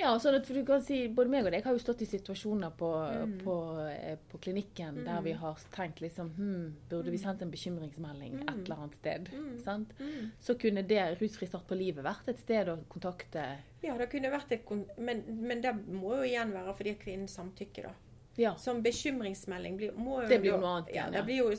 Ja, 0.00 0.14
sånn 0.22 0.38
at 0.38 0.46
du 0.48 0.60
kan 0.64 0.80
si, 0.84 1.02
Både 1.12 1.28
meg 1.32 1.44
og 1.44 1.52
deg 1.52 1.64
har 1.66 1.74
jo 1.76 1.80
stått 1.82 2.00
i 2.02 2.08
situasjoner 2.08 2.72
på, 2.78 2.88
Mm. 3.10 3.34
på, 3.44 3.54
eh, 3.90 4.16
på 4.30 4.38
klinikken 4.40 5.02
der 5.04 5.20
vi 5.22 5.32
har 5.36 5.58
tenkt 5.74 6.00
liksom 6.00 6.30
hm, 6.36 6.74
Burde 6.88 7.10
vi 7.12 7.18
sendt 7.20 7.42
en 7.44 7.50
bekymringsmelding 7.52 8.40
et 8.42 8.54
eller 8.64 8.76
annet 8.76 8.94
sted? 8.96 9.28
Sant? 9.64 9.92
Så 10.40 10.54
kunne 10.58 10.82
det 10.86 11.18
Rusfri 11.20 11.46
start 11.50 11.66
på 11.68 11.76
livet 11.76 12.04
vært 12.04 12.28
et 12.32 12.38
sted 12.40 12.68
å 12.72 12.78
kontakte 12.88 13.44
Ja, 13.82 13.96
det 13.98 14.10
kunne 14.12 14.30
vært 14.32 14.52
et 14.52 14.70
men, 14.98 15.22
men 15.28 15.60
det 15.60 15.74
må 15.88 16.16
jo 16.16 16.22
igjen 16.22 16.52
være 16.52 16.74
fordi 16.76 16.96
kvinnen 17.00 17.28
samtykker, 17.28 17.82
da. 17.90 17.94
Ja. 18.36 18.54
Som 18.56 18.82
bekymringsmelding 18.82 19.76
blir, 19.76 19.92
må 19.98 20.22
jo 20.22 20.28
Det 20.28 20.40
blir 20.40 20.52
jo 20.54 20.60
noe 20.62 20.76
annet 20.78 20.94
Ja, 20.94 21.08
igjen, 21.08 21.12
det 21.12 21.24
blir 21.26 21.36
jo 21.42 21.50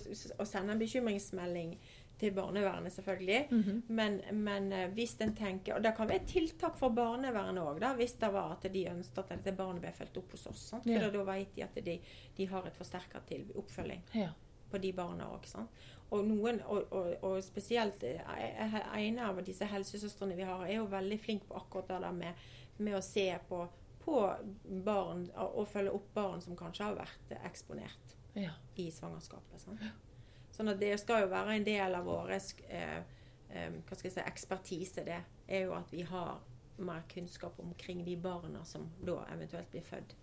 å 0.41 0.45
sende 0.47 0.71
en 0.73 0.79
bekymringsmelding 0.79 1.75
til 2.21 2.33
barnevernet, 2.37 2.93
selvfølgelig. 2.93 3.39
Mhm. 3.51 3.83
men, 3.87 4.19
men 4.43 4.71
eh, 4.73 4.89
hvis 4.95 5.15
en 5.21 5.33
tenker 5.35 5.75
Og 5.75 5.83
det 5.83 5.93
kan 5.97 6.09
være 6.09 6.25
tiltak 6.27 6.77
for 6.77 6.93
barnevernet 6.95 7.63
òg, 7.63 7.81
hvis 7.97 8.13
det 8.21 8.29
var 8.33 8.55
at 8.57 8.67
de 8.73 8.85
ønsket 8.91 9.23
at 9.23 9.33
dette 9.37 9.55
barnet 9.57 9.81
ble 9.81 9.91
fulgt 9.95 10.21
opp 10.21 10.35
hos 10.35 10.45
oss. 10.51 10.67
Sant? 10.73 10.85
For 10.85 10.91
Ja. 10.91 11.09
da 11.09 11.23
vet 11.31 11.55
de 11.55 11.63
at 11.63 11.81
de, 11.85 11.99
de 12.37 12.45
har 12.45 12.67
et 12.67 12.77
forsterka 12.77 13.21
oppfølging 13.55 14.03
ja. 14.13 14.29
på 14.69 14.77
de 14.77 14.93
barna 14.93 15.31
òg. 15.33 15.49
Og, 16.11 16.25
noen, 16.27 16.61
og, 16.67 16.91
og, 16.91 17.23
og 17.23 17.43
spesielt 17.43 18.03
eh, 18.03 18.79
en 18.99 19.19
av 19.19 19.41
disse 19.45 19.65
helsesøstrene 19.65 20.35
vi 20.35 20.43
har, 20.43 20.65
er 20.67 20.81
jo 20.81 20.89
veldig 20.91 21.19
flink 21.19 21.47
på 21.47 21.55
akkurat 21.55 21.87
det 21.87 22.01
der 22.03 22.11
med, 22.11 22.45
med 22.77 22.97
å 22.97 23.01
se 23.01 23.27
på, 23.47 23.63
på 24.03 24.21
barn 24.85 25.29
og, 25.35 25.67
følge 25.71 25.95
opp 25.95 26.13
barn 26.13 26.41
som 26.43 26.57
kanskje 26.59 26.89
har 26.89 26.99
vært 26.99 27.35
eksponert 27.45 28.17
ja. 28.35 28.53
i 28.75 28.89
svangerskapet. 28.91 29.61
Sant? 29.63 29.81
Sånn 30.61 30.69
at 30.75 30.79
det 30.79 30.93
skal 31.01 31.23
jo 31.23 31.29
være 31.31 31.55
en 31.57 31.63
del 31.65 31.95
av 31.97 32.05
vår 32.05 32.35
eh, 32.35 32.97
eh, 33.49 33.69
hva 33.81 33.95
skal 33.97 34.09
jeg 34.11 34.13
si, 34.13 34.21
ekspertise. 34.29 35.03
Det 35.07 35.15
er 35.49 35.63
jo 35.65 35.71
at 35.73 35.89
vi 35.89 36.03
har 36.05 36.35
mer 36.77 37.01
kunnskap 37.09 37.57
omkring 37.59 38.03
de 38.05 38.13
barna 38.21 38.61
som 38.65 38.85
da 39.05 39.23
eventuelt 39.33 39.71
blir 39.73 39.81
født. 39.81 40.13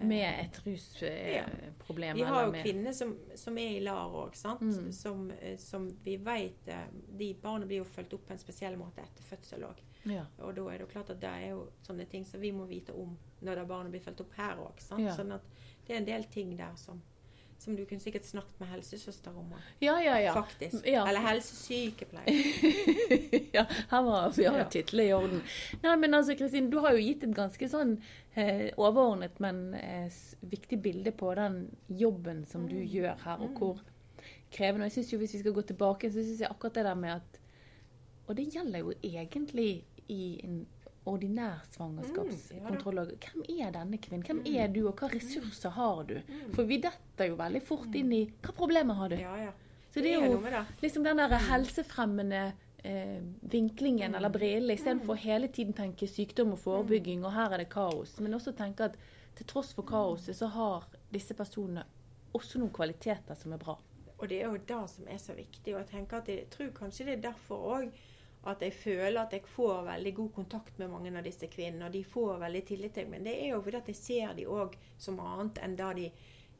Med 0.00 0.24
et 0.44 0.60
Ja. 0.64 1.44
rusproblem. 1.44 2.16
Vi 2.16 2.22
har 2.22 2.44
jo 2.46 2.50
med- 2.52 2.64
kvinner 2.64 2.92
som, 2.92 3.12
som 3.34 3.58
er 3.58 3.76
i 3.76 3.80
LAR 3.80 4.08
òg. 4.08 4.32
Mm. 4.62 4.92
Som, 4.92 5.30
eh, 5.30 5.56
som 5.58 5.88
vi 6.04 6.16
vet 6.16 6.68
eh, 6.68 6.86
De 7.16 7.34
barna 7.34 7.66
blir 7.66 7.78
jo 7.78 7.84
fulgt 7.84 8.14
opp 8.14 8.26
på 8.26 8.32
en 8.32 8.38
spesiell 8.38 8.76
måte 8.78 9.02
etter 9.02 9.22
fødsel 9.22 9.64
òg. 9.68 9.82
Ja. 10.04 10.24
Og 10.38 10.54
da 10.56 10.62
er 10.70 10.78
det 10.78 10.86
jo 10.86 10.92
klart 10.94 11.10
at 11.10 11.20
det 11.20 11.28
er 11.28 11.48
jo 11.50 11.68
sånne 11.84 12.08
ting 12.08 12.24
som 12.24 12.40
vi 12.40 12.52
må 12.52 12.64
vite 12.66 12.94
om 12.94 13.18
når 13.42 13.54
det 13.56 13.68
barnet 13.68 13.90
blir 13.92 14.00
fulgt 14.00 14.20
opp 14.24 14.32
her 14.38 14.56
òg. 14.56 14.80
Ja. 14.98 15.14
Sånn 15.14 15.34
at 15.34 15.42
det 15.86 15.92
er 15.94 15.98
en 15.98 16.04
del 16.08 16.24
ting 16.24 16.56
der 16.56 16.74
som, 16.76 17.02
som 17.58 17.74
du 17.76 17.84
kunne 17.86 18.00
sikkert 18.00 18.24
snakket 18.24 18.60
med 18.60 18.68
helsesøster 18.70 19.34
om 19.36 19.50
ja, 19.82 19.96
ja, 20.00 20.14
ja. 20.22 20.32
Faktisk. 20.34 20.86
Ja. 20.86 21.02
Eller 21.08 21.20
helsesykepleier. 21.26 22.30
ja, 23.56 23.64
her 23.90 24.02
var 24.06 24.30
vi 24.36 24.44
har 24.46 24.58
Ja. 24.58 24.68
titler 24.70 25.04
i 25.04 25.12
orden. 25.12 25.42
Nei, 25.82 25.96
men 25.96 26.14
altså, 26.14 26.36
Kristin, 26.38 26.70
du 26.70 26.78
har 26.84 26.94
jo 26.94 27.02
gitt 27.02 27.24
et 27.26 27.34
ganske 27.34 27.68
sånn 27.68 27.96
eh, 28.34 28.70
overordnet, 28.76 29.40
men 29.42 29.74
eh, 29.74 30.06
viktig 30.40 30.78
bilde 30.82 31.10
på 31.12 31.34
den 31.34 31.64
jobben 31.88 32.44
som 32.46 32.68
du 32.70 32.78
gjør 32.78 33.18
her, 33.24 33.42
og 33.42 33.58
hvor 33.58 33.82
krevende. 34.54 34.86
Og 34.86 34.90
jeg 34.90 34.98
synes 35.00 35.12
jo, 35.12 35.18
hvis 35.18 35.34
vi 35.34 35.42
skal 35.42 35.56
gå 35.58 35.66
tilbake, 35.72 36.10
så 36.12 36.22
syns 36.22 36.40
jeg 36.46 36.50
akkurat 36.50 36.78
det 36.78 36.86
der 36.88 36.94
med 36.94 37.16
at 37.18 37.40
Og 38.28 38.36
det 38.36 38.50
gjelder 38.52 38.78
jo 38.84 38.92
egentlig 39.02 39.84
i 40.08 40.38
en 40.44 40.66
ordinær 41.08 41.64
svangerskapskontroll. 41.74 43.02
òg. 43.02 43.14
Hvem 43.24 43.46
er 43.58 43.72
denne 43.74 43.98
kvinnen? 44.02 44.24
Hvem 44.26 44.42
er 44.46 44.70
du, 44.72 44.84
og 44.88 45.00
hva 45.00 45.10
ressurser 45.12 45.74
har 45.76 46.04
du? 46.08 46.16
For 46.56 46.68
vi 46.68 46.80
detter 46.84 47.32
jo 47.32 47.38
veldig 47.40 47.62
fort 47.64 47.94
inn 47.98 48.12
i 48.12 48.22
Hva 48.44 48.54
problemer 48.56 49.00
har 49.00 49.14
du? 49.14 49.18
Ja, 49.20 49.34
ja. 49.48 49.52
Så 49.88 50.04
det 50.04 50.14
er 50.14 50.26
jo 50.28 50.40
liksom 50.82 51.04
den 51.06 51.20
der 51.22 51.32
helsefremmende 51.48 52.42
eh, 52.84 53.20
vinklingen 53.40 54.14
eller 54.14 54.30
brillen, 54.30 54.70
istedenfor 54.74 55.16
å 55.16 55.22
hele 55.22 55.48
tiden 55.48 55.74
tenke 55.74 56.06
sykdom 56.06 56.52
og 56.54 56.60
forebygging, 56.62 57.24
og 57.24 57.32
her 57.34 57.56
er 57.56 57.64
det 57.64 57.70
kaos. 57.72 58.18
Men 58.20 58.36
også 58.36 58.52
tenke 58.56 58.90
at 58.90 58.98
til 59.38 59.46
tross 59.48 59.72
for 59.74 59.86
kaoset, 59.88 60.36
så 60.36 60.50
har 60.52 60.88
disse 61.14 61.34
personene 61.38 61.86
også 62.36 62.60
noen 62.60 62.74
kvaliteter 62.74 63.38
som 63.38 63.54
er 63.54 63.62
bra. 63.62 63.78
Og 64.18 64.28
det 64.28 64.40
er 64.42 64.48
jo 64.50 64.60
det 64.68 64.78
som 64.90 65.08
er 65.08 65.18
så 65.22 65.34
viktig. 65.36 65.74
Og 65.74 65.80
jeg 65.80 65.90
tenker 65.92 66.18
at 66.18 66.30
jeg 66.32 66.48
tror 66.50 66.72
kanskje 66.74 67.06
det 67.06 67.16
er 67.16 67.26
derfor 67.30 67.68
òg 67.76 68.00
at 68.46 68.62
jeg 68.62 68.72
føler 68.72 69.20
at 69.20 69.32
jeg 69.34 69.46
får 69.50 69.82
veldig 69.88 70.14
god 70.14 70.32
kontakt 70.36 70.78
med 70.78 70.90
mange 70.92 71.10
av 71.10 71.24
disse 71.26 71.48
kvinnene. 71.50 71.88
Og 71.88 71.94
de 71.94 72.04
får 72.06 72.38
veldig 72.42 72.64
tillit 72.70 72.94
til 72.94 73.08
meg. 73.08 73.18
Men 73.18 73.28
det 73.28 73.36
er 73.42 73.52
jo 73.52 73.62
fordi 73.64 73.80
at 73.80 73.90
jeg 73.92 74.00
ser 74.00 74.36
de 74.38 74.46
òg 74.48 74.76
som 75.00 75.18
annet 75.24 75.58
enn 75.64 75.76
da 75.78 75.90
de, 75.96 76.06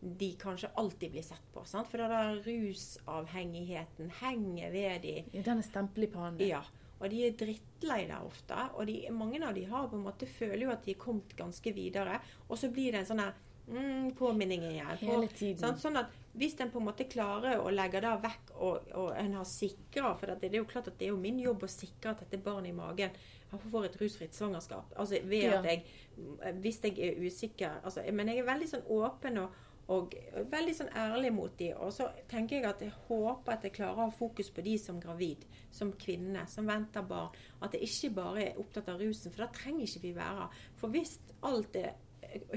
de 0.00 0.32
kanskje 0.40 0.72
alltid 0.80 1.14
blir 1.14 1.26
sett 1.26 1.46
på. 1.54 1.64
Sant? 1.68 1.90
For 1.90 2.02
den 2.02 2.14
er 2.18 2.42
rusavhengigheten 2.44 4.12
henger 4.20 4.74
ved 4.74 5.06
de. 5.06 5.16
Ja, 5.32 5.46
Den 5.46 5.62
er 5.62 5.70
stempel 5.70 6.08
i 6.08 6.12
pannen. 6.12 6.44
Ja. 6.44 6.64
Og 6.98 7.12
de 7.12 7.22
er 7.28 7.36
drittlei 7.38 8.00
der 8.08 8.26
ofte. 8.26 8.58
Og 8.74 8.88
de, 8.90 9.00
mange 9.14 9.40
av 9.46 9.54
de 9.54 9.66
har 9.70 9.86
på 9.88 9.98
en 9.98 10.06
måte 10.08 10.26
føler 10.26 10.66
jo 10.66 10.72
at 10.74 10.82
de 10.86 10.96
er 10.96 11.02
kommet 11.02 11.36
ganske 11.38 11.74
videre. 11.74 12.18
Og 12.48 12.58
så 12.58 12.72
blir 12.74 12.92
det 12.92 13.04
en 13.04 13.12
sånn 13.12 13.22
her 13.22 13.36
mm, 13.70 14.16
påminning 14.18 14.66
igjen. 14.66 14.96
Hele 15.04 15.30
tiden. 15.30 15.62
På, 15.62 15.78
Sånn 15.78 16.00
at 16.02 16.17
hvis 16.38 16.56
en 16.60 16.70
på 16.70 16.78
en 16.80 16.86
måte 16.88 17.06
klarer 17.10 17.60
å 17.60 17.70
legge 17.74 18.00
det 18.04 18.12
vekk, 18.22 18.52
og, 18.56 18.88
og 18.94 19.10
en 19.18 19.34
har 19.38 19.44
sikra 19.48 20.14
For 20.18 20.26
det, 20.30 20.40
det 20.48 20.54
er 20.58 20.62
jo 20.62 20.70
klart 20.70 20.88
at 20.90 20.98
det 20.98 21.08
er 21.08 21.12
jo 21.14 21.20
min 21.20 21.38
jobb 21.42 21.64
å 21.66 21.70
sikre 21.70 22.12
at 22.14 22.24
dette 22.24 22.40
barnet 22.42 22.70
i 22.72 22.76
magen 22.76 23.10
får 23.50 23.86
et 23.88 23.96
rusfritt 24.00 24.34
svangerskap. 24.36 24.92
Altså 24.96 25.22
ved 25.24 25.42
Ja. 25.48 25.58
at 25.58 25.64
jeg 25.64 25.84
Hvis 26.60 26.80
jeg 26.84 26.98
er 26.98 27.20
usikker 27.26 27.80
altså, 27.84 28.02
Men 28.12 28.28
jeg 28.28 28.38
er 28.38 28.44
veldig 28.48 28.68
sånn 28.68 28.86
åpen 28.88 29.38
og, 29.38 29.50
Og 29.88 30.14
veldig 30.52 30.74
sånn 30.76 30.90
ærlig 30.92 31.30
mot 31.32 31.54
de. 31.58 31.70
Og 31.74 31.92
så 31.92 32.10
tenker 32.28 32.56
jeg 32.56 32.64
at 32.68 32.82
jeg 32.84 32.92
håper 33.08 33.52
at 33.52 33.62
jeg 33.64 33.72
klarer 33.72 33.96
å 33.96 34.10
ha 34.10 34.10
fokus 34.10 34.50
på 34.50 34.60
de 34.60 34.74
som 34.78 34.98
gravid, 35.00 35.46
som 35.70 35.92
kvinne, 35.92 36.42
som 36.46 36.66
venter 36.68 37.06
barn. 37.08 37.30
At 37.62 37.72
jeg 37.72 37.88
ikke 37.88 38.10
bare 38.18 38.42
er 38.50 38.58
opptatt 38.60 38.90
av 38.92 39.00
rusen, 39.00 39.32
for 39.32 39.46
da 39.46 39.48
trenger 39.48 39.86
ikke 39.86 40.02
vi 40.02 40.12
være. 40.18 40.50
For 40.76 40.92
hvis 40.92 41.14
alt 41.42 41.76
er 41.80 41.94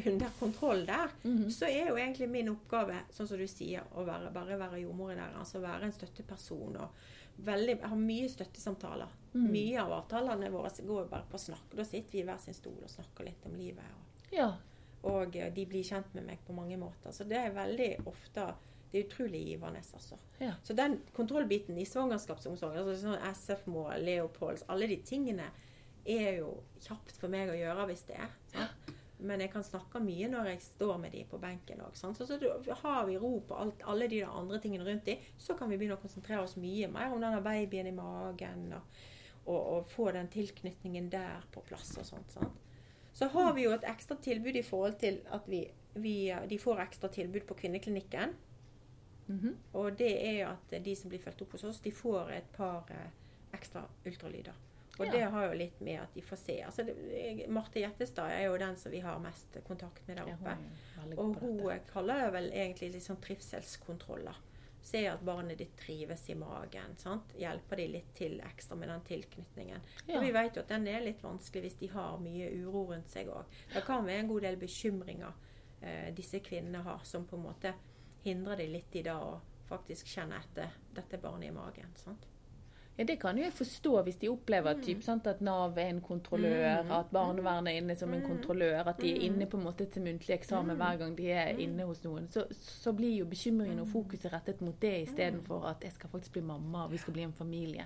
under 0.05 0.29
kontroll 0.39 0.85
der, 0.85 1.11
så 1.51 1.65
er 1.69 1.87
jo 1.89 1.95
egentlig 1.97 2.27
min 2.29 2.49
oppgave, 2.51 2.97
sånn 3.13 3.27
som 3.27 3.37
du 3.39 3.47
sier, 3.47 3.83
å 3.95 4.03
være, 4.07 4.31
bare 4.35 4.57
være 4.59 4.81
jordmor 4.83 5.15
der. 5.15 5.35
Altså 5.39 5.61
være 5.63 5.83
en 5.87 5.91
støtteperson. 5.95 6.75
og 6.77 6.89
veldig, 7.45 7.77
Jeg 7.79 7.89
har 7.89 7.97
mye 7.97 8.29
støttesamtaler. 8.29 9.07
Mye 9.33 9.77
av 9.81 9.91
avtalene 10.01 10.49
våre 10.51 10.69
går 10.69 11.03
jo 11.05 11.09
bare 11.09 11.25
på 11.31 11.37
snakk. 11.39 11.69
Da 11.75 11.83
sitter 11.83 12.11
vi 12.11 12.19
i 12.19 12.23
hver 12.27 12.39
sin 12.43 12.53
stol 12.53 12.75
og 12.83 12.89
snakker 12.91 13.25
litt 13.25 13.45
om 13.45 13.55
livet. 13.55 13.83
Og, 13.95 14.33
Ja. 14.33 14.49
og 15.03 15.35
eh, 15.35 15.49
de 15.53 15.65
blir 15.65 15.83
kjent 15.83 16.13
med 16.13 16.25
meg 16.25 16.39
på 16.45 16.53
mange 16.53 16.77
måter. 16.77 17.11
Så 17.11 17.23
det 17.27 17.37
er 17.37 17.51
veldig 17.55 18.05
ofte 18.07 18.53
Det 18.91 18.99
er 18.99 19.07
utrolig 19.07 19.45
givende, 19.47 19.79
altså. 19.93 20.17
Ja. 20.41 20.51
Så 20.63 20.73
den 20.75 20.97
kontrollbiten 21.15 21.77
i 21.77 21.85
svangerskapsomsorg, 21.85 22.75
altså 22.75 22.97
sånn 23.07 23.21
SF-mål, 23.33 24.01
Leopolds, 24.03 24.63
alle 24.67 24.85
de 24.87 24.97
tingene 24.97 25.45
er 26.05 26.39
jo 26.39 26.57
kjapt 26.81 27.15
for 27.15 27.29
meg 27.29 27.47
å 27.47 27.55
gjøre 27.55 27.85
hvis 27.87 28.01
det 28.09 28.17
er. 28.17 28.27
Sant? 28.51 28.80
Men 29.21 29.43
jeg 29.43 29.51
kan 29.53 29.63
snakke 29.65 30.01
mye 30.01 30.29
når 30.31 30.47
jeg 30.49 30.63
står 30.65 30.95
med 31.01 31.13
de 31.13 31.21
på 31.29 31.37
benken 31.41 31.83
òg. 31.85 31.93
Så, 31.97 32.09
så 32.17 32.77
har 32.81 33.05
vi 33.05 33.19
ro 33.21 33.35
på 33.47 33.57
alt, 33.57 33.83
alle 33.85 34.07
de 34.09 34.23
andre 34.25 34.59
tingene 34.63 34.87
rundt 34.87 35.05
de, 35.05 35.17
så 35.37 35.53
kan 35.57 35.69
vi 35.69 35.77
begynne 35.77 35.99
å 35.99 36.01
konsentrere 36.01 36.41
oss 36.41 36.57
mye 36.57 36.89
mer 36.89 37.13
om 37.13 37.21
denne 37.21 37.43
babyen 37.45 37.91
i 37.91 37.95
magen. 37.95 38.71
Og, 38.77 39.01
og, 39.45 39.59
og 39.59 39.91
få 39.93 40.09
den 40.15 40.29
tilknytningen 40.33 41.09
der 41.13 41.45
på 41.53 41.63
plass 41.67 41.93
og 42.01 42.07
sånt. 42.07 42.33
Sant? 42.33 42.61
Så 43.13 43.27
har 43.33 43.53
vi 43.53 43.65
jo 43.67 43.73
et 43.75 43.85
ekstra 43.85 44.15
tilbud 44.23 44.55
i 44.55 44.65
forhold 44.65 44.97
til 45.01 45.19
at 45.35 45.47
vi, 45.51 45.65
vi, 45.93 46.15
de 46.49 46.59
får 46.59 46.81
ekstra 46.85 47.11
tilbud 47.11 47.45
på 47.49 47.59
kvinneklinikken. 47.63 48.35
Mhm. 49.27 49.55
Og 49.73 49.97
det 49.99 50.11
er 50.27 50.37
jo 50.39 50.49
at 50.49 50.83
de 50.85 50.95
som 50.95 51.11
blir 51.11 51.21
fulgt 51.21 51.41
opp 51.43 51.53
hos 51.55 51.63
oss, 51.67 51.79
de 51.79 51.91
får 51.91 52.31
et 52.35 52.51
par 52.55 52.89
eh, 52.89 53.11
ekstra 53.53 53.85
ultralyder. 54.05 54.57
Og 55.01 55.05
Ja. 55.07 55.11
det 55.11 55.23
har 55.33 55.47
jo 55.47 55.57
litt 55.57 55.81
med 55.81 55.99
at 56.01 56.13
de 56.13 56.21
får 56.21 56.37
se. 56.37 56.55
Altså, 56.63 56.83
det, 56.85 57.47
Marte 57.49 57.79
Gjettestad 57.81 58.31
er 58.31 58.45
jo 58.45 58.57
den 58.61 58.75
som 58.77 58.91
vi 58.93 58.99
har 59.01 59.19
mest 59.19 59.57
kontakt 59.67 60.07
med 60.07 60.17
der 60.17 60.27
Ja, 60.27 60.35
hun 60.35 61.13
oppe. 61.17 61.17
Og 61.17 61.35
hun 61.41 61.79
kaller 61.91 62.25
det 62.25 62.31
vel 62.33 62.49
egentlig 62.51 63.01
sånn 63.01 63.19
trivselskontroller. 63.21 64.35
Se 64.83 65.03
at 65.07 65.21
barnet 65.21 65.57
ditt 65.59 65.75
trives 65.77 66.23
i 66.29 66.33
magen. 66.35 66.95
sant? 66.97 67.33
Hjelper 67.37 67.77
de 67.77 67.87
litt 67.87 68.13
til 68.17 68.39
ekstra 68.41 68.75
med 68.75 68.89
den 68.89 69.01
tilknytningen. 69.01 69.79
Ja. 70.07 70.15
Og 70.17 70.23
vi 70.25 70.31
vet 70.31 70.55
jo 70.57 70.61
at 70.63 70.67
den 70.73 70.87
er 70.87 71.01
litt 71.05 71.21
vanskelig 71.21 71.61
hvis 71.63 71.77
de 71.79 71.87
har 71.93 72.17
mye 72.19 72.49
uro 72.63 72.87
rundt 72.89 73.07
seg 73.09 73.27
òg. 73.29 73.45
Det 73.73 73.83
kan 73.85 74.05
være 74.05 74.19
en 74.23 74.27
god 74.27 74.41
del 74.41 74.57
bekymringer 74.57 75.33
eh, 75.81 76.09
disse 76.13 76.39
kvinnene 76.39 76.81
har, 76.83 76.99
som 77.03 77.25
på 77.25 77.35
en 77.37 77.43
måte 77.43 77.73
hindrer 78.23 78.57
de 78.57 78.67
litt 78.67 78.95
i 78.95 79.01
det 79.03 79.13
å 79.13 79.39
faktisk 79.69 80.05
kjenne 80.07 80.39
etter 80.41 80.69
dette 80.93 81.17
barnet 81.21 81.49
i 81.49 81.51
magen. 81.55 81.93
sant? 81.95 82.25
Ja, 83.01 83.05
Det 83.05 83.15
kan 83.19 83.37
jo 83.37 83.43
jeg 83.43 83.53
forstå 83.57 84.03
hvis 84.05 84.19
de 84.21 84.27
opplever 84.29 84.75
Mm. 84.75 84.81
typ, 84.83 85.03
sant, 85.03 85.27
at 85.27 85.41
Nav 85.41 85.77
er 85.77 85.87
en 85.89 86.01
kontrollør, 86.01 86.83
Mm. 86.83 86.91
at 86.91 87.09
barnevernet 87.11 87.67
er 87.73 87.77
inne 87.81 87.95
som 87.97 88.13
en 88.13 88.21
Mm. 88.21 88.27
kontrollør, 88.27 88.87
at 88.87 88.97
de 88.99 89.11
er 89.11 89.17
Mm. 89.17 89.23
inne 89.25 89.45
på 89.49 89.57
en 89.57 89.63
måte 89.63 89.89
til 89.91 90.01
muntlig 90.03 90.29
eksamen 90.39 90.75
Mm. 90.75 90.77
hver 90.77 90.97
gang 90.99 91.15
de 91.17 91.31
er 91.31 91.57
inne 91.57 91.83
hos 91.85 92.03
noen. 92.03 92.27
Så, 92.27 92.45
så 92.51 92.93
blir 92.95 93.17
jo 93.17 93.25
bekymringen 93.25 93.79
og 93.79 93.87
fokuset 93.87 94.31
rettet 94.31 94.61
mot 94.61 94.79
det 94.79 95.07
istedenfor 95.07 95.65
at 95.65 95.81
jeg 95.81 95.91
skal 95.93 96.09
faktisk 96.11 96.31
bli 96.33 96.41
mamma 96.41 96.83
og 96.83 96.91
vi 96.91 96.97
skal 96.97 97.13
bli 97.13 97.23
en 97.23 97.33
familie. 97.33 97.85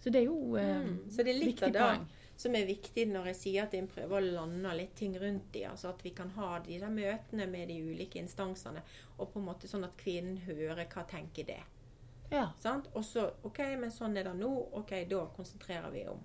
Så 0.00 0.10
det 0.12 0.16
er 0.22 0.24
jo 0.26 0.56
eh. 0.56 0.84
Så 1.10 1.24
det 1.24 1.28
er 1.34 1.44
litt 1.44 1.62
av 1.62 1.72
det 1.72 2.06
som 2.36 2.54
er 2.54 2.64
viktig 2.66 3.08
når 3.08 3.24
jeg 3.24 3.36
sier 3.36 3.62
at 3.64 3.74
en 3.74 3.88
prøver 3.88 4.10
å 4.20 4.32
lande 4.34 4.76
litt 4.76 4.94
ting 4.94 5.16
rundt 5.18 5.50
de, 5.52 5.64
altså 5.64 5.88
At 5.88 6.02
vi 6.04 6.10
kan 6.10 6.28
ha 6.30 6.60
de 6.60 6.78
der 6.78 6.88
møtene 6.88 7.48
med 7.50 7.66
de 7.68 7.80
ulike 7.82 8.14
instansene, 8.22 8.80
og 9.18 9.32
på 9.34 9.40
en 9.40 9.46
måte 9.46 9.66
sånn 9.66 9.84
at 9.84 9.96
kvinnen 9.96 10.38
hører 10.38 10.86
hva 10.86 11.04
tenker 11.08 11.46
det. 11.46 11.60
Ja. 12.32 12.48
Og 12.92 13.04
så 13.04 13.26
OK, 13.44 13.58
men 13.78 13.92
sånn 13.92 14.16
er 14.16 14.24
det 14.24 14.36
nå. 14.38 14.50
OK, 14.80 14.94
da 15.08 15.26
konsentrerer 15.36 15.90
vi 15.92 16.06
om, 16.08 16.22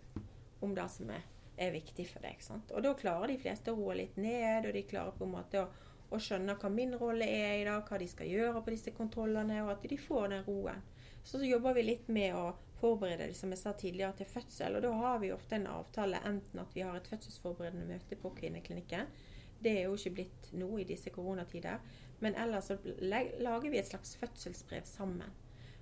om 0.64 0.76
det 0.76 0.88
som 0.94 1.10
er, 1.12 1.26
er 1.60 1.74
viktig 1.76 2.06
for 2.08 2.24
deg. 2.24 2.40
Sant? 2.44 2.72
Og 2.72 2.86
da 2.86 2.94
klarer 2.96 3.34
de 3.34 3.40
fleste 3.42 3.74
å 3.74 3.80
roe 3.80 3.98
litt 4.00 4.16
ned, 4.16 4.70
og 4.70 4.78
de 4.78 4.86
klarer 4.88 5.18
på 5.18 5.28
en 5.28 5.34
måte 5.36 5.66
å, 5.66 5.68
å 6.16 6.20
skjønne 6.24 6.56
hva 6.62 6.72
min 6.72 6.96
rolle 6.96 7.28
er 7.28 7.58
i 7.58 7.66
dag, 7.68 7.84
hva 7.84 8.00
de 8.00 8.08
skal 8.08 8.32
gjøre 8.32 8.62
på 8.64 8.72
disse 8.72 8.94
kontrollene, 8.96 9.60
og 9.66 9.74
at 9.76 9.90
de 9.92 9.98
får 10.00 10.32
den 10.32 10.48
roen. 10.48 10.86
Så, 11.24 11.42
så 11.42 11.44
jobber 11.44 11.76
vi 11.76 11.84
litt 11.90 12.08
med 12.08 12.38
å 12.40 12.46
forberede 12.80 13.34
som 13.36 13.52
jeg 13.52 13.60
sa 13.60 13.74
tidligere, 13.76 14.16
til 14.22 14.30
fødsel. 14.32 14.78
Og 14.78 14.86
da 14.86 14.94
har 15.02 15.20
vi 15.20 15.34
ofte 15.36 15.58
en 15.58 15.68
avtale 15.74 16.22
enten 16.30 16.62
at 16.64 16.76
vi 16.78 16.86
har 16.86 16.96
et 16.96 17.10
fødselsforberedende 17.12 17.90
møte 17.90 18.16
på 18.22 18.32
kvinneklinikken. 18.38 19.12
Det 19.60 19.74
er 19.74 19.90
jo 19.90 19.98
ikke 19.98 20.14
blitt 20.22 20.52
noe 20.56 20.80
i 20.80 20.88
disse 20.88 21.12
koronatider. 21.12 21.84
Men 22.24 22.38
ellers 22.40 22.72
så 22.72 22.78
lager 23.02 23.68
vi 23.68 23.82
et 23.82 23.90
slags 23.90 24.16
fødselsbrev 24.22 24.88
sammen. 24.88 25.36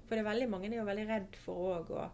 For 0.06 0.15
det 0.15 0.24
er 0.26 0.30
veldig 0.30 0.50
mange 0.50 0.70
er 0.72 0.78
jo 0.80 0.86
veldig 0.86 1.08
redd 1.10 1.36
for 1.46 1.65
òg 1.74 1.89
å, 1.96 2.06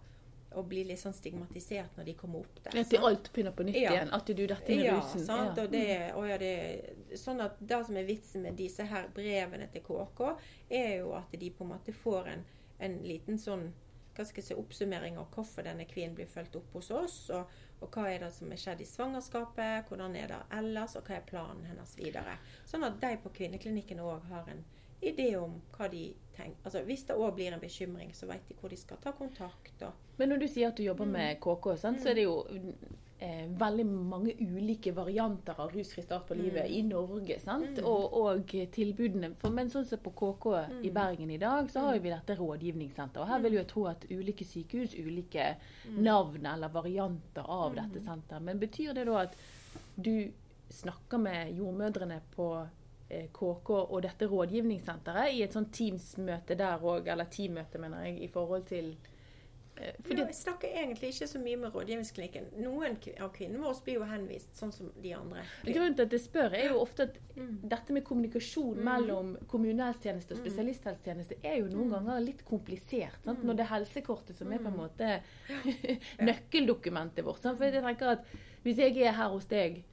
og 0.60 0.66
bli 0.68 0.82
litt 0.84 1.00
sånn 1.00 1.14
stigmatisert 1.16 1.96
når 1.98 2.06
de 2.10 2.14
kommer 2.20 2.40
opp 2.44 2.58
der. 2.64 2.80
At 2.82 2.94
alt 3.00 3.30
begynner 3.34 3.54
på 3.56 3.64
nytt 3.64 3.78
Ja. 3.80 3.92
igjen. 3.94 4.10
At 4.14 4.26
du 4.28 4.34
dette 4.48 4.68
med 4.76 4.86
Ja, 4.86 4.98
rusen. 5.00 5.26
sant? 5.26 5.58
Ja. 5.58 5.64
Og 5.64 5.72
det, 5.72 6.14
og 6.16 6.28
ja, 6.28 6.38
det, 6.38 6.96
sånn 7.20 7.40
at 7.42 7.56
det 7.60 7.86
som 7.86 7.96
er 7.98 8.04
vitsen 8.04 8.42
med 8.44 8.58
disse 8.60 8.84
her 8.84 9.08
brevene 9.16 9.68
til 9.72 9.82
KK, 9.82 10.36
er 10.70 10.98
jo 11.00 11.14
at 11.16 11.32
de 11.32 11.50
på 11.52 11.64
en 11.64 11.70
måte 11.72 11.94
får 11.94 12.28
en, 12.34 12.44
en 12.80 13.00
liten 13.04 13.38
sånn 13.40 13.72
hva 14.14 14.26
skal 14.28 14.42
jeg 14.42 14.48
si, 14.50 14.56
oppsummering 14.60 15.18
av 15.18 15.30
hvorfor 15.32 15.64
denne 15.64 15.86
kvinnen 15.88 16.14
blir 16.18 16.28
fulgt 16.28 16.56
opp 16.60 16.74
hos 16.74 16.90
oss, 16.92 17.30
og, 17.30 17.48
og 17.80 17.90
hva 17.96 18.10
er 18.12 18.20
det 18.20 18.34
som 18.36 18.52
er 18.52 18.60
skjedd 18.60 18.82
i 18.84 18.86
svangerskapet, 18.86 19.88
hvordan 19.88 20.16
er 20.20 20.28
det 20.28 20.40
ellers, 20.52 20.98
og 21.00 21.06
hva 21.08 21.16
er 21.16 21.22
planen 21.22 21.64
hennes 21.66 21.96
videre. 21.96 22.36
Sånn 22.68 22.84
at 22.84 23.00
de 23.00 23.14
på 23.24 23.32
kvinneklinikken 23.38 24.00
òg 24.04 24.28
har 24.28 24.50
en 24.52 24.66
idé 25.02 25.36
om 25.38 25.62
hva 25.78 25.88
de 25.92 26.14
tenker. 26.36 26.58
Altså, 26.66 26.84
hvis 26.86 27.04
det 27.08 27.16
òg 27.16 27.36
blir 27.36 27.54
en 27.54 27.60
bekymring, 27.60 28.12
så 28.14 28.28
vet 28.28 28.48
de 28.48 28.56
hvor 28.60 28.70
de 28.70 28.78
skal 28.78 28.98
ta 29.02 29.12
kontakt. 29.12 29.84
Men 30.18 30.30
når 30.30 30.40
du 30.40 30.48
sier 30.48 30.68
at 30.68 30.76
du 30.78 30.84
jobber 30.84 31.06
Mm. 31.06 31.12
med 31.12 31.40
KK, 31.40 31.78
sant, 31.78 32.00
så 32.00 32.10
er 32.10 32.14
det 32.16 32.24
jo 32.24 32.46
eh, 33.24 33.46
veldig 33.48 33.86
mange 33.86 34.34
ulike 34.42 34.92
varianter 34.96 35.54
av 35.60 35.72
rusfri 35.72 36.02
start 36.02 36.26
på 36.28 36.34
livet 36.36 36.64
Mm. 36.66 36.72
i 36.74 36.82
Norge. 36.82 37.40
sant? 37.40 37.78
Mm. 37.78 37.86
Og, 37.86 38.14
og 38.14 38.46
tilbudene. 38.72 39.36
For, 39.38 39.50
men 39.52 39.70
sånn 39.70 39.86
som 39.86 40.00
på 40.00 40.10
KK 40.12 40.56
i 40.84 40.90
Mm. 40.90 40.94
Bergen 40.94 41.30
i 41.32 41.38
dag, 41.38 41.68
så 41.70 41.80
har 41.82 41.94
jo 41.96 42.02
vi 42.02 42.10
dette 42.10 42.36
rådgivningssenteret. 42.36 43.18
Og 43.22 43.28
her 43.28 43.40
vil 43.40 43.54
jeg 43.54 43.68
tro 43.68 43.86
at 43.86 44.06
ulike 44.10 44.44
sykehus, 44.46 44.96
ulike 44.96 45.56
Mm. 45.88 46.02
navn 46.04 46.46
eller 46.46 46.68
varianter 46.70 47.44
av 47.48 47.76
Mm. 47.76 47.76
dette 47.92 48.04
senteret. 48.06 48.42
Men 48.42 48.60
betyr 48.60 48.94
det 48.96 49.06
da 49.06 49.18
at 49.20 49.36
du 50.02 50.32
snakker 50.72 51.20
med 51.20 51.56
jordmødrene 51.58 52.22
på 52.36 52.68
KK 53.34 53.70
og 53.70 54.02
dette 54.04 54.28
rådgivningssenteret 54.32 55.34
i 55.34 55.44
et 55.44 55.54
sånt 55.54 55.72
Teams-møte 55.76 56.56
der 56.58 56.78
òg, 56.84 57.08
eller 57.12 57.26
teammøte, 57.26 57.78
mener 57.80 58.06
jeg, 58.06 58.22
i 58.24 58.28
forhold 58.32 58.66
til 58.70 58.96
eh, 59.78 59.94
fordi 60.04 60.22
jeg 60.22 60.36
snakker 60.36 60.68
egentlig 60.78 61.10
ikke 61.14 61.28
så 61.28 61.40
mye 61.42 61.58
med 61.58 61.72
rådgivningsklinikken. 61.74 62.50
Noen 62.62 62.98
av 63.24 63.32
kvinnene 63.34 63.64
våre 63.64 63.82
blir 63.86 63.96
jo 63.96 64.04
henvist, 64.06 64.52
sånn 64.60 64.72
som 64.76 64.92
de 65.02 65.14
andre. 65.16 65.44
Grunnen 65.66 65.96
til 65.96 66.06
at 66.06 66.12
jeg 66.12 66.22
spør, 66.22 66.54
er 66.54 66.68
jo 66.70 66.82
ofte 66.84 67.04
at 67.10 67.18
Mm. 67.36 67.62
dette 67.70 67.94
med 67.94 68.04
kommunikasjon 68.04 68.76
Mm. 68.78 68.84
mellom 68.84 69.38
kommunehelsetjeneste 69.48 70.34
og 70.34 70.38
Mm. 70.38 70.44
spesialisthelsetjeneste 70.46 71.36
er 71.44 71.56
jo 71.60 71.66
noen 71.70 71.88
Mm. 71.88 71.92
ganger 71.94 72.20
litt 72.26 72.46
komplisert. 72.46 73.24
Sant? 73.24 73.44
Når 73.44 73.56
det 73.56 73.66
er 73.66 73.76
helsekortet 73.78 74.36
som 74.36 74.52
er 74.52 74.60
på 74.60 74.68
en 74.68 74.78
måte 74.78 75.22
nøkkeldokumentet 76.20 77.24
vårt. 77.26 77.42
Sant? 77.42 77.58
For 77.58 77.66
jeg 77.66 77.82
tenker 77.84 78.12
at 78.18 78.26
hvis 78.64 78.78
jeg 78.78 78.98
er 79.02 79.14
her 79.18 79.30
hos 79.30 79.46
deg 79.46 79.84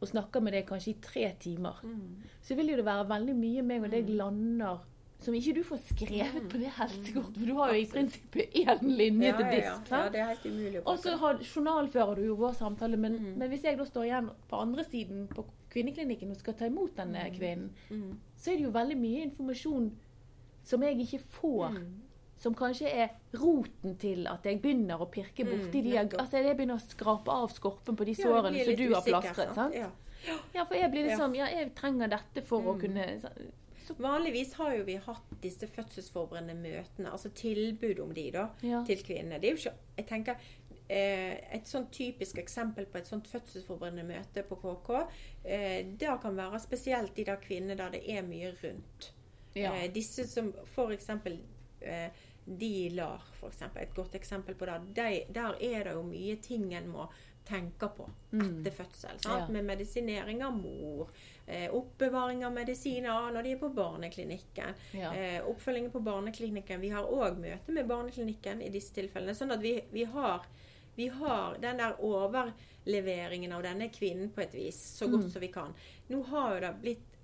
og 0.00 0.08
snakker 0.08 0.42
med 0.42 0.52
deg 0.52 0.66
kanskje 0.66 0.88
i 0.94 1.00
tre 1.00 1.32
timer, 1.40 1.80
Mm. 1.82 2.22
så 2.42 2.54
vil 2.56 2.68
jo 2.68 2.76
det 2.76 2.84
være 2.84 3.08
veldig 3.08 3.34
mye 3.36 3.62
meg 3.62 3.82
og 3.84 3.90
deg 3.90 4.06
Mm. 4.08 4.16
lander 4.16 4.78
som 5.18 5.32
ikke 5.34 5.54
du 5.54 5.62
får 5.64 5.78
skrevet 5.94 6.42
Mm. 6.42 6.48
på 6.50 6.58
det 6.58 6.70
helsekortet. 6.76 7.36
Mm. 7.36 7.40
For 7.40 7.46
du 7.46 7.54
har 7.56 7.72
jo 7.72 7.80
i 7.80 7.86
prinsippet 7.86 8.52
én 8.54 8.96
linje 8.96 9.24
Ja, 9.26 9.36
til 9.36 9.46
ja, 9.46 9.50
disk. 9.56 9.90
ja. 9.90 10.02
ja, 10.04 10.08
det 10.10 10.20
er 10.20 10.26
helt 10.26 10.44
umulig 10.46 10.82
Og 10.86 10.98
så 10.98 11.16
journalfører 11.54 12.14
du 12.16 12.22
jo 12.26 12.34
vår 12.36 12.52
samtale, 12.54 12.96
men, 12.98 13.12
Mm. 13.18 13.38
men 13.38 13.48
hvis 13.50 13.62
jeg 13.64 13.78
da 13.78 13.84
står 13.84 14.04
igjen 14.04 14.30
på 14.48 14.56
andre 14.60 14.84
siden 14.84 15.26
på 15.28 15.44
kvinneklinikken 15.70 16.30
og 16.30 16.36
skal 16.36 16.54
ta 16.54 16.66
imot 16.66 16.94
denne 16.96 17.30
kvinnen, 17.32 17.70
Mm. 17.90 18.18
så 18.36 18.52
er 18.52 18.56
det 18.56 18.64
jo 18.64 18.70
veldig 18.70 18.96
mye 18.98 19.22
informasjon 19.30 19.90
som 20.62 20.82
jeg 20.82 20.98
ikke 20.98 21.20
får. 21.20 21.82
Mm. 22.36 22.42
Som 22.42 22.54
kanskje 22.54 22.90
er 22.92 23.08
roten 23.34 23.96
til 23.98 24.26
at 24.28 24.44
jeg 24.44 24.60
begynner 24.62 25.00
å 25.00 25.08
pirke 25.10 25.44
Mm, 25.44 25.50
borti 25.50 25.82
de. 25.82 25.96
Altså 25.98 26.42
jeg 26.44 26.56
begynner 26.56 26.76
å 26.76 26.84
skrape 26.88 27.28
av 27.32 27.48
skorpen 27.50 27.96
på 27.96 28.04
de 28.04 28.12
Ja, 28.12 28.26
sårene 28.28 28.64
som 28.64 28.74
du 28.76 28.94
har 28.94 29.02
plastret. 29.02 29.54
sant? 29.54 29.74
Ja. 29.74 29.90
Ja, 30.54 30.64
for 30.64 30.74
jeg 30.74 30.90
blir 30.90 31.06
liksom 31.08 31.34
Ja, 31.36 31.46
jeg 31.46 31.74
trenger 31.74 32.08
dette 32.08 32.42
for 32.42 32.60
å 32.62 32.74
Mm. 32.74 32.80
kunne 32.80 33.20
så, 33.20 33.94
Vanligvis 33.98 34.52
har 34.54 34.74
jo 34.76 34.82
vi 34.84 34.96
hatt 34.96 35.22
disse 35.40 35.66
fødselsforberedende 35.68 36.56
møtene, 36.56 37.10
altså 37.12 37.30
tilbud 37.32 38.00
om 38.00 38.12
de 38.12 38.30
da, 38.32 38.48
ja. 38.62 38.82
til 38.84 38.96
kvinnene. 38.96 39.40
Det 39.40 39.44
er 39.48 39.54
jo 39.54 39.56
ikke, 39.70 39.74
jeg 39.96 40.06
tenker, 40.06 40.36
eh, 40.90 41.54
Et 41.54 41.62
sånn 41.64 41.86
typisk 41.90 42.36
eksempel 42.38 42.84
på 42.86 42.98
et 42.98 43.06
sånt 43.06 43.28
fødselsforberedende 43.28 44.04
møte 44.04 44.42
på 44.42 44.56
KK, 44.56 45.06
eh, 45.44 45.82
det 45.96 46.20
kan 46.20 46.34
være 46.36 46.58
spesielt 46.60 47.14
de 47.14 47.24
der 47.24 47.36
kvinnene 47.36 47.76
der 47.76 47.90
det 47.90 48.02
er 48.08 48.22
mye 48.22 48.52
rundt. 48.64 49.12
ja. 49.54 49.72
Eh, 49.72 49.88
disse 49.92 50.26
som 50.28 50.52
f.eks. 50.74 51.08
Eh, 51.82 52.08
de 52.46 52.90
lar, 52.94 53.22
f.eks. 53.34 53.62
Et 53.62 53.94
godt 53.94 54.14
eksempel 54.14 54.54
på 54.54 54.66
det. 54.66 54.80
De, 54.94 55.08
der 55.34 55.56
er 55.60 55.88
det 55.88 55.96
jo 55.96 56.04
mye 56.06 56.36
ting 56.42 56.70
en 56.78 56.92
må 56.92 57.08
tenke 57.46 57.88
på 57.94 58.06
etter 58.34 58.74
fødsel. 58.74 59.18
Ja. 59.24 59.48
Med 59.50 59.64
medisinering 59.64 60.42
av 60.44 60.54
mor, 60.58 61.10
eh, 61.46 61.70
oppbevaring 61.74 62.44
av 62.46 62.52
medisiner 62.52 63.30
når 63.32 63.42
de 63.42 63.52
er 63.54 63.60
på 63.60 63.70
barneklinikken. 63.74 64.78
Ja. 64.98 65.12
Eh, 65.14 65.38
oppfølging 65.46 65.90
på 65.90 66.00
barneklinikken. 66.00 66.80
Vi 66.80 66.90
har 66.90 67.06
òg 67.06 67.38
møte 67.38 67.72
med 67.72 67.86
barneklinikken 67.86 68.62
i 68.62 68.70
disse 68.74 68.94
tilfellene. 68.94 69.34
Sånn 69.34 69.54
at 69.54 69.62
vi, 69.62 69.76
vi, 69.90 70.04
har, 70.10 70.46
vi 70.94 71.08
har 71.08 71.58
den 71.62 71.82
der 71.82 72.00
overleveringen 72.02 73.54
av 73.54 73.62
denne 73.66 73.90
kvinnen 73.94 74.32
på 74.34 74.42
et 74.42 74.54
vis, 74.54 74.80
så 74.98 75.10
godt 75.10 75.30
som 75.32 75.42
vi 75.42 75.52
kan. 75.54 75.74
Nå 76.10 76.22
har 76.32 76.56
jo 76.56 76.64
det 76.66 76.74
blitt 76.82 77.15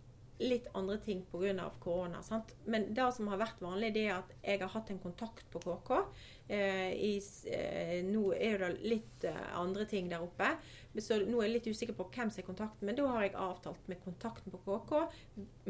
litt 0.42 0.68
andre 0.74 0.98
ting 1.02 1.24
pga. 1.31 1.70
korona. 1.81 2.22
Sant? 2.22 2.55
Men 2.64 2.90
det 2.94 3.09
som 3.16 3.28
har 3.33 3.40
vært 3.40 3.62
vanlig, 3.62 3.92
det 3.94 4.07
er 4.09 4.18
at 4.18 4.33
jeg 4.42 4.61
har 4.62 4.72
hatt 4.74 4.90
en 4.90 5.02
kontakt 5.02 5.48
på 5.52 5.62
KK. 5.62 6.05
Eh, 6.48 6.92
i, 6.92 7.22
eh, 7.44 8.05
nå 8.05 8.33
er 8.35 8.59
det 8.59 8.70
litt 8.83 9.24
eh, 9.24 9.44
andre 9.57 9.87
ting 9.88 10.09
der 10.11 10.24
oppe, 10.24 10.50
så 10.98 11.16
nå 11.24 11.38
er 11.38 11.46
jeg 11.46 11.52
litt 11.55 11.68
usikker 11.72 11.96
på 11.96 12.09
hvem 12.12 12.33
som 12.33 12.42
er 12.42 12.46
kontakten. 12.46 12.88
Men 12.88 12.98
da 12.98 13.07
har 13.09 13.24
jeg 13.24 13.35
avtalt 13.40 13.87
med 13.88 14.02
kontakten 14.05 14.52
på 14.52 14.61
KK 14.66 14.92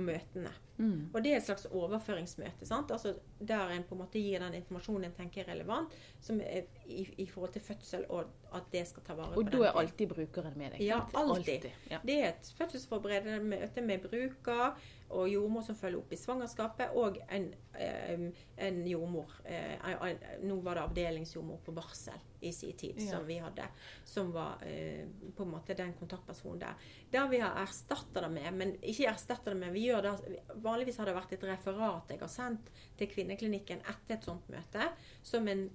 møtene. 0.02 0.50
Mm. 0.80 1.12
Og 1.12 1.18
det 1.22 1.30
er 1.30 1.38
et 1.38 1.46
slags 1.46 1.68
overføringsmøte. 1.70 2.66
Sant? 2.66 2.90
Altså 2.90 3.12
Der 3.38 3.70
en 3.70 3.84
på 3.86 3.94
en 3.94 4.00
måte 4.00 4.18
gir 4.18 4.42
den 4.42 4.56
informasjonen 4.58 5.10
en 5.10 5.14
tenker 5.14 5.44
er 5.44 5.52
relevant 5.52 5.92
som 6.24 6.40
er 6.40 6.64
i, 6.86 7.04
i 7.22 7.26
forhold 7.30 7.52
til 7.54 7.62
fødsel, 7.62 8.08
og 8.08 8.32
at 8.56 8.72
det 8.72 8.82
skal 8.88 9.06
ta 9.06 9.14
vare 9.18 9.36
Og 9.36 9.44
på 9.44 9.50
da 9.52 9.58
den 9.58 9.68
er 9.68 9.78
alltid 9.84 10.10
brukeren 10.16 10.58
med 10.58 10.74
deg? 10.74 10.82
Ja, 10.88 11.04
alltid. 11.12 11.54
alltid. 11.54 11.70
Ja. 11.92 12.00
Det 12.02 12.18
er 12.18 12.28
et 12.32 12.52
fødselsforberedende 12.58 13.38
møte 13.52 13.84
med 13.84 14.02
bruker 14.08 14.74
og 15.12 15.28
jordmor 15.28 15.62
som 15.66 15.76
følger 15.76 16.00
opp 16.00 16.12
i 16.12 16.18
svangerskapet, 16.18 16.94
og 16.98 17.18
en, 17.28 17.50
en 18.56 18.78
jordmor. 18.88 19.30
eh, 19.44 19.76
Nå 20.42 20.56
var 20.64 20.74
det 20.78 20.82
avdelingsjordmor 20.86 21.60
på 21.64 21.74
barsel 21.76 22.18
i 22.42 22.50
sin 22.52 22.72
tid 22.76 22.98
Ja. 22.98 23.10
som 23.12 23.26
vi 23.26 23.36
hadde, 23.38 23.68
som 24.04 24.32
var 24.34 24.58
eh, 24.66 25.04
på 25.36 25.44
en 25.44 25.52
måte 25.52 25.76
den 25.78 25.92
kontaktpersonen 25.94 26.58
der. 26.58 26.74
Der 27.12 27.28
vi 27.28 27.38
har 27.38 27.60
erstatta 27.62 28.20
det 28.24 28.30
med, 28.34 28.52
men 28.54 28.74
ikke 28.82 29.10
erstatta 29.12 29.50
det 29.52 29.56
med 29.60 29.72
vi 29.72 29.86
gjør 29.86 30.02
det, 30.02 30.42
Vanligvis 30.56 30.98
har 30.98 31.06
det 31.06 31.14
vært 31.14 31.32
et 31.36 31.44
referat 31.52 32.10
jeg 32.10 32.20
har 32.20 32.28
sendt 32.32 32.70
til 32.98 33.08
kvinneklinikken 33.12 33.80
etter 33.84 34.16
et 34.16 34.24
sånt 34.24 34.48
møte, 34.48 34.90
som, 35.22 35.48
en, 35.48 35.68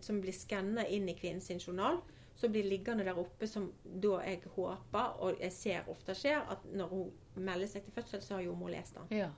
som 0.00 0.20
blir 0.20 0.32
skanna 0.36 0.86
inn 0.86 1.08
i 1.08 1.14
kvinnens 1.18 1.50
journal 1.66 1.98
så 2.42 2.50
blir 2.50 2.66
liggende 2.66 3.04
der 3.06 3.18
oppe 3.18 3.46
som 3.46 3.68
da 3.84 4.16
jeg 4.26 4.40
håper, 4.56 5.16
og 5.22 5.38
jeg 5.38 5.54
ser 5.54 5.90
ofte 5.92 6.16
skjer, 6.18 6.42
at 6.50 6.64
når 6.74 6.90
hun 6.90 7.44
melder 7.46 7.70
seg 7.70 7.84
til 7.86 7.94
fødsel, 7.94 8.22
så 8.24 8.34
har 8.34 8.46
jordmor 8.48 8.72
lest 8.74 8.98
den. 8.98 9.12
Ja. 9.22 9.28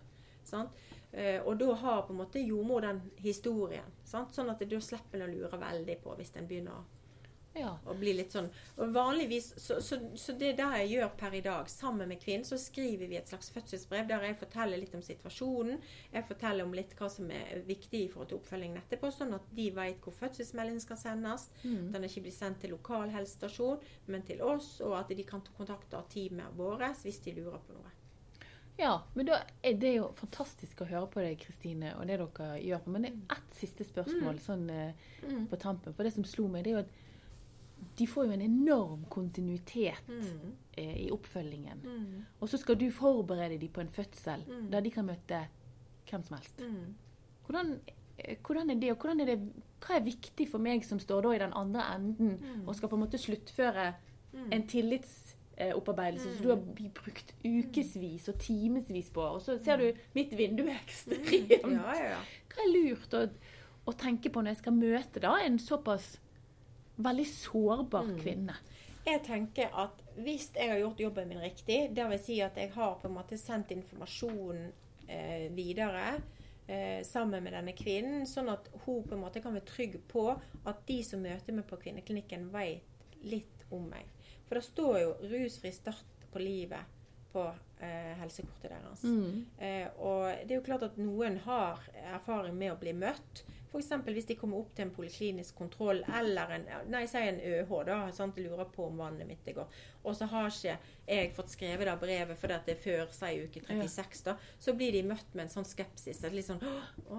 Sant? 0.45 0.73
Eh, 1.13 1.37
og 1.45 1.59
da 1.61 1.75
har 1.83 2.03
på 2.07 2.15
en 2.15 2.23
måte 2.23 2.41
jordmor 2.41 2.81
den 2.85 3.03
historien. 3.21 3.93
Sant? 4.09 4.33
Sånn 4.33 4.49
at 4.53 4.65
da 4.65 4.81
slipper 4.81 5.21
en 5.21 5.29
å 5.29 5.33
lure 5.35 5.61
veldig 5.61 5.99
på 6.01 6.17
hvis 6.17 6.33
en 6.41 6.49
begynner 6.49 6.81
å 6.81 6.94
ja. 7.55 7.73
og 7.85 7.97
bli 8.01 8.13
litt 8.19 8.35
sånn 8.35 8.49
og 8.77 8.93
vanligvis, 8.95 9.53
så, 9.61 9.81
så, 9.83 9.99
så 10.19 10.35
det 10.39 10.53
er 10.53 10.59
det 10.59 10.69
jeg 10.81 10.91
gjør 10.95 11.13
per 11.21 11.37
i 11.39 11.43
dag. 11.45 11.71
Sammen 11.71 12.11
med 12.11 12.21
kvinnen 12.23 12.47
så 12.47 12.59
skriver 12.61 13.11
vi 13.11 13.19
et 13.19 13.31
slags 13.31 13.51
fødselsbrev 13.55 14.09
der 14.11 14.27
jeg 14.29 14.39
forteller 14.41 14.81
litt 14.81 14.95
om 14.99 15.03
situasjonen. 15.05 15.81
Jeg 16.13 16.29
forteller 16.29 16.67
om 16.67 16.75
litt 16.75 16.95
hva 16.99 17.11
som 17.13 17.31
er 17.31 17.65
viktig 17.67 18.05
i 18.05 18.11
forhold 18.13 18.33
til 18.33 18.41
oppfølgingen 18.41 18.83
etterpå, 18.83 19.11
sånn 19.15 19.35
at 19.39 19.51
de 19.55 19.69
vet 19.77 20.01
hvor 20.05 20.17
fødselsmeldingen 20.19 20.83
skal 20.83 21.01
sendes. 21.01 21.49
Mm. 21.63 21.93
Den 21.95 22.09
ikke 22.09 22.27
blir 22.27 22.37
sendt 22.37 22.63
til 22.65 22.75
lokal 22.75 23.13
helsestasjon, 23.15 23.83
men 24.11 24.27
til 24.27 24.43
oss, 24.43 24.77
og 24.85 24.99
at 25.01 25.15
de 25.15 25.27
kan 25.29 25.45
kontakte 25.57 26.03
teamet 26.15 26.57
vårt 26.59 27.05
hvis 27.05 27.23
de 27.25 27.37
lurer 27.39 27.61
på 27.65 27.77
noe. 27.77 27.93
Ja, 28.77 29.03
men 29.15 29.29
da 29.29 29.37
er 29.63 29.77
det 29.79 29.93
jo 29.95 30.09
fantastisk 30.19 30.81
å 30.83 30.89
høre 30.89 31.07
på 31.13 31.23
deg, 31.23 31.39
Kristine, 31.39 31.93
og 31.95 32.09
det 32.11 32.17
dere 32.19 32.57
gjør. 32.59 32.89
Men 32.91 33.07
det 33.07 33.13
er 33.13 33.37
ett 33.37 33.59
siste 33.61 33.87
spørsmål 33.87 34.41
sånn 34.43 34.65
eh, 34.75 35.03
Mm. 35.25 35.47
på 35.49 35.57
tampen. 35.57 35.95
For 35.95 36.05
det 36.05 36.13
som 36.13 36.25
slo 36.25 36.49
meg, 36.49 36.65
det 36.65 36.73
er 36.73 36.75
jo 36.75 36.83
at 36.83 36.91
de 37.99 38.07
får 38.07 38.25
jo 38.27 38.31
en 38.33 38.43
enorm 38.43 39.05
kontinuitet 39.11 40.09
Mm. 40.09 40.53
eh, 40.77 40.97
i 41.07 41.11
oppfølgingen. 41.11 41.79
Mm. 41.85 42.25
Og 42.41 42.49
så 42.49 42.59
skal 42.59 42.75
du 42.77 42.91
forberede 42.91 43.59
dem 43.61 43.69
på 43.69 43.81
en 43.81 43.89
fødsel 43.89 44.45
Mm. 44.49 44.71
der 44.71 44.81
de 44.81 44.91
kan 44.91 45.07
møte 45.07 45.47
hvem 46.11 46.23
som 46.25 46.37
helst. 46.37 46.59
Mm. 46.61 46.95
Hvordan, 47.47 47.81
eh, 48.19 48.37
hvordan 48.47 48.71
er 48.71 48.75
det, 48.81 48.91
og 48.91 48.97
hvordan 48.99 49.21
er 49.21 49.25
det, 49.25 49.39
hva 49.81 49.97
er 49.97 50.05
viktig 50.05 50.49
for 50.51 50.59
meg 50.59 50.85
som 50.85 50.99
står 50.99 51.23
da 51.23 51.31
i 51.35 51.39
den 51.39 51.53
andre 51.55 51.83
enden 51.95 52.39
Mm. 52.41 52.69
og 52.69 52.75
skal 52.77 52.89
på 52.89 52.97
en 52.97 53.03
måte 53.07 53.19
sluttføre 53.19 53.95
Mm. 54.33 54.53
en 54.53 54.67
tillitsopparbeidelse 54.67 56.35
som 56.37 56.43
du 56.43 56.49
har 56.49 56.91
brukt 56.95 57.35
ukevis 57.45 58.29
og 58.29 58.39
timevis 58.39 59.11
på, 59.11 59.21
og 59.21 59.41
så 59.43 59.59
ser 59.65 59.77
du 59.77 59.93
mitt 60.15 60.33
vindu 60.37 60.65
er 60.67 60.79
ekstremt. 60.85 61.51
Ja, 61.51 61.95
ja, 61.95 62.09
ja. 62.11 62.19
Hva 62.49 62.65
er 62.65 62.73
lurt 62.73 63.15
å, 63.15 63.31
å 63.87 63.93
tenke 63.97 64.31
på 64.33 64.43
når 64.43 64.55
jeg 64.55 64.57
skal 64.63 64.73
møte 64.73 65.21
da 65.21 65.37
en 65.45 65.59
såpass 65.59 66.17
veldig 66.97 67.27
sårbar 67.27 68.05
Mm. 68.05 68.21
kvinne? 68.21 68.57
Jeg 69.07 69.23
tenker 69.23 69.69
at 69.75 70.03
hvis 70.17 70.51
jeg 70.55 70.71
har 70.71 70.79
gjort 70.79 71.01
jobben 71.01 71.29
min 71.29 71.41
riktig, 71.41 71.91
vil 71.95 72.19
si 72.19 72.41
at 72.41 72.57
jeg 72.57 72.73
har 72.73 72.95
på 72.95 73.09
en 73.09 73.15
måte 73.15 73.37
sendt 73.39 73.71
informasjon 73.71 74.73
eh, 75.09 75.51
videre 75.53 76.23
eh, 76.69 77.03
sammen 77.05 77.43
med 77.45 77.53
denne 77.53 77.73
kvinnen, 77.77 78.25
sånn 78.27 78.49
at 78.49 78.71
hun 78.87 79.03
på 79.05 79.15
en 79.15 79.21
måte 79.21 79.43
kan 79.43 79.53
være 79.53 79.69
trygg 79.69 79.99
på 80.09 80.31
at 80.65 80.87
de 80.87 81.03
som 81.05 81.21
møter 81.21 81.53
meg 81.53 81.67
på 81.69 81.77
kvinneklinikken, 81.77 82.49
vet 82.53 82.83
litt 83.23 83.67
om 83.71 83.91
meg. 83.91 84.07
For 84.47 84.55
det 84.55 84.65
står 84.65 85.01
jo 85.01 85.15
'rusfri 85.21 85.73
start 85.73 86.31
på 86.33 86.39
livet' 86.39 86.85
på 87.33 87.55
eh, 87.81 88.15
helsekortet 88.21 88.71
deres. 88.71 89.03
Mm. 89.03 89.45
Eh, 89.59 89.89
og 89.99 90.31
det 90.45 90.55
er 90.55 90.61
jo 90.61 90.67
klart 90.67 90.87
at 90.87 91.01
noen 91.01 91.41
har 91.47 91.83
erfaring 92.15 92.57
med 92.59 92.75
å 92.75 92.81
bli 92.81 92.95
møtt. 92.97 93.45
F.eks. 93.75 93.91
hvis 94.07 94.29
de 94.29 94.37
kommer 94.39 94.61
opp 94.63 94.75
til 94.75 94.87
en 94.87 94.93
poliklinisk 94.95 95.57
kontroll 95.59 96.05
eller 96.07 96.53
en, 96.55 96.69
nei, 96.93 97.05
si 97.11 97.19
en 97.19 97.41
ØH, 97.43 97.73
da, 97.89 97.97
sant, 98.15 98.39
lurer 98.39 98.69
på 98.71 98.87
om 98.87 99.01
vannet 99.03 99.27
mitt 99.27 99.49
godt. 99.57 99.75
Og 100.05 100.15
så 100.15 100.29
har 100.31 100.53
ikke 100.53 100.77
jeg 101.05 101.33
fått 101.37 101.51
skrevet 101.53 101.89
det 101.89 101.95
brevet 102.01 102.39
fordi 102.41 102.59
det 102.65 102.75
er 102.77 102.81
før 102.81 103.11
si 103.13 103.33
uke 103.43 103.61
36, 103.67 104.23
da. 104.29 104.37
Så 104.63 104.77
blir 104.79 104.95
de 104.95 105.03
møtt 105.09 105.35
med 105.35 105.47
en 105.47 105.53
sånn 105.53 105.67
skepsis. 105.69 106.23
At 106.25 106.37
litt 106.37 106.47
sånn 106.47 106.63
Å, 106.63 107.19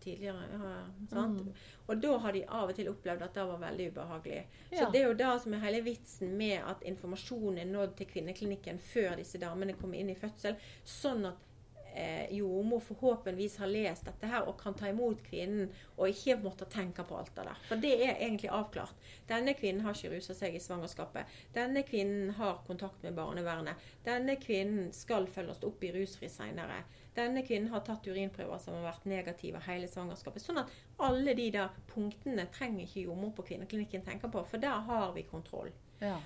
tidligere 0.00 0.46
ja, 0.54 0.70
sant? 1.10 1.42
Mm. 1.42 1.50
Og 1.90 2.00
da 2.00 2.14
har 2.22 2.36
de 2.36 2.44
av 2.46 2.70
og 2.70 2.76
til 2.78 2.88
opplevd 2.92 3.26
at 3.26 3.36
det 3.36 3.46
var 3.50 3.62
veldig 3.64 3.88
ubehagelig. 3.90 4.40
Så 4.70 4.86
det 4.92 5.02
er 5.02 5.08
jo 5.08 5.18
det 5.18 5.30
som 5.42 5.56
er 5.56 5.64
hele 5.64 5.82
vitsen 5.84 6.36
med 6.38 6.60
at 6.62 6.84
informasjonen 6.86 7.64
er 7.64 7.72
nådd 7.72 7.96
til 7.98 8.08
kvinneklinikken 8.12 8.78
før 8.92 9.18
disse 9.18 9.40
damene 9.42 9.74
kommer 9.80 10.00
inn 10.00 10.12
i 10.12 10.18
fødsel, 10.18 10.58
sånn 10.86 11.26
at 11.30 11.46
eh, 11.94 12.34
jordmor 12.34 12.80
forhåpentligvis 12.80 13.56
har 13.56 13.66
lest 13.66 14.06
dette 14.06 14.30
her 14.30 14.48
og 14.48 14.58
kan 14.60 14.74
ta 14.78 14.88
imot 14.90 15.22
kvinnen 15.26 15.70
og 15.96 16.08
ikke 16.08 16.38
måtte 16.44 16.68
tenke 16.70 17.04
på 17.06 17.18
alt 17.18 17.34
det 17.36 17.46
der. 17.48 17.60
For 17.68 17.82
det 17.82 17.92
er 17.98 18.14
egentlig 18.14 18.50
avklart. 18.54 18.94
Denne 19.28 19.54
kvinnen 19.58 19.84
har 19.84 19.96
ikke 19.96 20.14
rusa 20.14 20.36
seg 20.36 20.56
i 20.56 20.62
svangerskapet. 20.62 21.36
Denne 21.54 21.82
kvinnen 21.86 22.34
har 22.38 22.62
kontakt 22.66 23.02
med 23.06 23.16
barnevernet. 23.18 23.90
Denne 24.06 24.36
kvinnen 24.40 24.90
skal 24.96 25.28
følges 25.30 25.62
opp 25.66 25.84
i 25.84 25.92
rusfri 25.96 26.30
seinere. 26.30 26.82
Denne 27.16 27.42
kvinnen 27.46 27.72
har 27.72 27.82
tatt 27.84 28.06
urinprøver 28.06 28.60
som 28.62 28.76
har 28.78 28.92
vært 28.92 29.08
negative 29.10 29.62
hele 29.66 29.88
svangerskapet. 29.90 30.44
Sånn 30.44 30.62
at 30.62 30.70
alle 31.02 31.34
de 31.34 31.48
der 31.56 31.72
punktene 31.90 32.46
trenger 32.54 32.86
ikke 32.86 33.08
jordmor 33.08 33.34
på 33.36 33.48
kvinneklinikken 33.50 34.06
tenke 34.06 34.30
på, 34.30 34.44
for 34.46 34.62
der 34.62 34.86
har 34.86 35.10
vi 35.16 35.26
kontroll. 35.26 35.72
Ja. 36.00 36.20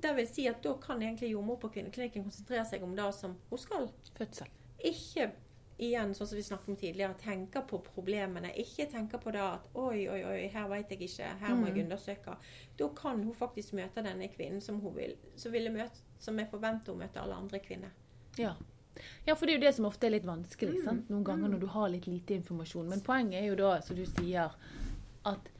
Det 0.00 0.14
vil 0.16 0.28
si 0.28 0.46
at 0.48 0.62
da 0.64 0.74
kan 0.80 1.02
egentlig 1.02 1.32
jordmor 1.34 1.60
på 1.60 1.70
kvinneklinikken 1.76 2.24
konsentrere 2.26 2.64
seg 2.68 2.82
om 2.86 2.96
det 2.96 3.06
som 3.16 3.36
hun 3.50 3.60
skal. 3.60 3.88
Fødsel. 4.16 4.50
Ikke 4.90 5.30
igjen, 5.80 6.12
sånn 6.14 6.28
som 6.28 6.36
vi 6.36 6.44
snakket 6.44 6.68
om 6.68 6.76
tidligere, 6.76 7.16
tenke 7.20 7.62
på 7.68 7.80
problemene. 7.84 8.52
Ikke 8.60 8.86
tenke 8.90 9.20
på 9.20 9.32
det 9.34 9.42
at 9.42 9.68
oi, 9.80 10.04
oi, 10.12 10.18
oi, 10.28 10.40
her 10.52 10.66
vet 10.72 10.92
jeg 10.92 11.06
ikke, 11.08 11.30
her 11.40 11.56
må 11.56 11.70
jeg 11.70 11.84
undersøke. 11.86 12.36
Da 12.80 12.88
kan 12.96 13.22
hun 13.24 13.36
faktisk 13.36 13.76
møte 13.78 14.04
denne 14.04 14.28
kvinnen 14.32 14.60
som 14.64 14.80
hun 14.84 14.94
vil, 14.96 15.16
som, 15.40 15.52
ville 15.54 15.72
møte, 15.72 16.04
som 16.20 16.38
jeg 16.40 16.50
forventer 16.52 16.92
hun 16.92 17.00
møter 17.04 17.22
alle 17.22 17.38
andre 17.40 17.62
kvinner. 17.64 17.94
Ja. 18.38 18.52
ja, 19.26 19.34
for 19.34 19.46
det 19.46 19.54
er 19.54 19.58
jo 19.58 19.64
det 19.64 19.74
som 19.78 19.88
ofte 19.88 20.08
er 20.08 20.16
litt 20.18 20.28
vanskelig. 20.28 20.82
sant? 20.84 21.08
Noen 21.12 21.24
ganger 21.26 21.54
når 21.54 21.64
du 21.64 21.70
har 21.72 21.88
litt 21.92 22.10
lite 22.10 22.36
informasjon. 22.36 22.90
Men 22.90 23.04
poenget 23.06 23.40
er 23.40 23.48
jo 23.48 23.58
da, 23.62 23.72
som 23.84 23.96
du 23.96 24.04
sier, 24.08 24.52
at 25.30 25.50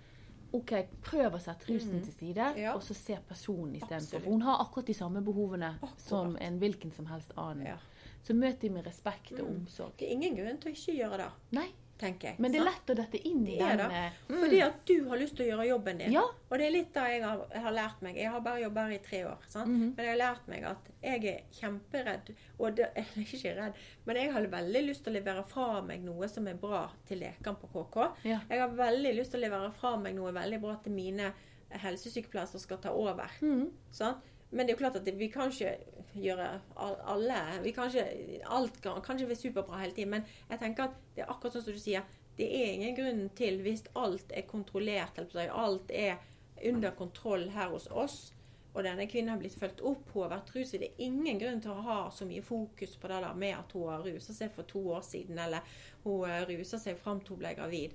OK, 0.53 0.73
prøv 1.03 1.35
å 1.37 1.41
sette 1.41 1.69
rusen 1.71 2.01
til 2.03 2.13
side, 2.13 2.55
Ja. 2.59 2.75
og 2.75 2.83
så 2.83 2.95
se 2.95 3.17
personen 3.29 3.75
istedenfor. 3.77 4.21
For 4.21 4.31
hun 4.31 4.43
har 4.43 4.59
akkurat 4.65 4.87
de 4.87 4.95
samme 4.95 5.23
behovene 5.23 5.75
Akkurat. 5.83 6.01
som 6.01 6.37
en 6.41 6.59
hvilken 6.59 6.93
som 6.93 7.07
helst 7.07 7.33
annen. 7.37 7.67
Ja. 7.67 7.77
Så 8.23 8.35
møt 8.35 8.61
dem 8.61 8.73
med 8.75 8.85
respekt 8.87 9.33
og 9.41 9.49
omsorg. 9.49 9.93
Det 9.99 10.09
er 10.09 10.13
ingen 10.13 10.35
grunn 10.37 10.59
til 10.59 10.73
å 10.73 10.75
ikke 10.75 10.97
gjøre 10.99 11.17
det, 11.19 11.31
Nei, 11.53 11.69
tenker 12.01 12.31
jeg. 12.31 12.41
men 12.41 12.53
det 12.53 12.61
er 12.61 12.67
lett 12.67 12.93
å 12.93 12.97
dette 12.99 13.21
inn 13.29 13.43
i 13.47 13.57
Det 13.61 13.71
den 13.81 13.95
eh, 13.95 14.19
Fordi 14.29 14.61
at 14.65 14.79
du 14.89 14.95
har 15.11 15.21
lyst 15.21 15.37
til 15.37 15.47
å 15.47 15.49
gjøre 15.51 15.67
jobben 15.69 16.01
din. 16.01 16.15
Ja. 16.15 16.23
Og 16.49 16.55
det 16.59 16.67
er 16.67 16.75
litt 16.75 16.95
det 16.95 17.05
jeg 17.13 17.23
har, 17.25 17.43
jeg 17.53 17.65
har 17.67 17.77
lært 17.77 18.01
meg. 18.07 18.17
Jeg 18.21 18.33
har 18.35 18.45
bare 18.45 18.63
jobbet 18.65 18.89
her 18.89 18.95
i 18.97 19.03
tre 19.05 19.21
år. 19.31 19.45
Sant? 19.49 19.69
-hmm. 19.71 19.93
Men 19.97 20.07
jeg 20.07 20.13
har 20.13 20.21
lært 20.23 20.49
meg 20.49 20.65
at 20.65 20.91
jeg 21.03 21.25
er 21.35 21.41
kjemperedd. 21.61 22.33
Og 22.59 22.77
det, 22.77 22.89
er 22.97 23.05
ikke 23.21 23.55
redd, 23.61 23.73
men 24.05 24.17
jeg 24.17 24.33
har 24.33 24.47
veldig 24.57 24.83
lyst 24.87 25.05
til 25.05 25.13
å 25.13 25.19
levere 25.19 25.45
fra 25.45 25.83
meg 25.83 26.03
noe 26.05 26.29
som 26.29 26.49
er 26.49 26.55
bra 26.55 26.91
til 27.07 27.19
lekene 27.19 27.57
på 27.61 27.67
KK. 27.75 27.97
Ja. 28.25 28.41
Jeg 28.49 28.61
har 28.61 28.69
veldig 28.69 29.15
lyst 29.15 29.31
til 29.31 29.41
å 29.41 29.47
levere 29.47 29.71
fra 29.73 29.97
meg 29.97 30.15
noe 30.15 30.33
veldig 30.33 30.61
bra 30.61 30.77
til 30.83 30.93
mine 30.93 31.33
helsesykepleiere 31.71 32.47
som 32.51 32.61
skal 32.61 32.79
ta 32.79 32.91
over. 32.91 33.31
Mhm. 33.41 33.71
Sant? 33.91 34.25
Men 34.51 34.67
det 34.67 34.73
er 34.73 34.77
jo 34.77 34.81
klart 34.83 34.97
at 34.97 35.11
vi 35.19 35.29
kan 35.31 35.51
ikke 35.51 35.77
gjøre 36.15 36.47
all- 36.77 37.03
alle 37.13 37.37
vi 37.63 37.71
kan 37.73 37.87
ikke, 37.91 38.41
Alt 38.51 38.81
kan, 38.83 38.99
ikke 38.99 39.29
være 39.29 39.37
superbra 39.37 39.79
hele 39.79 39.93
tiden. 39.95 40.11
Men 40.11 40.25
jeg 40.51 40.59
tenker 40.59 40.85
at 40.89 40.97
det 41.15 41.23
er 41.23 41.31
akkurat 41.31 41.55
sånn 41.55 41.63
som 41.69 41.73
du 41.75 41.79
sier. 41.79 42.03
det 42.41 42.47
er 42.57 42.73
ingen 42.73 42.95
grunn 42.97 43.31
til, 43.37 43.59
hvis 43.61 43.83
alt 43.95 44.33
er 44.33 44.47
kontrollert, 44.49 45.19
alt 45.53 45.91
er 45.91 46.17
under 46.65 46.91
kontroll 46.97 47.51
her 47.51 47.69
hos 47.69 47.87
oss, 47.91 48.33
og 48.75 48.85
denne 48.85 49.07
kvinnen 49.11 49.29
har 49.35 49.39
blitt 49.39 49.59
fulgt 49.59 49.83
opp, 49.83 50.09
hun 50.15 50.23
har 50.23 50.31
vært 50.39 50.53
ruset, 50.55 50.81
det 50.81 50.89
er 50.93 51.05
ingen 51.05 51.39
grunn 51.39 51.61
til 51.61 51.73
å 51.75 51.83
ha 51.83 51.97
så 52.11 52.25
mye 52.25 52.41
fokus 52.43 52.97
på 52.97 53.09
det 53.11 53.19
der 53.25 53.35
med 53.35 53.57
at 53.59 53.73
hun 53.73 53.89
har 53.91 54.05
rusa 54.07 54.33
seg 54.33 54.53
for 54.55 54.63
to 54.71 54.81
år 54.95 55.03
siden, 55.05 55.39
eller 55.43 55.61
hun 56.05 56.47
rusa 56.49 56.79
seg 56.79 56.97
fram 57.03 57.21
til 57.21 57.35
hun 57.35 57.43
ble 57.43 57.55
gravid. 57.59 57.93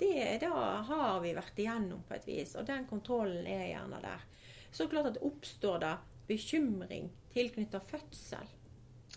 Det 0.00 0.40
da 0.40 0.82
har 0.88 1.20
vi 1.20 1.34
vært 1.36 1.60
igjennom 1.62 2.02
på 2.08 2.14
et 2.16 2.26
vis, 2.26 2.56
og 2.56 2.66
den 2.66 2.86
kontrollen 2.88 3.46
er 3.46 3.68
gjerne 3.68 4.00
der. 4.02 4.26
Så 4.70 4.88
klart 4.88 5.06
at 5.06 5.14
det 5.14 5.22
oppstår 5.26 5.78
da 5.80 5.96
bekymring 6.28 7.10
tilknyttet 7.32 7.82
fødsel. 7.88 8.46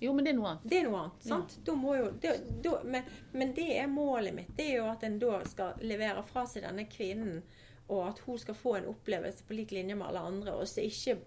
Jo, 0.02 0.14
men 0.14 0.26
det 0.26 0.32
er 0.32 0.38
noe 0.40 0.48
annet. 0.54 0.64
Det 0.72 0.78
er 0.80 0.86
noe 0.88 1.00
annet. 1.04 1.26
sant? 1.28 1.58
Må 1.78 1.96
jo, 1.98 2.06
det, 2.24 2.32
da, 2.64 2.78
men, 2.84 3.04
men 3.34 3.52
det 3.54 3.68
er 3.78 3.88
målet 3.92 4.34
mitt. 4.34 4.54
Det 4.58 4.70
er 4.72 4.78
jo 4.80 4.88
at 4.90 5.04
en 5.04 5.20
da 5.22 5.42
skal 5.46 5.76
levere 5.86 6.24
fra 6.26 6.46
seg 6.50 6.64
denne 6.66 6.88
kvinnen, 6.90 7.44
og 7.92 8.06
at 8.08 8.22
hun 8.26 8.40
skal 8.40 8.56
få 8.56 8.78
en 8.80 8.88
opplevelse 8.94 9.44
på 9.44 9.54
lik 9.58 9.74
linje 9.76 9.98
med 10.00 10.08
alle 10.08 10.24
andre, 10.32 10.54
og 10.56 10.66
så 10.72 10.82
ikke 10.88 11.18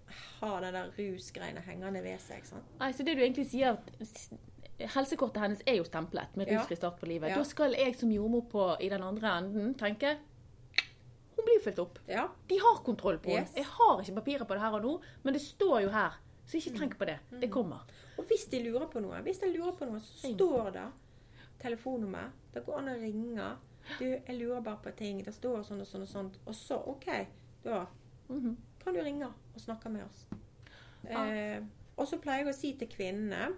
ha 0.41 0.55
den 0.65 0.75
der 0.79 0.91
rusgreiene 0.97 1.61
hengende 1.67 2.03
ved 2.03 2.19
seg. 2.25 2.47
sant? 2.49 2.75
Nei, 2.81 2.91
så 2.97 3.05
det 3.07 3.15
du 3.19 3.23
egentlig 3.23 3.47
sier 3.53 3.77
at 3.77 3.93
Helsekortet 4.95 5.39
hennes 5.39 5.61
er 5.71 5.77
jo 5.79 5.85
stemplet 5.87 6.33
med 6.37 6.49
Ja. 6.51 6.59
rusfri 6.59 6.75
start 6.77 6.97
på 6.99 7.07
livet. 7.07 7.31
Ja. 7.31 7.37
Da 7.39 7.45
skal 7.47 7.77
jeg 7.79 7.95
som 7.97 8.11
jordmor 8.11 8.43
på 8.51 8.65
i 8.83 8.89
den 8.91 9.03
andre 9.07 9.37
enden 9.39 9.75
tenke 9.79 10.17
Hun 11.45 11.51
blir 11.51 11.61
fulgt 11.61 11.79
opp. 11.83 11.99
Ja. 12.09 12.29
De 12.49 12.57
har 12.59 12.79
kontroll 12.87 13.19
på. 13.21 13.35
Yes. 13.37 13.53
Jeg 13.59 13.67
har 13.69 14.01
ikke 14.01 14.15
papirer 14.23 14.47
på 14.49 14.55
det 14.57 14.63
her 14.65 14.77
og 14.79 14.83
nå, 14.87 14.93
men 15.27 15.35
det 15.37 15.43
står 15.45 15.83
jo 15.85 15.91
her. 15.93 16.17
Så 16.49 16.57
ikke 16.57 16.73
tenk 16.79 16.97
på 17.01 17.05
det. 17.09 17.19
Det 17.41 17.51
kommer. 17.53 17.85
Og 18.19 18.25
hvis 18.29 18.47
de 18.53 18.63
lurer 18.65 18.87
på 18.93 19.01
noe, 19.05 19.21
hvis 19.27 19.41
de 19.43 19.51
lurer 19.53 19.73
på 19.77 19.85
noe, 19.89 20.01
så 20.01 20.33
står 20.33 20.71
det 20.77 20.87
telefonnummer. 21.63 22.31
Det 22.55 22.63
går 22.67 22.79
an 22.81 22.91
å 22.93 22.97
ringe. 23.01 23.49
Du, 23.99 24.05
jeg 24.07 24.37
lurer 24.39 24.63
bare 24.65 24.81
på 24.85 24.93
ting. 24.97 25.21
Det 25.25 25.35
står 25.37 25.63
sånn 25.67 25.81
og 25.85 25.89
sånn 25.89 26.05
og 26.07 26.11
sånt. 26.11 26.39
Og 26.49 26.55
så, 26.57 26.79
OK, 26.89 27.09
da 27.65 27.87
Mhm. 28.29 28.57
kan 28.83 28.95
du 28.95 29.01
ringe 29.03 29.27
og 29.27 29.61
snakke 29.61 29.91
med 29.91 30.05
oss. 30.05 30.25
Ja. 31.09 31.25
Eh, 31.27 31.63
og 31.97 32.07
så 32.09 32.19
pleier 32.19 32.45
jeg 32.45 32.55
å 32.55 32.57
si 32.57 32.73
til 32.75 32.89
kvinnene 32.89 33.55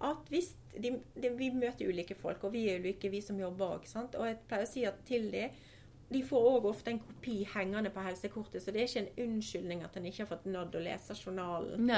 at 0.00 0.28
hvis 0.28 0.54
de, 0.78 0.90
de, 1.16 1.30
Vi 1.30 1.50
møter 1.50 1.88
ulike 1.88 2.14
folk, 2.14 2.44
og 2.44 2.52
vi 2.52 2.68
er 2.68 2.78
ulike, 2.80 3.10
vi 3.10 3.20
som 3.20 3.38
jobber 3.38 3.78
òg. 3.78 3.86
Og 4.18 4.26
jeg 4.26 4.38
pleier 4.48 4.62
å 4.66 4.68
si 4.68 4.84
at 4.84 5.04
til 5.06 5.30
de 5.30 5.50
de 6.08 6.20
får 6.22 6.44
òg 6.52 6.66
ofte 6.70 6.92
en 6.92 7.00
kopi 7.02 7.40
hengende 7.50 7.90
på 7.90 8.02
helsekortet, 8.04 8.62
så 8.62 8.70
det 8.70 8.82
er 8.82 8.86
ikke 8.86 9.00
en 9.02 9.24
unnskyldning 9.26 9.80
at 9.82 9.96
en 9.98 10.04
ikke 10.06 10.22
har 10.22 10.28
fått 10.30 10.44
nådd 10.46 10.76
å 10.78 10.82
lese 10.84 11.16
journalen 11.18 11.90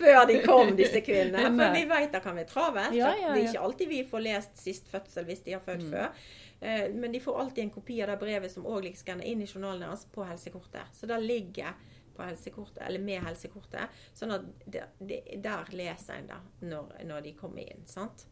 før 0.00 0.26
de 0.28 0.38
kom, 0.44 0.74
disse 0.76 1.00
kvinnene. 1.04 1.48
Nei. 1.48 1.58
For 1.58 1.74
vi 1.78 1.84
vet 1.90 2.12
det 2.12 2.20
kan 2.24 2.36
være 2.38 2.50
travelt. 2.50 2.96
Ja, 2.96 3.12
ja, 3.14 3.20
ja, 3.22 3.32
Det 3.34 3.42
er 3.44 3.48
ikke 3.52 3.64
alltid 3.68 3.88
vi 3.94 4.02
får 4.10 4.24
lest 4.26 4.60
sist 4.60 4.90
fødsel 4.92 5.26
hvis 5.28 5.42
de 5.46 5.56
har 5.56 5.64
født 5.64 5.86
før. 5.90 6.08
Eh, 6.60 6.86
Men 6.94 7.12
de 7.12 7.20
får 7.20 7.40
alltid 7.40 7.64
en 7.64 7.74
kopi 7.74 8.00
av 8.04 8.12
det 8.12 8.18
brevet 8.20 8.52
som 8.52 8.66
òg 8.68 8.84
ligger 8.86 9.00
skanna 9.00 9.24
inn 9.24 9.42
i 9.42 9.48
journalen 9.48 9.86
deres 9.86 10.04
på 10.12 10.26
helsekortet. 10.28 10.92
Så 10.92 11.08
det 11.10 11.18
ligger 11.24 11.74
på 12.14 12.22
helsekortet, 12.22 12.82
eller 12.86 13.02
med 13.02 13.24
helsekortet. 13.26 13.90
Sånn 14.14 14.36
at 14.36 14.44
det, 14.70 14.84
det, 15.00 15.22
der 15.42 15.72
leser 15.74 16.20
en 16.20 16.28
det 16.30 16.40
når, 16.70 16.92
når 17.08 17.24
de 17.26 17.32
kommer 17.40 17.64
inn. 17.64 17.82
sant? 17.90 18.26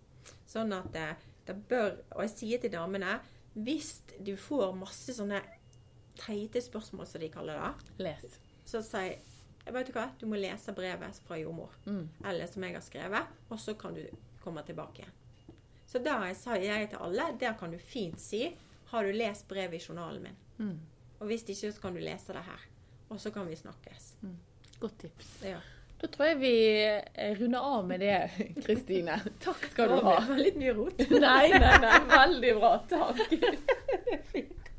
Sånn 0.46 0.70
at 0.76 0.92
det, 0.94 1.08
det 1.48 1.56
bør 1.66 1.96
Og 2.14 2.20
jeg 2.22 2.30
sier 2.36 2.60
til 2.62 2.70
damene 2.70 3.16
hvis 3.54 4.00
du 4.24 4.36
får 4.36 4.72
masse 4.76 5.14
sånne 5.16 5.42
teite 6.18 6.60
spørsmål, 6.62 7.06
som 7.06 7.20
de 7.20 7.28
kaller 7.32 7.58
det, 7.58 7.92
Les. 8.04 8.38
så 8.64 8.82
jeg 9.64 9.74
vet 9.74 9.86
du 9.86 9.92
hva, 9.92 10.08
du 10.18 10.26
må 10.26 10.36
lese 10.40 10.72
brevet 10.74 11.20
fra 11.26 11.36
jordmor, 11.38 11.70
Mm. 11.86 12.08
eller 12.24 12.46
som 12.46 12.62
jeg 12.64 12.74
har 12.74 12.80
skrevet, 12.82 13.26
og 13.50 13.58
så 13.60 13.74
kan 13.78 13.94
du 13.94 14.04
komme 14.42 14.62
tilbake. 14.66 15.04
Så 15.86 15.98
da 16.02 16.32
sa 16.34 16.56
jeg 16.56 16.88
til 16.90 16.98
alle, 16.98 17.36
der 17.38 17.52
kan 17.58 17.70
du 17.70 17.78
fint 17.78 18.20
si 18.20 18.56
har 18.86 19.04
du 19.04 19.12
lest 19.12 19.46
brevet 19.48 19.74
i 19.74 19.84
journalen 19.86 20.22
min. 20.22 20.36
Mm. 20.58 20.80
Og 21.20 21.26
hvis 21.26 21.44
ikke, 21.48 21.72
så 21.72 21.80
kan 21.80 21.94
du 21.94 22.00
lese 22.00 22.32
det 22.32 22.42
her. 22.42 22.60
Og 23.10 23.20
så 23.20 23.30
kan 23.30 23.46
vi 23.48 23.54
snakkes. 23.56 24.14
Godt 24.80 24.98
tips. 24.98 25.42
Ja. 25.44 25.60
Da 26.02 26.08
tror 26.10 26.26
jeg 26.32 26.38
vi 26.40 26.54
eh, 26.82 27.36
runder 27.38 27.62
av 27.62 27.84
med 27.86 28.02
det, 28.02 28.16
Kristine. 28.64 29.20
Takk 29.44 29.68
skal 29.70 29.92
du 29.92 30.00
ha. 30.02 30.16
Det 30.18 30.32
var 30.32 30.40
litt 30.40 30.58
mye 30.58 30.74
rot. 30.74 31.04
Nei, 31.14 31.52
nei, 31.54 31.76
nei. 31.84 31.98
Veldig 32.10 32.54
bra. 32.58 32.72
Takk. 32.90 33.22